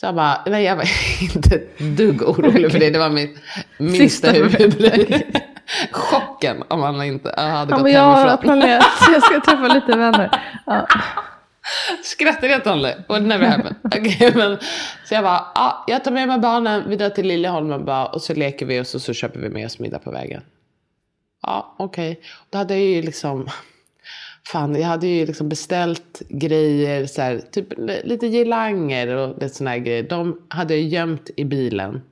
Så 0.00 0.06
jag 0.06 0.14
bara, 0.14 0.42
nej 0.46 0.64
jag 0.64 0.76
var 0.76 0.84
inte 1.34 1.56
ett 1.56 1.78
dugg 1.78 2.22
orolig 2.22 2.72
för 2.72 2.78
det. 2.78 2.90
Det 2.90 2.98
var 2.98 3.10
mitt 3.10 3.38
minsta 3.78 4.30
huvudbry. 4.30 5.22
Chocken 5.92 6.62
om 6.68 6.82
han 6.82 7.02
inte 7.02 7.34
hade 7.36 7.50
Han 7.50 7.68
gått 7.68 7.78
bara, 7.80 7.90
jag 7.90 8.00
har 8.00 8.16
hemifrån. 8.16 8.38
planerat. 8.38 8.86
Jag 9.12 9.22
ska 9.22 9.40
träffa 9.40 9.74
lite 9.74 9.96
vänner. 9.96 10.42
Ja. 10.66 10.86
Skrattar 12.04 12.48
jag 12.48 12.64
Tolle? 12.64 13.04
What 13.08 13.22
never 13.22 13.46
happened. 13.46 13.74
Okej, 13.84 14.32
men, 14.34 14.58
så 15.04 15.14
jag 15.14 15.24
bara, 15.24 15.46
ah, 15.54 15.84
jag 15.86 16.04
tar 16.04 16.10
med 16.10 16.28
mig 16.28 16.38
barnen, 16.38 16.84
vi 16.88 16.96
drar 16.96 17.10
till 17.10 17.26
Liljeholmen 17.26 17.84
bara, 17.84 18.06
och 18.06 18.22
så 18.22 18.34
leker 18.34 18.66
vi 18.66 18.80
och 18.80 18.86
så, 18.86 19.00
så 19.00 19.12
köper 19.12 19.40
vi 19.40 19.48
med 19.48 19.66
oss 19.66 19.78
middag 19.78 19.98
på 19.98 20.10
vägen. 20.10 20.42
Ja, 21.42 21.74
okej. 21.78 22.20
Då 22.50 22.58
hade 22.58 22.74
jag 22.74 22.82
ju 22.82 23.02
liksom, 23.02 23.48
fan 24.46 24.74
jag 24.74 24.86
hade 24.86 25.06
ju 25.06 25.26
liksom 25.26 25.48
beställt 25.48 26.22
grejer, 26.28 27.06
så 27.06 27.22
här, 27.22 27.38
typ 27.52 27.66
lite 28.04 28.26
girlanger 28.26 29.16
och 29.16 29.42
lite 29.42 29.54
såna 29.54 29.70
här 29.70 29.78
grejer. 29.78 30.02
De 30.02 30.42
hade 30.48 30.76
jag 30.76 30.84
gömt 30.84 31.30
i 31.36 31.44
bilen. 31.44 32.02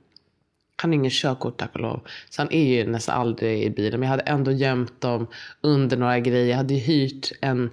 Han 0.81 0.89
har 0.89 0.95
ingen 0.95 1.11
körkort 1.11 1.57
tack 1.57 1.73
och 1.73 1.81
lov. 1.81 2.01
Så 2.29 2.41
han 2.41 2.53
är 2.53 2.63
ju 2.63 2.87
nästan 2.87 3.21
aldrig 3.21 3.63
i 3.63 3.69
bilen. 3.69 3.99
Men 3.99 4.09
jag 4.09 4.11
hade 4.11 4.23
ändå 4.23 4.51
gömt 4.51 5.01
dem 5.01 5.27
under 5.61 5.97
några 5.97 6.19
grejer. 6.19 6.49
Jag 6.49 6.57
hade 6.57 6.73
ju 6.73 6.79
hyrt 6.79 7.31
en 7.41 7.71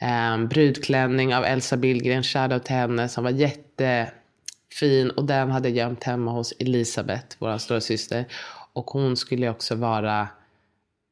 eh, 0.00 0.48
brudklänning 0.48 1.34
av 1.34 1.44
Elsa 1.44 1.76
Billgren. 1.76 2.22
Shoutout 2.22 2.64
till 2.64 2.74
henne 2.74 3.08
som 3.08 3.24
var 3.24 3.30
jättefin. 3.30 5.10
Och 5.16 5.24
den 5.24 5.50
hade 5.50 5.68
jag 5.68 5.76
gömt 5.76 6.04
hemma 6.04 6.30
hos 6.30 6.52
Elisabeth, 6.58 7.36
vår 7.38 7.58
stora 7.58 7.80
syster. 7.80 8.24
Och 8.72 8.90
hon 8.90 9.16
skulle 9.16 9.46
ju 9.46 9.50
också 9.50 9.74
vara, 9.74 10.28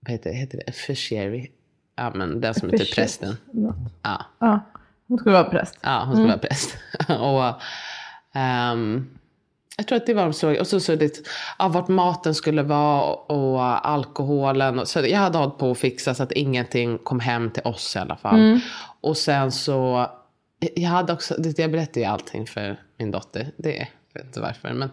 vad 0.01 0.13
heter 0.13 0.31
det, 0.31 0.37
heter 0.37 0.59
det 0.59 0.71
officiary? 0.71 1.51
Ja 1.99 2.11
men 2.15 2.41
den 2.41 2.55
som 2.55 2.69
är 2.69 2.79
typ 2.79 2.95
prästen. 2.95 3.37
Ja. 4.03 4.25
Ja. 4.39 4.61
Hon 5.09 5.19
skulle 5.19 5.33
vara 5.35 5.45
präst. 5.45 5.79
Ja, 5.81 6.03
hon 6.07 6.15
skulle 6.15 6.29
vara 6.29 6.39
präst. 6.39 6.77
och 7.09 7.63
ehm, 8.35 9.09
jag 9.77 9.87
tror 9.89 9.97
att 9.97 10.07
det 10.07 10.15
var 10.15 10.23
de 10.23 10.33
stora. 10.33 10.61
Och 10.61 10.67
så, 10.67 10.81
så 10.81 10.95
det, 10.95 11.19
ja, 11.59 11.69
vart 11.69 11.89
maten 11.89 12.35
skulle 12.35 12.63
vara 12.63 13.03
och 13.13 13.89
alkoholen. 13.89 14.79
Och, 14.79 14.89
så 14.89 15.01
jag 15.01 15.19
hade 15.19 15.39
hållit 15.39 15.59
på 15.59 15.71
att 15.71 15.79
fixa 15.79 16.15
så 16.15 16.23
att 16.23 16.33
ingenting 16.33 16.99
kom 16.99 17.21
hem 17.21 17.51
till 17.51 17.63
oss 17.63 17.97
i 17.97 17.99
alla 17.99 18.17
fall. 18.17 18.61
Och 19.01 19.17
sen 19.17 19.53
så, 19.53 20.07
jag 20.75 20.89
hade 20.89 21.13
också, 21.13 21.35
jag 21.57 21.71
berättade 21.71 22.01
ju 22.01 22.07
allting 22.07 22.47
för 22.47 22.81
min 22.99 23.11
dotter. 23.11 23.53
Det 23.57 23.89
vet 24.19 24.27
inte 24.27 24.41
varför. 24.41 24.73
Men 24.73 24.91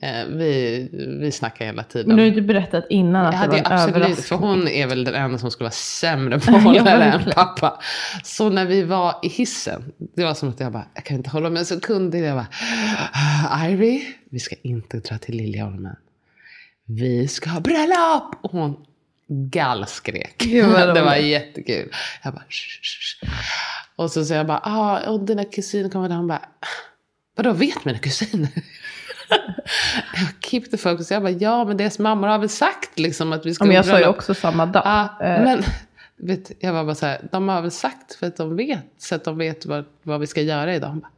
eh, 0.00 0.26
vi, 0.28 0.88
vi 1.20 1.32
snackar 1.32 1.64
hela 1.66 1.82
tiden. 1.82 2.08
Men 2.08 2.16
du 2.16 2.22
har 2.22 2.30
ju 2.30 2.40
berättat 2.40 2.84
innan 2.90 3.26
att 3.26 3.34
Jag 3.34 3.42
det 3.42 3.48
var 3.48 3.56
en 3.58 3.66
absolut, 3.66 3.96
överraskning. 3.96 4.24
för 4.24 4.36
hon 4.36 4.68
är 4.68 4.86
väl 4.86 5.04
den 5.04 5.14
enda 5.14 5.38
som 5.38 5.50
skulle 5.50 5.64
vara 5.64 5.70
sämre 5.72 6.40
på 6.40 6.56
att 6.56 6.84
det 6.84 6.90
än 6.90 7.30
pappa. 7.34 7.80
Så 8.22 8.48
när 8.50 8.64
vi 8.66 8.82
var 8.82 9.14
i 9.22 9.28
hissen, 9.28 9.92
det 10.16 10.24
var 10.24 10.34
som 10.34 10.48
att 10.48 10.60
jag 10.60 10.72
bara, 10.72 10.86
jag 10.94 11.04
kan 11.04 11.16
inte 11.16 11.30
hålla 11.30 11.50
mig 11.50 11.60
en 11.60 11.66
sekund. 11.66 12.14
Jag 12.14 12.36
bara, 12.36 12.46
"Ah, 13.50 13.66
Ivy, 13.68 14.02
vi 14.30 14.38
ska 14.40 14.56
inte 14.62 14.96
dra 14.98 15.18
till 15.18 15.36
Liljeholmen. 15.36 15.96
Vi 16.86 17.28
ska 17.28 17.50
ha 17.50 17.60
bröllop! 17.60 18.34
Och 18.42 18.50
hon 18.50 18.76
gallskrek. 19.28 20.34
Det 20.94 21.02
var 21.02 21.14
jättekul. 21.16 21.88
Jag 22.22 22.32
bara, 22.34 22.44
"Shh, 22.48 22.80
shh, 22.82 23.26
shh." 23.26 23.30
Och 23.96 24.10
så 24.10 24.24
säger 24.24 24.38
jag 24.40 24.46
bara, 24.46 24.60
ah, 24.64 25.10
och 25.10 25.20
dina 25.20 25.44
kusiner 25.44 25.90
kommer 25.90 26.08
där. 26.08 26.16
Hon 26.16 26.26
bara, 26.28 26.42
vadå 27.34 27.52
vet 27.52 27.84
mina 27.84 27.98
kusiner? 27.98 28.48
Keep 30.40 30.60
the 30.70 30.76
focus. 30.76 31.10
Jag 31.10 31.22
bara, 31.22 31.30
ja 31.32 31.64
men 31.64 31.76
deras 31.76 31.98
mammor 31.98 32.28
har 32.28 32.38
väl 32.38 32.48
sagt 32.48 32.98
liksom 32.98 33.32
att 33.32 33.46
vi 33.46 33.54
ska 33.54 33.64
Ja, 33.64 33.66
men 33.66 33.76
jag 33.76 33.84
sa 33.84 33.90
ju 33.90 33.96
bröllop." 33.98 34.16
också 34.16 34.34
samma 34.34 34.66
dag. 34.66 34.82
Ja, 34.84 35.26
Eh, 35.26 35.44
men 35.44 35.62
vet, 36.16 36.52
jag 36.60 36.72
var 36.72 36.84
bara 36.84 36.94
så 36.94 37.06
här, 37.06 37.20
de 37.32 37.48
har 37.48 37.62
väl 37.62 37.70
sagt 37.70 38.14
för 38.14 38.26
att 38.26 38.36
de 38.36 38.56
vet, 38.56 38.84
så 38.98 39.14
att 39.14 39.24
de 39.24 39.38
vet 39.38 39.66
vad, 39.66 39.84
vad 40.02 40.20
vi 40.20 40.26
ska 40.26 40.40
göra 40.40 40.74
idag. 40.74 40.88
Hon 40.88 41.00
bara, 41.00 41.10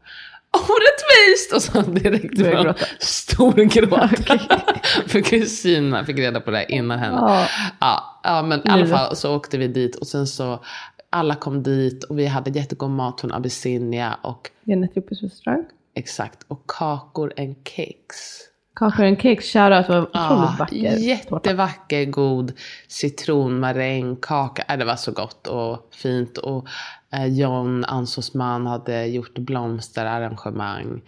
orättvist! 0.53 1.53
Och 1.55 1.63
så 1.63 1.91
direkt 1.91 2.39
var 2.41 2.65
gråta. 2.65 2.85
stor 2.99 3.53
gråt. 3.53 4.41
för 5.07 5.21
kusinerna 5.21 6.05
fick 6.05 6.19
reda 6.19 6.41
på 6.41 6.51
det 6.51 6.57
här 6.57 6.71
innan 6.71 6.99
henne. 6.99 7.17
Ja. 7.17 7.47
Ja, 7.81 8.21
ja, 8.25 8.43
men 8.43 8.59
i 8.61 8.71
alla 8.71 8.87
fall 8.87 9.17
så 9.17 9.37
åkte 9.37 9.59
vi 9.59 9.69
dit 9.69 9.97
och 9.97 10.07
sen 10.07 10.27
så 10.27 10.65
alla 11.11 11.35
kom 11.35 11.63
dit 11.63 12.05
och 12.05 12.19
vi 12.19 12.27
hade 12.27 12.51
jättegod 12.51 12.91
mat 12.91 13.21
från 13.21 13.33
Abyssinia 13.33 14.15
och 14.23 14.51
Det 14.65 14.73
är 14.73 14.77
en 14.77 14.85
etiopisk 14.85 15.23
restaurang. 15.23 15.65
Exakt 15.97 16.43
och 16.49 16.67
kakor 16.67 17.33
and 17.39 17.57
cakes. 17.65 18.43
Kakor 18.75 19.05
and 19.05 19.21
cakes, 19.21 19.45
shoutout 19.53 19.89
var 19.89 19.99
otroligt 20.03 20.13
Ja, 20.15 20.57
vacker. 20.59 20.97
jättevacker, 20.99 22.05
god 22.05 22.53
citronmarängkaka. 22.89 24.63
Äh, 24.69 24.79
det 24.79 24.85
var 24.85 24.97
så 24.97 25.13
gott 25.13 25.47
och 25.47 25.89
fint. 25.95 26.39
Och 26.39 26.67
eh, 27.13 27.27
John, 27.27 27.85
Ansos 27.85 28.35
man, 28.35 28.67
hade 28.67 29.07
gjort 29.07 29.39
blomsterarrangemang. 29.39 31.03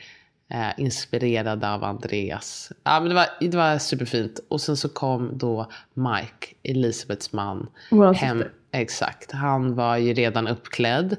Eh, 0.50 0.80
inspirerade 0.80 1.70
av 1.72 1.84
Andreas. 1.84 2.72
Ja, 2.84 3.00
men 3.00 3.08
det, 3.08 3.14
var, 3.14 3.26
det 3.40 3.56
var 3.56 3.78
superfint. 3.78 4.40
Och 4.48 4.60
sen 4.60 4.76
så 4.76 4.88
kom 4.88 5.38
då 5.38 5.70
Mike, 5.94 6.54
Elisabeths 6.62 7.32
man. 7.32 7.68
Vår 7.90 8.14
hem. 8.14 8.38
syster. 8.38 8.52
Exakt. 8.72 9.32
Han 9.32 9.74
var 9.74 9.96
ju 9.96 10.12
redan 10.14 10.48
uppklädd. 10.48 11.16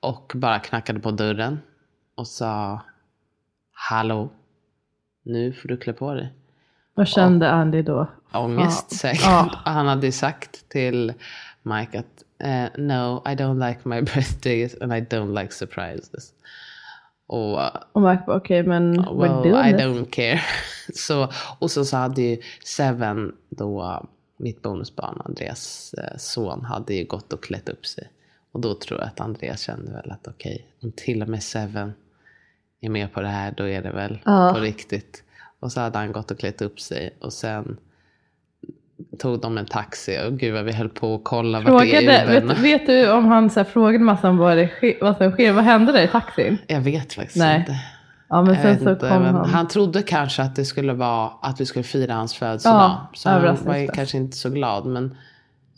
Och 0.00 0.32
bara 0.34 0.58
knackade 0.58 1.00
på 1.00 1.10
dörren. 1.10 1.60
Och 2.14 2.26
sa 2.26 2.80
Hallå. 3.78 4.28
Nu 5.22 5.52
får 5.52 5.68
du 5.68 5.76
klä 5.76 5.92
på 5.92 6.14
dig 6.14 6.32
Vad 6.94 7.08
kände 7.08 7.50
Andy 7.50 7.82
då? 7.82 8.06
ångest 8.32 8.86
Ja. 8.90 8.96
säkert. 8.96 9.22
Ja. 9.24 9.50
Han 9.64 9.86
hade 9.86 10.12
sagt 10.12 10.68
till 10.68 11.12
Mike 11.62 11.98
att 11.98 12.24
eh, 12.38 12.82
no, 12.82 13.22
I 13.26 13.34
don't 13.34 13.68
like 13.68 13.80
my 13.88 14.02
birthdays 14.14 14.76
and 14.80 14.92
I 14.92 15.00
don't 15.00 15.40
like 15.42 15.52
surprises. 15.54 16.32
Och 17.26 17.58
uh, 17.58 17.68
Och 17.92 18.02
Mark 18.02 18.26
bara, 18.26 18.36
okej 18.36 18.62
men 18.62 19.00
we're 19.00 19.20
well, 19.42 19.52
doing 19.52 19.66
I 19.68 19.72
this. 19.72 19.82
don't 19.82 20.10
care. 20.10 20.40
så, 20.94 21.28
och 21.58 21.70
så, 21.70 21.84
så 21.84 21.96
hade 21.96 22.22
ju 22.22 22.38
Seven, 22.64 23.32
då 23.48 23.82
uh, 23.82 24.02
mitt 24.36 24.62
bonusbarn, 24.62 25.20
Andreas 25.24 25.94
eh, 25.94 26.16
son, 26.18 26.64
hade 26.64 26.94
ju 26.94 27.04
gått 27.04 27.32
och 27.32 27.42
klätt 27.42 27.68
upp 27.68 27.86
sig. 27.86 28.10
Och 28.52 28.60
då 28.60 28.74
tror 28.74 29.00
jag 29.00 29.06
att 29.08 29.20
Andreas 29.20 29.60
kände 29.60 29.92
väl 29.92 30.10
att 30.10 30.28
okej, 30.28 30.66
om 30.82 30.92
till 30.92 31.22
och 31.22 31.28
med 31.28 31.42
Seven 31.42 31.92
är 32.86 32.90
med 32.90 33.12
på 33.12 33.20
det 33.20 33.28
här, 33.28 33.54
då 33.56 33.68
är 33.68 33.82
det 33.82 33.90
väl 33.90 34.18
Ja. 34.24 34.52
på 34.54 34.60
riktigt. 34.60 35.22
Och 35.60 35.72
så 35.72 35.80
hade 35.80 35.98
han 35.98 36.12
gått 36.12 36.30
och 36.30 36.38
klätt 36.38 36.62
upp 36.62 36.80
sig 36.80 37.16
och 37.20 37.32
sen 37.32 37.76
tog 39.18 39.40
de 39.40 39.58
en 39.58 39.66
taxi 39.66 40.18
och 40.26 40.38
gud 40.38 40.54
vad 40.54 40.64
vi 40.64 40.72
höll 40.72 40.88
på 40.88 41.14
att 41.14 41.20
kolla 41.24 41.60
vart 41.60 41.66
det 41.66 41.70
Frågade, 41.70 42.12
är 42.12 42.40
vet, 42.40 42.58
vet 42.58 42.86
du 42.86 43.10
om 43.12 43.24
han 43.26 43.50
så 43.50 43.60
här, 43.60 43.64
frågade 43.64 44.04
massa 44.04 44.28
om 44.28 44.36
vad, 44.36 44.56
det 44.56 44.96
vad 45.00 45.16
som 45.16 45.30
sker? 45.32 45.52
Vad 45.52 45.64
hände 45.64 45.92
där 45.92 46.02
i 46.02 46.08
taxin? 46.08 46.58
Jag 46.66 46.80
vet 46.80 47.12
faktiskt 47.12 47.36
Nej. 47.36 47.58
inte. 47.60 47.76
Ja 48.28 48.42
men 48.42 48.56
sen 48.62 48.78
så 48.78 48.90
inte, 48.90 49.08
kom 49.08 49.22
han. 49.22 49.50
han 49.50 49.68
trodde 49.68 50.02
kanske 50.02 50.42
att 50.42 50.56
det 50.56 50.64
skulle 50.64 50.92
vara 50.92 51.30
att 51.42 51.60
vi 51.60 51.66
skulle 51.66 51.82
fira 51.82 52.14
hans 52.14 52.34
födelsedag. 52.34 52.74
Ja, 52.76 53.10
så 53.14 53.28
han 53.28 53.42
var 53.64 53.94
kanske 53.94 54.16
inte 54.16 54.36
så 54.36 54.50
glad. 54.50 54.86
Men 54.86 55.16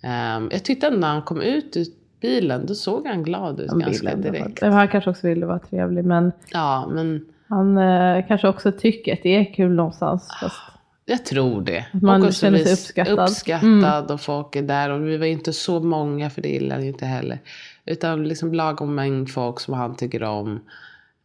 ehm, 0.03 0.49
jag 0.53 0.65
tyckte 0.65 0.87
ändå 0.87 0.99
när 0.99 1.09
han 1.09 1.23
kom 1.23 1.43
ut 1.43 1.77
bilen, 2.21 2.67
då 2.67 2.75
såg 2.75 3.07
han 3.07 3.23
glad 3.23 3.61
ut 3.61 3.71
Han 3.71 3.79
ganska 3.79 4.17
direkt. 4.17 4.63
vara- 4.63 4.73
Han 4.73 4.89
kanske 4.89 5.11
också 5.11 5.27
ville 5.27 5.47
vara 5.47 5.59
trevlig 5.59 6.05
men 6.05 6.33
Ja, 6.53 6.89
men 6.91 7.25
han 7.49 7.79
eh, 7.79 8.27
kanske 8.29 8.49
också 8.49 8.73
tycker 8.73 9.13
att 9.13 9.23
det 9.23 9.37
är 9.37 9.55
kul 9.55 9.73
någonstans. 9.75 10.29
Fast, 10.41 10.57
jag 11.05 11.25
tror 11.25 11.61
det. 11.61 11.85
Att 11.93 12.03
man 12.03 12.23
Och 12.27 12.33
känner 12.33 12.59
sig 12.59 12.73
uppskattad. 12.73 13.19
Uppskattad 13.29 14.11
och 14.11 14.21
folk 14.21 14.57
är 14.57 14.63
där. 14.63 14.91
Och 14.91 15.07
vi 15.09 15.17
var 15.17 15.27
inte 15.27 15.53
så 15.53 15.81
många, 15.81 16.31
för 16.31 16.43
det 16.43 16.49
gillar 16.49 16.75
han 16.77 16.83
ju 16.85 16.89
inte 16.91 17.07
heller. 17.07 17.39
Utan 17.87 18.25
liksom 18.29 18.55
lagom 18.55 18.95
mängd 18.95 19.31
folk 19.31 19.61
som 19.61 19.75
han 19.75 19.97
tycker 19.97 20.23
om. 20.23 20.61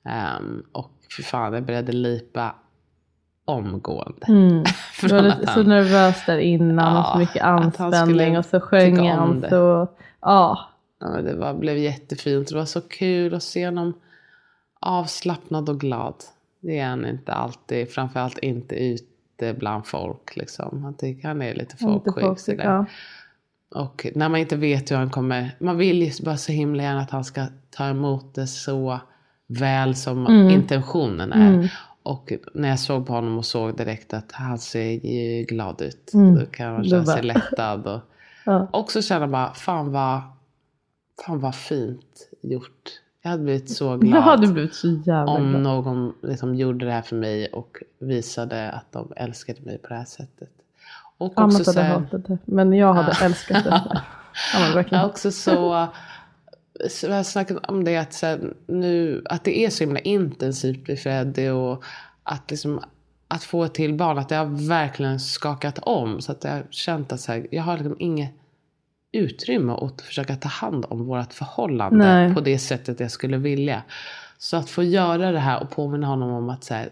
Ehm, 0.05 0.63
och 0.71 0.91
för 1.15 1.23
fan, 1.23 1.53
jag 1.53 1.63
började 1.65 1.91
lipa 1.91 2.55
omgående. 3.45 4.25
mm. 4.27 4.63
Från 4.93 5.09
Du 5.09 5.15
var 5.15 5.23
att 5.29 5.39
lite 5.39 5.53
så 5.53 5.59
han- 5.59 5.69
nervös 5.69 6.25
där 6.25 6.37
innan 6.37 6.97
och 6.97 7.03
så 7.05 7.11
Ja, 7.13 7.17
mycket 7.19 7.41
han 7.41 7.63
anspänning 7.63 8.37
och 8.37 8.45
så 8.45 8.59
sjöng 8.59 9.09
han 9.09 9.39
det. 9.41 9.49
så. 9.49 9.87
Ja. 10.21 10.69
Ja, 11.03 11.21
det 11.21 11.35
var, 11.35 11.53
blev 11.53 11.77
jättefint. 11.77 12.47
Det 12.49 12.55
var 12.55 12.65
så 12.65 12.81
kul 12.81 13.33
att 13.33 13.43
se 13.43 13.65
honom 13.65 13.93
avslappnad 14.79 15.69
och 15.69 15.79
glad. 15.79 16.15
Det 16.59 16.79
är 16.79 16.87
han 16.89 17.05
inte 17.05 17.33
alltid. 17.33 17.89
Framförallt 17.91 18.37
inte 18.37 18.75
ute 18.75 19.53
bland 19.53 19.85
folk. 19.87 20.35
Liksom. 20.35 20.83
Han 20.83 20.93
tycker 20.93 21.27
han 21.27 21.41
är 21.41 21.53
lite 21.53 21.61
Lite 21.61 21.77
folksjuk. 21.77 22.19
folk- 22.19 22.39
sådär. 22.39 22.63
ja. 22.63 22.85
Och 23.75 24.07
när 24.15 24.29
man 24.29 24.39
inte 24.39 24.55
vet 24.55 24.91
hur 24.91 24.95
han 24.95 25.09
kommer. 25.09 25.55
Man 25.59 25.77
vill 25.77 26.01
ju 26.03 26.11
bara 26.25 26.37
så 26.37 26.51
himla 26.51 26.83
gärna 26.83 27.01
att 27.01 27.11
han 27.11 27.23
ska 27.23 27.45
ta 27.69 27.87
emot 27.87 28.35
det 28.35 28.47
så 28.47 28.99
väl 29.47 29.95
som 29.95 30.27
Mm. 30.27 30.49
intentionen 30.49 31.33
är. 31.33 31.53
Mm. 31.53 31.67
Och 32.03 32.33
när 32.53 32.69
jag 32.69 32.79
såg 32.79 33.07
på 33.07 33.13
honom 33.13 33.37
och 33.37 33.45
såg 33.45 33.77
direkt 33.77 34.13
att 34.13 34.31
han 34.31 34.59
ser 34.59 35.05
ju 35.07 35.43
glad 35.43 35.81
ut. 35.81 36.13
Mm. 36.13 36.35
Då 36.35 36.45
kan 36.45 36.73
man 36.73 36.83
känna 36.83 37.05
sig 37.05 37.23
lättad. 37.23 37.87
Och 37.87 38.01
Ja. 38.45 38.67
också 38.73 39.01
känna 39.01 39.27
bara, 39.27 39.53
fan 39.53 39.91
vad, 39.91 40.21
fan 41.25 41.39
vad 41.39 41.55
fint 41.55 42.29
gjort. 42.41 42.89
Jag 43.21 43.31
hade 43.31 43.43
blivit 43.43 43.69
så 43.69 43.97
glad 43.97 44.15
Jag 44.17 44.21
hade 44.21 44.47
blivit 44.47 44.73
så 44.75 44.87
jävla 44.87 45.31
om 45.31 45.49
glad. 45.49 45.61
någon 45.61 46.13
liksom 46.21 46.55
gjorde 46.55 46.85
det 46.85 46.91
här 46.91 47.01
för 47.01 47.15
mig 47.15 47.47
och 47.47 47.77
visade 47.99 48.71
att 48.71 48.91
de 48.91 49.13
älskade 49.15 49.61
mig 49.61 49.77
på 49.77 49.87
det 49.89 49.95
här 49.95 50.05
sättet. 50.05 50.49
Och 51.17 51.25
också 51.27 51.41
Annat 51.41 51.65
så 51.65 51.71
hade 51.71 51.81
här- 51.81 51.99
hatat 51.99 52.25
det. 52.27 52.37
Men 52.45 52.73
jag 52.73 52.93
hade 52.93 53.25
älskat 53.25 53.63
det. 53.63 53.83
Ja, 54.53 54.59
men 54.59 54.73
verkligen. 54.75 55.01
Ja, 55.03 55.09
också 55.09 55.31
så, 55.31 55.87
jag 57.03 57.11
har 57.15 57.23
snackat 57.23 57.57
om 57.69 57.83
det 57.83 57.97
att, 57.97 58.21
här, 58.21 58.53
nu, 58.67 59.21
att 59.25 59.43
det 59.43 59.65
är 59.65 59.69
så 59.69 59.83
himla 59.83 59.99
intensivt 59.99 60.87
med 60.87 60.99
Freddy 60.99 61.49
och 61.49 61.83
att, 62.23 62.51
liksom, 62.51 62.79
att 63.27 63.43
få 63.43 63.67
till 63.67 63.93
barn, 63.93 64.17
att 64.17 64.29
det 64.29 64.35
har 64.35 64.67
verkligen 64.69 65.19
skakat 65.19 65.79
om. 65.81 66.21
Så 66.21 66.31
att 66.31 66.43
jag 66.43 66.51
har 66.51 66.63
känt 66.69 67.11
att 67.11 67.19
så 67.19 67.31
här, 67.31 67.47
jag 67.51 67.63
har 67.63 67.77
liksom 67.77 67.95
inget 67.99 68.31
utrymme 69.13 69.73
att 69.73 70.01
försöka 70.01 70.35
ta 70.35 70.49
hand 70.49 70.85
om 70.89 71.05
vårt 71.05 71.33
förhållande 71.33 71.97
Nej. 71.97 72.33
på 72.33 72.41
det 72.41 72.57
sättet 72.57 72.99
jag 72.99 73.11
skulle 73.11 73.37
vilja. 73.37 73.81
Så 74.37 74.57
att 74.57 74.69
få 74.69 74.83
göra 74.83 75.31
det 75.31 75.39
här 75.39 75.63
och 75.63 75.69
påminna 75.69 76.07
honom 76.07 76.31
om 76.31 76.49
att 76.49 76.63
så 76.63 76.73
här, 76.73 76.89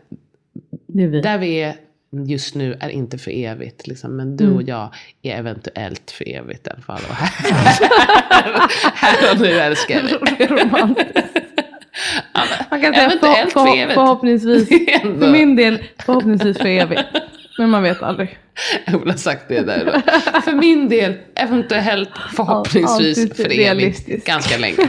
vi. 0.88 1.22
där 1.22 1.38
vi 1.38 1.55
är 1.61 1.76
just 2.11 2.55
nu 2.55 2.78
är 2.80 2.89
inte 2.89 3.17
för 3.17 3.32
evigt. 3.32 3.88
Liksom. 3.88 4.15
Men 4.17 4.38
du 4.38 4.43
Mm. 4.43 4.55
och 4.55 4.63
jag 4.63 4.89
är 5.22 5.38
eventuellt 5.38 6.11
för 6.11 6.28
evigt 6.30 6.67
i 6.67 6.69
alla 6.69 6.82
fall. 6.82 7.01
Och 7.09 7.15
här, 7.15 7.32
här 8.95 9.32
och 9.34 9.41
nu 9.41 9.47
älskar 9.59 10.01
men 10.55 10.95
Man 12.69 12.82
kan 12.82 12.93
säga 12.93 13.05
Eventuellt 13.05 13.53
för, 13.53 13.65
för 13.65 13.93
förhoppningsvis. 13.93 14.67
För 15.01 15.32
min 15.32 15.55
del 15.55 15.84
förhoppningsvis 16.05 16.57
för 16.57 16.67
evigt. 16.67 17.01
Men 17.58 17.70
man 17.70 17.84
vet 17.84 18.04
aldrig. 18.04 18.38
Jag 18.86 18.99
borde 18.99 19.12
ha 19.12 19.18
sagt 19.18 19.45
det 19.47 19.62
där 19.62 19.86
då. 19.86 19.91
För 20.41 20.52
min 20.52 20.89
del, 20.89 21.14
eventuellt 21.36 22.10
förhoppningsvis 22.36 23.18
alltid 23.20 23.36
för 23.36 23.60
evigt. 23.60 24.26
Ganska 24.26 24.58
länge. 24.58 24.76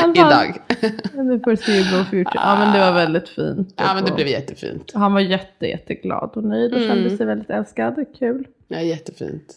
Fall, 0.00 0.10
Idag. 0.10 0.58
The 0.70 1.40
foreseeable 1.44 2.04
future. 2.10 2.32
Ja 2.34 2.56
men 2.58 2.72
det 2.72 2.78
var 2.78 2.92
väldigt 2.92 3.28
fint. 3.28 3.74
Ja 3.76 3.94
men 3.94 4.04
det 4.04 4.12
blev 4.12 4.26
jättefint. 4.26 4.90
Han 4.94 5.12
var 5.12 5.20
jätte, 5.20 5.66
jätteglad 5.66 6.30
och 6.34 6.44
nöjd 6.44 6.72
och 6.74 6.78
Mm. 6.80 6.88
kände 6.94 7.16
sig 7.16 7.26
väldigt 7.26 7.50
älskad. 7.50 8.04
Kul. 8.18 8.46
Ja, 8.68 8.80
jättefint. 8.80 9.54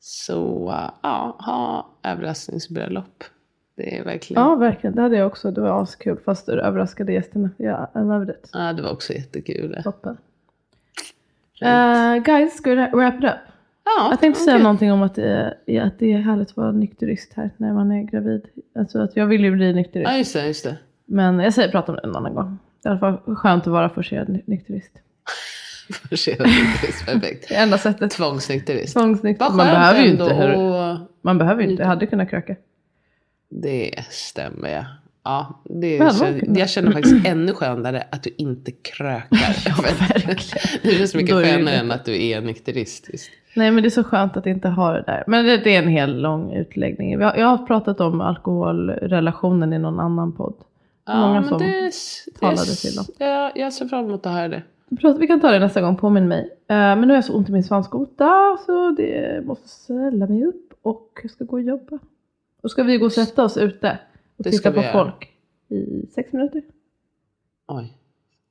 Så 0.00 0.74
ja, 1.02 1.36
ha 1.38 1.86
överraskningsbröllop. 2.10 3.24
Det 3.76 3.96
är 3.98 4.04
verkligen. 4.04 4.42
Ja, 4.42 4.54
verkligen. 4.54 4.96
Det 4.96 5.02
hade 5.02 5.16
jag 5.16 5.26
också. 5.26 5.50
Det 5.50 5.60
var 5.60 5.82
askul. 5.82 6.18
Fast 6.24 6.46
du 6.46 6.60
överraskade 6.60 7.12
gästerna. 7.12 7.50
Ja, 7.56 7.90
I 7.94 7.98
loved 7.98 8.28
it. 8.30 8.50
Ja, 8.52 8.72
det 8.72 8.82
var 8.82 8.90
också 8.92 9.12
jättekul. 9.12 9.80
Toppen. 9.84 10.16
Uh, 11.62 12.22
guys, 12.22 12.56
ska 12.56 12.70
vi 12.70 12.76
ra- 12.76 12.90
wrap 12.96 13.14
it 13.18 13.24
up? 13.24 13.30
Ja, 13.84 14.08
Jag 14.10 14.20
tänkte 14.20 14.40
säga 14.40 14.54
okej. 14.56 14.62
någonting 14.62 14.92
om 14.92 15.02
att, 15.02 15.14
det 15.14 15.54
är- 15.66 15.80
att 15.80 15.98
det 15.98 16.12
är 16.12 16.18
härligt 16.18 16.50
att 16.50 16.56
vara 16.56 16.72
nykterist 16.72 17.32
här 17.36 17.50
när 17.56 17.72
man 17.72 17.92
är 17.92 18.02
gravid. 18.02 18.42
Alltså 18.78 18.98
att 18.98 19.16
jag 19.16 19.26
vill 19.26 19.44
ju 19.44 19.50
bli 19.50 19.72
nykterist. 19.72 20.10
Ja, 20.10 20.16
just 20.18 20.32
det. 20.34 20.46
Just 20.46 20.64
det. 20.64 20.76
Men 21.06 21.38
jag 21.40 21.54
säger 21.54 21.68
prata 21.68 21.92
om 21.92 21.96
det 22.02 22.08
en 22.08 22.16
annan 22.16 22.34
gång. 22.34 22.58
Det 22.82 22.88
är 22.88 22.90
i 22.90 22.98
alla 22.98 23.00
fall 23.18 23.34
skönt 23.36 23.66
att 23.66 23.72
vara 23.72 23.88
forcerad 23.88 24.28
ny- 24.28 24.42
nykterist. 24.46 24.92
Forcerad 26.08 26.46
nykterist, 26.48 27.06
perfekt. 27.06 27.48
Det 27.48 27.54
enda 27.54 27.78
sättet. 27.78 28.10
Tvångsnykterist. 28.10 28.92
Tvångsnykterist. 28.92 29.54
Man 29.56 29.66
behöver 29.66 30.00
ju 30.02 30.10
inte. 30.10 30.24
Och 30.56 30.98
man 31.22 31.38
behöver 31.38 31.62
ju 31.62 31.70
inte. 31.70 31.82
Jag 31.82 31.88
hade 31.88 32.06
kunnat 32.06 32.30
kröka. 32.30 32.56
det 33.50 34.04
stämmer 34.10 34.68
ja. 34.68 34.84
Ja, 35.24 35.60
det 35.64 35.98
Men, 35.98 36.12
känner, 36.12 36.58
jag 36.58 36.70
känner 36.70 36.92
faktiskt 36.92 37.26
ännu 37.26 37.52
skönare 37.52 38.02
att 38.10 38.22
du 38.22 38.30
inte 38.36 38.72
krökar. 38.72 39.28
Ja, 39.66 39.74
verkligen. 39.82 41.00
det 41.00 41.06
så 41.06 41.16
mycket 41.16 41.36
det 41.36 41.44
skönare 41.44 41.74
det. 41.74 41.80
än 41.80 41.90
att 41.90 42.04
du 42.04 42.26
är 42.26 42.40
nykterist. 42.40 43.08
Just. 43.12 43.30
Nej 43.56 43.70
men 43.70 43.82
det 43.82 43.88
är 43.88 43.90
så 43.90 44.04
skönt 44.04 44.36
att 44.36 44.46
inte 44.46 44.68
ha 44.68 44.92
det 44.92 45.02
där. 45.02 45.24
Men 45.26 45.44
det, 45.44 45.56
det 45.56 45.74
är 45.74 45.82
en 45.82 45.88
hel 45.88 46.20
lång 46.20 46.52
utläggning. 46.52 47.12
Jag, 47.12 47.38
jag 47.38 47.46
har 47.46 47.66
pratat 47.66 48.00
om 48.00 48.20
alkoholrelationen 48.20 49.72
i 49.72 49.78
någon 49.78 50.00
annan 50.00 50.32
podd. 50.32 50.54
Många 51.08 51.40
men 51.40 51.48
som 51.48 51.58
det, 51.58 51.66
det, 51.66 52.40
talade 52.40 52.74
till 52.74 52.94
dem. 52.94 53.04
Ja, 53.18 53.52
jag 53.54 53.72
ser 53.72 53.86
fram 53.86 54.04
emot 54.04 54.26
att 54.26 54.32
höra 54.32 54.48
det. 54.48 54.62
Vi 55.18 55.26
kan 55.26 55.40
ta 55.40 55.50
det 55.50 55.58
nästa 55.58 55.80
gång, 55.80 55.96
påminn 55.96 56.28
mig. 56.28 56.50
Eh, 56.68 56.76
men 56.76 57.00
nu 57.00 57.08
har 57.08 57.14
jag 57.14 57.24
så 57.24 57.32
ont 57.32 57.48
i 57.48 57.52
min 57.52 57.64
svanskota 57.64 58.58
så 58.66 58.90
det 58.90 59.46
måste 59.46 59.68
ställa 59.68 60.26
mig 60.26 60.44
upp 60.44 60.72
och 60.82 61.18
jag 61.22 61.30
ska 61.30 61.44
gå 61.44 61.56
och 61.56 61.62
jobba. 61.62 61.98
Då 62.62 62.68
ska 62.68 62.82
vi 62.82 62.98
gå 62.98 63.06
och 63.06 63.12
sätta 63.12 63.44
oss 63.44 63.56
ute 63.56 63.98
och 64.46 64.50
Det 64.50 64.50
titta 64.50 64.60
ska 64.60 64.70
på 64.70 64.82
göra. 64.82 64.92
folk 64.92 65.28
i 65.68 66.06
sex 66.14 66.32
minuter. 66.32 66.62
Oj, 67.68 67.92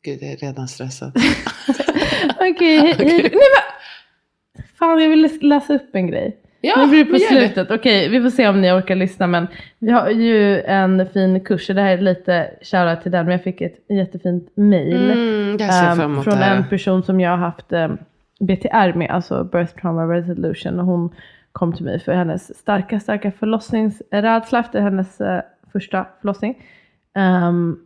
gud 0.03 0.17
jag 0.21 0.31
är 0.31 0.37
redan 0.37 0.67
stressad. 0.67 1.11
Okej, 2.35 2.77
hej, 2.79 2.93
hej. 2.97 3.21
Nej 3.21 3.31
men! 3.31 4.63
Fan 4.79 5.01
jag 5.01 5.09
ville 5.09 5.29
läsa 5.41 5.73
upp 5.75 5.95
en 5.95 6.07
grej. 6.07 6.37
Ja, 6.61 6.73
nu 6.77 6.87
blir 6.87 7.05
det 7.05 7.11
på 7.11 7.17
gör 7.17 7.29
det. 7.41 7.45
slutet. 7.45 7.71
Okej, 7.71 8.09
vi 8.09 8.21
får 8.21 8.29
se 8.29 8.47
om 8.47 8.61
ni 8.61 8.71
orkar 8.71 8.95
lyssna. 8.95 9.27
Men 9.27 9.47
vi 9.79 9.91
har 9.91 10.09
ju 10.09 10.61
en 10.61 11.05
fin 11.13 11.39
kurs. 11.39 11.67
Det 11.67 11.81
här 11.81 11.97
är 11.97 12.01
lite 12.01 12.49
shoutout 12.61 13.01
till 13.03 13.11
den. 13.11 13.25
Men 13.25 13.31
jag 13.31 13.43
fick 13.43 13.61
ett 13.61 13.85
jättefint 13.89 14.49
mail. 14.57 15.11
Mm, 15.11 15.57
ehm, 15.61 16.01
emot 16.01 16.23
från 16.23 16.37
en 16.37 16.69
person 16.69 17.03
som 17.03 17.19
jag 17.19 17.29
har 17.29 17.37
haft 17.37 17.73
um, 17.73 17.97
BTR 18.39 18.93
med. 18.97 19.11
Alltså 19.11 19.43
Birth 19.43 19.73
Trauma 19.81 20.03
Resolution. 20.13 20.79
Och 20.79 20.85
hon 20.85 21.15
kom 21.51 21.73
till 21.73 21.85
mig 21.85 21.99
för 21.99 22.13
hennes 22.13 22.57
starka, 22.57 22.99
starka 22.99 23.31
förlossningsrädsla 23.31 24.59
efter 24.59 24.81
hennes 24.81 25.21
eh, 25.21 25.41
första 25.71 26.05
förlossning. 26.21 26.67
Um, 27.15 27.79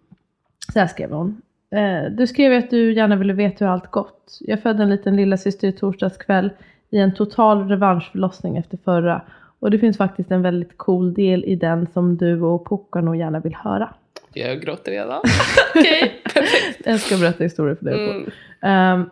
så 0.73 0.79
här 0.79 0.87
skrev 0.87 1.11
hon. 1.11 1.41
Eh, 1.71 2.11
du 2.11 2.27
skrev 2.27 2.63
att 2.63 2.69
du 2.69 2.93
gärna 2.93 3.15
ville 3.15 3.33
veta 3.33 3.65
hur 3.65 3.71
allt 3.71 3.91
gått. 3.91 4.37
Jag 4.41 4.61
födde 4.61 4.83
en 4.83 4.89
liten 4.89 5.15
lilla 5.15 5.37
syster 5.37 5.67
i 5.67 5.71
torsdags 5.71 6.17
kväll 6.17 6.49
i 6.89 6.97
en 6.97 7.13
total 7.13 7.69
revanschförlossning 7.69 8.57
efter 8.57 8.77
förra. 8.77 9.21
Och 9.59 9.71
det 9.71 9.79
finns 9.79 9.97
faktiskt 9.97 10.31
en 10.31 10.41
väldigt 10.41 10.77
cool 10.77 11.13
del 11.13 11.43
i 11.45 11.55
den 11.55 11.87
som 11.93 12.17
du 12.17 12.41
och 12.41 12.65
Pocka 12.65 13.01
nog 13.01 13.15
gärna 13.15 13.39
vill 13.39 13.55
höra. 13.55 13.93
Jag 14.33 14.61
gråter 14.61 14.91
redan. 14.91 15.21
Okej, 15.75 16.21
perfekt. 16.23 16.81
Jag 16.85 16.99
ska 16.99 17.17
berätta 17.17 17.43
historier 17.43 17.75
för 17.75 17.85
dig. 17.85 18.09
Mm. 18.09 18.29
Mm. 18.61 18.99
Um, 18.99 19.09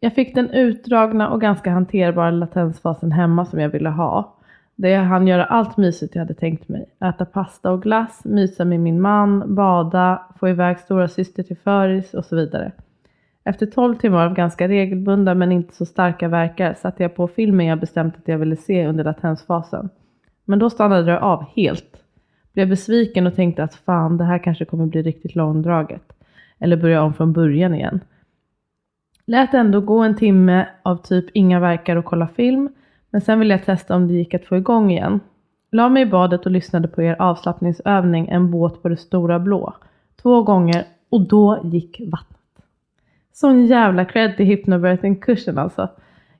jag 0.00 0.14
fick 0.14 0.34
den 0.34 0.50
utdragna 0.50 1.30
och 1.30 1.40
ganska 1.40 1.70
hanterbara 1.70 2.30
latensfasen 2.30 3.12
hemma 3.12 3.46
som 3.46 3.60
jag 3.60 3.68
ville 3.68 3.88
ha. 3.88 4.36
Där 4.76 4.88
jag 4.88 5.02
hann 5.02 5.26
göra 5.26 5.44
allt 5.44 5.76
mysigt 5.76 6.14
jag 6.14 6.22
hade 6.22 6.34
tänkt 6.34 6.68
mig. 6.68 6.86
Äta 7.04 7.24
pasta 7.24 7.72
och 7.72 7.82
glass, 7.82 8.24
mysa 8.24 8.64
med 8.64 8.80
min 8.80 9.00
man, 9.00 9.54
bada, 9.54 10.22
få 10.40 10.48
iväg 10.48 10.78
stora 10.78 11.08
syster 11.08 11.42
till 11.42 11.56
föris 11.56 12.14
och 12.14 12.24
så 12.24 12.36
vidare. 12.36 12.72
Efter 13.44 13.66
12 13.66 13.94
timmar 13.94 14.26
av 14.26 14.34
ganska 14.34 14.68
regelbundna 14.68 15.34
men 15.34 15.52
inte 15.52 15.74
så 15.74 15.86
starka 15.86 16.28
verkar 16.28 16.74
satte 16.74 17.02
jag 17.02 17.16
på 17.16 17.28
filmen 17.28 17.66
jag 17.66 17.80
bestämt 17.80 18.16
att 18.16 18.28
jag 18.28 18.38
ville 18.38 18.56
se 18.56 18.86
under 18.86 19.04
latensfasen. 19.04 19.88
Men 20.44 20.58
då 20.58 20.70
stannade 20.70 21.02
det 21.02 21.20
av 21.20 21.44
helt. 21.56 22.02
Blev 22.52 22.68
besviken 22.68 23.26
och 23.26 23.34
tänkte 23.34 23.64
att 23.64 23.74
fan 23.74 24.16
det 24.16 24.24
här 24.24 24.38
kanske 24.38 24.64
kommer 24.64 24.86
bli 24.86 25.02
riktigt 25.02 25.34
långdraget. 25.34 26.12
Eller 26.58 26.76
börja 26.76 27.02
om 27.02 27.14
från 27.14 27.32
början 27.32 27.74
igen. 27.74 28.00
Lät 29.26 29.54
ändå 29.54 29.80
gå 29.80 29.98
en 30.02 30.16
timme 30.16 30.68
av 30.82 30.96
typ 30.96 31.24
inga 31.32 31.60
verkar 31.60 31.96
och 31.96 32.04
kolla 32.04 32.28
film. 32.28 32.68
Men 33.14 33.20
sen 33.20 33.38
ville 33.38 33.54
jag 33.54 33.64
testa 33.64 33.96
om 33.96 34.08
det 34.08 34.14
gick 34.14 34.34
att 34.34 34.44
få 34.44 34.56
igång 34.56 34.90
igen. 34.90 35.20
La 35.72 35.88
mig 35.88 36.02
i 36.02 36.06
badet 36.06 36.46
och 36.46 36.52
lyssnade 36.52 36.88
på 36.88 37.02
er 37.02 37.16
avslappningsövning 37.18 38.28
En 38.28 38.50
båt 38.50 38.82
på 38.82 38.88
det 38.88 38.96
stora 38.96 39.38
blå. 39.38 39.74
Två 40.22 40.42
gånger 40.42 40.84
och 41.10 41.20
då 41.20 41.60
gick 41.64 42.00
vattnet. 42.00 42.40
Sån 43.32 43.66
jävla 43.66 44.04
cred 44.04 44.36
till 44.36 44.46
hypnobirthing-kursen 44.46 45.58
alltså. 45.58 45.88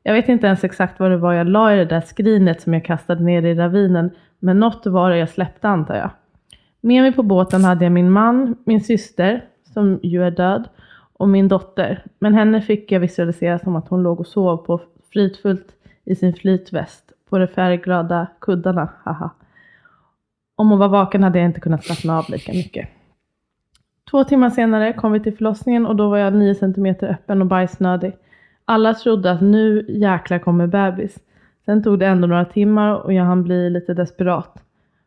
Jag 0.02 0.14
vet 0.14 0.28
inte 0.28 0.46
ens 0.46 0.64
exakt 0.64 1.00
vad 1.00 1.10
det 1.10 1.16
var 1.16 1.32
jag 1.32 1.46
la 1.46 1.74
i 1.74 1.76
det 1.76 1.84
där 1.84 2.00
skrinet 2.00 2.62
som 2.62 2.74
jag 2.74 2.84
kastade 2.84 3.24
ner 3.24 3.42
i 3.42 3.54
ravinen. 3.54 4.10
Men 4.38 4.60
något 4.60 4.86
var 4.86 5.10
det 5.10 5.18
jag 5.18 5.28
släppte 5.28 5.68
antar 5.68 5.94
jag. 5.94 6.10
Med 6.80 7.02
mig 7.02 7.12
på 7.12 7.22
båten 7.22 7.64
hade 7.64 7.84
jag 7.84 7.92
min 7.92 8.10
man, 8.10 8.56
min 8.64 8.80
syster, 8.80 9.44
som 9.74 10.00
ju 10.02 10.24
är 10.24 10.30
död, 10.30 10.68
och 11.12 11.28
min 11.28 11.48
dotter. 11.48 12.04
Men 12.18 12.34
henne 12.34 12.60
fick 12.60 12.92
jag 12.92 13.00
visualisera 13.00 13.58
som 13.58 13.76
att 13.76 13.88
hon 13.88 14.02
låg 14.02 14.20
och 14.20 14.26
sov 14.26 14.56
på 14.56 14.80
fridfullt 15.12 15.74
i 16.04 16.14
sin 16.14 16.34
flytväst 16.34 17.12
på 17.28 17.38
de 17.38 17.46
färgglada 17.46 18.26
kuddarna, 18.40 18.88
haha. 19.04 19.30
Om 20.56 20.70
hon 20.70 20.78
var 20.78 20.88
vaken 20.88 21.22
hade 21.22 21.38
jag 21.38 21.46
inte 21.46 21.60
kunnat 21.60 21.84
slappna 21.84 22.18
av 22.18 22.24
lika 22.28 22.52
mycket. 22.52 22.88
Två 24.10 24.24
timmar 24.24 24.50
senare 24.50 24.92
kom 24.92 25.12
vi 25.12 25.20
till 25.20 25.36
förlossningen 25.36 25.86
och 25.86 25.96
då 25.96 26.08
var 26.08 26.18
jag 26.18 26.34
9 26.34 26.54
cm 26.54 26.86
öppen 26.86 27.40
och 27.40 27.46
bajsnödig. 27.46 28.12
Alla 28.64 28.94
trodde 28.94 29.30
att 29.30 29.40
nu 29.40 29.84
jäklar 29.88 30.38
kommer 30.38 30.66
bebis. 30.66 31.18
Sen 31.64 31.82
tog 31.82 31.98
det 31.98 32.06
ändå 32.06 32.26
några 32.26 32.44
timmar 32.44 32.94
och 32.94 33.12
jag 33.12 33.24
hann 33.24 33.42
bli 33.42 33.70
lite 33.70 33.94
desperat. 33.94 34.62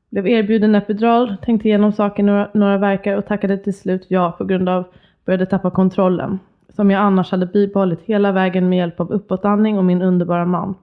Blev 0.10 0.28
erbjuden 0.28 0.76
epidural, 0.76 1.38
tänkte 1.42 1.68
igenom 1.68 1.92
saken 1.92 2.26
några, 2.26 2.50
några 2.54 2.78
verkar 2.78 3.18
och 3.18 3.26
tackade 3.26 3.58
till 3.58 3.78
slut 3.78 4.06
ja 4.08 4.32
på 4.38 4.46
grund 4.46 4.70
av 4.70 4.84
började 5.26 5.46
tappa 5.46 5.72
kontrollen. 5.72 6.40
Som 6.70 6.92
jag 6.92 7.02
annars 7.02 7.32
hade 7.32 7.46
bibehållit 7.46 8.02
hela 8.02 8.32
vägen 8.32 8.70
med 8.70 8.78
hjälp 8.78 9.00
av 9.00 9.12
uppåtandning 9.12 9.78
och 9.78 9.86
min 9.86 10.02
underbara 10.02 10.46
man. 10.46 10.76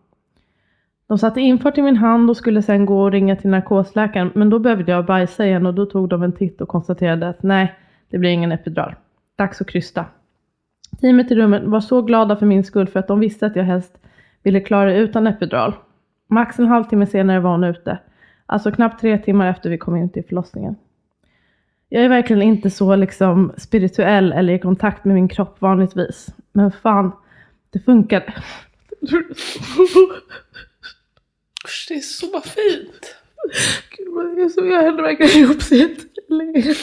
De 1.06 1.18
satte 1.18 1.40
infart 1.40 1.78
i 1.78 1.82
min 1.82 1.96
hand 1.96 2.30
och 2.30 2.36
skulle 2.36 2.62
sen 2.62 2.86
gå 2.86 3.02
och 3.02 3.12
ringa 3.12 3.36
till 3.36 3.50
narkosläkaren 3.50 4.32
men 4.34 4.50
då 4.50 4.58
behövde 4.58 4.92
jag 4.92 5.06
bajsa 5.06 5.46
igen 5.46 5.66
och 5.66 5.74
då 5.74 5.86
tog 5.86 6.08
de 6.08 6.22
en 6.22 6.32
titt 6.32 6.60
och 6.60 6.68
konstaterade 6.68 7.28
att 7.28 7.42
nej, 7.42 7.74
det 8.10 8.18
blir 8.18 8.30
ingen 8.30 8.52
epidural. 8.52 8.94
Dags 9.36 9.60
att 9.60 9.68
krysta. 9.68 10.04
Teamet 11.00 11.30
i 11.30 11.34
rummet 11.34 11.62
var 11.64 11.80
så 11.80 12.02
glada 12.02 12.36
för 12.36 12.46
min 12.46 12.64
skull 12.64 12.88
för 12.88 13.00
att 13.00 13.08
de 13.08 13.20
visste 13.20 13.46
att 13.46 13.56
jag 13.56 13.64
helst 13.64 13.98
ville 14.42 14.60
klara 14.60 14.90
det 14.90 14.96
utan 14.96 15.26
epidural. 15.26 15.74
Max 16.28 16.58
en 16.58 16.66
halvtimme 16.66 17.06
senare 17.06 17.40
var 17.40 17.50
hon 17.50 17.64
ute. 17.64 17.98
Alltså 18.46 18.72
knappt 18.72 19.00
tre 19.00 19.18
timmar 19.18 19.50
efter 19.50 19.70
vi 19.70 19.78
kom 19.78 19.96
in 19.96 20.08
till 20.08 20.24
förlossningen. 20.24 20.76
Jag 21.88 22.04
är 22.04 22.08
verkligen 22.08 22.42
inte 22.42 22.70
så 22.70 22.96
liksom 22.96 23.52
spirituell 23.56 24.32
eller 24.32 24.52
i 24.52 24.58
kontakt 24.58 25.04
med 25.04 25.14
min 25.14 25.28
kropp 25.28 25.60
vanligtvis. 25.60 26.34
Men 26.52 26.72
fan, 26.72 27.12
det 27.70 27.78
funkade. 27.78 28.34
Usch, 31.74 31.86
det 31.88 31.94
är 31.94 32.00
så 32.00 32.40
fint. 32.40 33.16
Gud, 33.90 34.08
vad 34.14 34.38
jag, 34.38 34.50
så, 34.50 34.66
jag 34.66 34.82
hällde 34.82 35.02
verkligen 35.02 35.42
ihop 35.42 35.62
sig 35.62 35.78
jättelänge. 35.78 36.74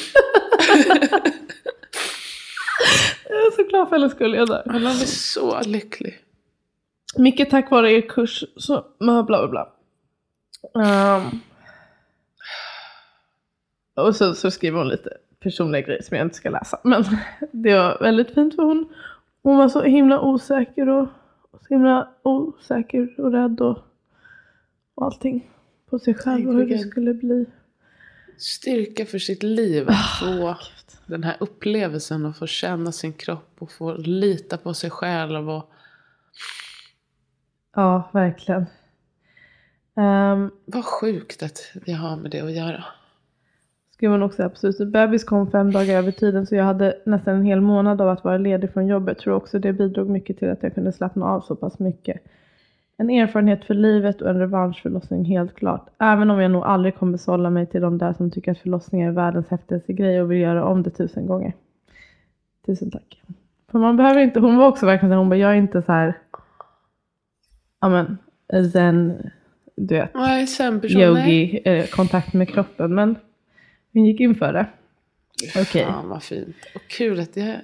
Jag 3.29 3.39
är 3.47 3.51
så 3.55 3.63
glad 3.63 3.89
för 3.89 3.95
hennes 3.95 4.11
skull. 4.11 4.33
Jag 4.35 4.47
där. 4.47 4.63
Man 4.65 4.85
är 4.85 4.91
så 5.05 5.61
lycklig. 5.61 6.19
Mycket 7.17 7.49
tack 7.49 7.71
vare 7.71 7.91
er 7.91 8.01
kurs. 8.01 8.43
Så 8.55 8.85
bla 8.99 9.23
bla 9.23 9.47
bla. 9.47 9.69
Um, 10.73 11.41
och 13.95 14.15
så, 14.15 14.33
så 14.33 14.51
skriver 14.51 14.77
hon 14.77 14.87
lite 14.87 15.17
personliga 15.39 15.81
grejer 15.81 16.01
som 16.01 16.17
jag 16.17 16.25
inte 16.25 16.35
ska 16.35 16.49
läsa. 16.49 16.79
Men 16.83 17.05
det 17.51 17.73
var 17.75 17.97
väldigt 18.01 18.33
fint 18.33 18.55
för 18.55 18.63
hon. 18.63 18.93
Hon 19.43 19.57
var 19.57 19.69
så 19.69 19.81
himla 19.81 20.21
osäker 20.21 20.89
och 20.89 21.07
så 21.51 21.67
himla 21.69 22.09
osäker 22.23 23.19
och 23.19 23.31
rädd 23.31 23.61
och, 23.61 23.77
och 25.01 25.07
allting. 25.07 25.49
På 25.89 25.99
sig 25.99 26.13
själv 26.13 26.49
och 26.49 26.55
hur 26.55 26.65
det 26.65 26.77
skulle 26.79 27.13
bli. 27.13 27.45
Styrka 28.37 29.05
för 29.05 29.19
sitt 29.19 29.43
liv 29.43 29.89
att 29.89 30.19
få 30.19 30.57
den 31.05 31.23
här 31.23 31.37
upplevelsen 31.39 32.25
och 32.25 32.35
få 32.35 32.47
känna 32.47 32.91
sin 32.91 33.13
kropp 33.13 33.55
och 33.59 33.71
få 33.71 33.93
lita 33.93 34.57
på 34.57 34.73
sig 34.73 34.89
själv. 34.89 35.49
Och, 35.49 35.71
Ja, 37.75 38.09
verkligen. 38.13 38.65
Um, 39.95 40.51
vad 40.65 40.85
sjukt 40.85 41.43
att 41.43 41.71
vi 41.85 41.93
har 41.93 42.15
med 42.15 42.31
det 42.31 42.39
att 42.39 42.51
göra. 42.51 42.83
Skriver 43.93 44.11
hon 44.11 44.23
också 44.23 44.43
absolut. 44.43 44.91
Bebis 44.91 45.23
kom 45.23 45.51
fem 45.51 45.71
dagar 45.71 45.97
över 45.97 46.11
tiden 46.11 46.47
så 46.47 46.55
jag 46.55 46.63
hade 46.63 47.01
nästan 47.05 47.35
en 47.35 47.43
hel 47.43 47.61
månad 47.61 48.01
av 48.01 48.09
att 48.09 48.23
vara 48.23 48.37
ledig 48.37 48.73
från 48.73 48.87
jobbet. 48.87 49.17
Tror 49.17 49.33
också 49.33 49.59
det 49.59 49.73
bidrog 49.73 50.09
mycket 50.09 50.39
till 50.39 50.49
att 50.49 50.63
jag 50.63 50.75
kunde 50.75 50.91
slappna 50.91 51.25
av 51.25 51.41
så 51.41 51.55
pass 51.55 51.79
mycket. 51.79 52.21
En 53.01 53.09
erfarenhet 53.09 53.65
för 53.65 53.73
livet 53.73 54.21
och 54.21 54.29
en 54.29 54.39
revanschförlossning 54.39 55.25
helt 55.25 55.55
klart. 55.55 55.87
Även 55.99 56.31
om 56.31 56.39
jag 56.39 56.51
nog 56.51 56.63
aldrig 56.63 56.95
kommer 56.95 57.17
sålla 57.17 57.49
mig 57.49 57.65
till 57.65 57.81
de 57.81 57.97
där 57.97 58.13
som 58.13 58.31
tycker 58.31 58.51
att 58.51 58.57
förlossningar 58.57 59.07
är 59.07 59.11
världens 59.11 59.47
häftigaste 59.47 59.93
grej 59.93 60.21
och 60.21 60.31
vill 60.31 60.39
göra 60.39 60.65
om 60.65 60.83
det 60.83 60.89
tusen 60.89 61.27
gånger. 61.27 61.53
Tusen 62.65 62.91
tack. 62.91 63.21
För 63.71 63.79
man 63.79 63.97
behöver 63.97 64.21
inte, 64.21 64.39
hon 64.39 64.57
var 64.57 64.67
också 64.67 64.85
verkligen 64.85 65.17
hon 65.17 65.29
bara, 65.29 65.35
jag 65.35 65.51
är 65.51 65.55
inte 65.55 65.81
så 65.81 65.91
här, 65.91 66.17
ja 67.81 67.89
men, 67.89 68.17
zen, 68.71 69.29
du 69.75 69.95
vet, 69.95 70.13
Nej, 70.13 70.47
yogi, 70.83 71.61
eh, 71.65 71.85
kontakt 71.85 72.33
med 72.33 72.49
kroppen. 72.49 72.95
Men 72.95 73.15
hon 73.93 74.05
gick 74.05 74.19
in 74.19 74.35
för 74.35 74.53
det. 74.53 74.65
Okej. 75.61 75.85
Fan 75.85 76.09
vad 76.09 76.23
fint. 76.23 76.55
Och 76.75 76.87
kul 76.87 77.19
att 77.19 77.33
det... 77.33 77.61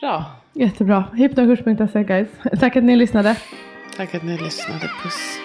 Bra. 0.00 0.24
Jättebra. 0.52 1.04
Hypnokurs.se 1.14 2.04
guys. 2.04 2.28
Tack 2.60 2.76
att 2.76 2.84
ni 2.84 2.96
lyssnade. 2.96 3.36
Tack 3.96 4.14
att 4.14 4.22
ni 4.22 4.38
lyssnade. 4.38 4.90
Puss. 5.02 5.38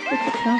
Ja. 0.45 0.59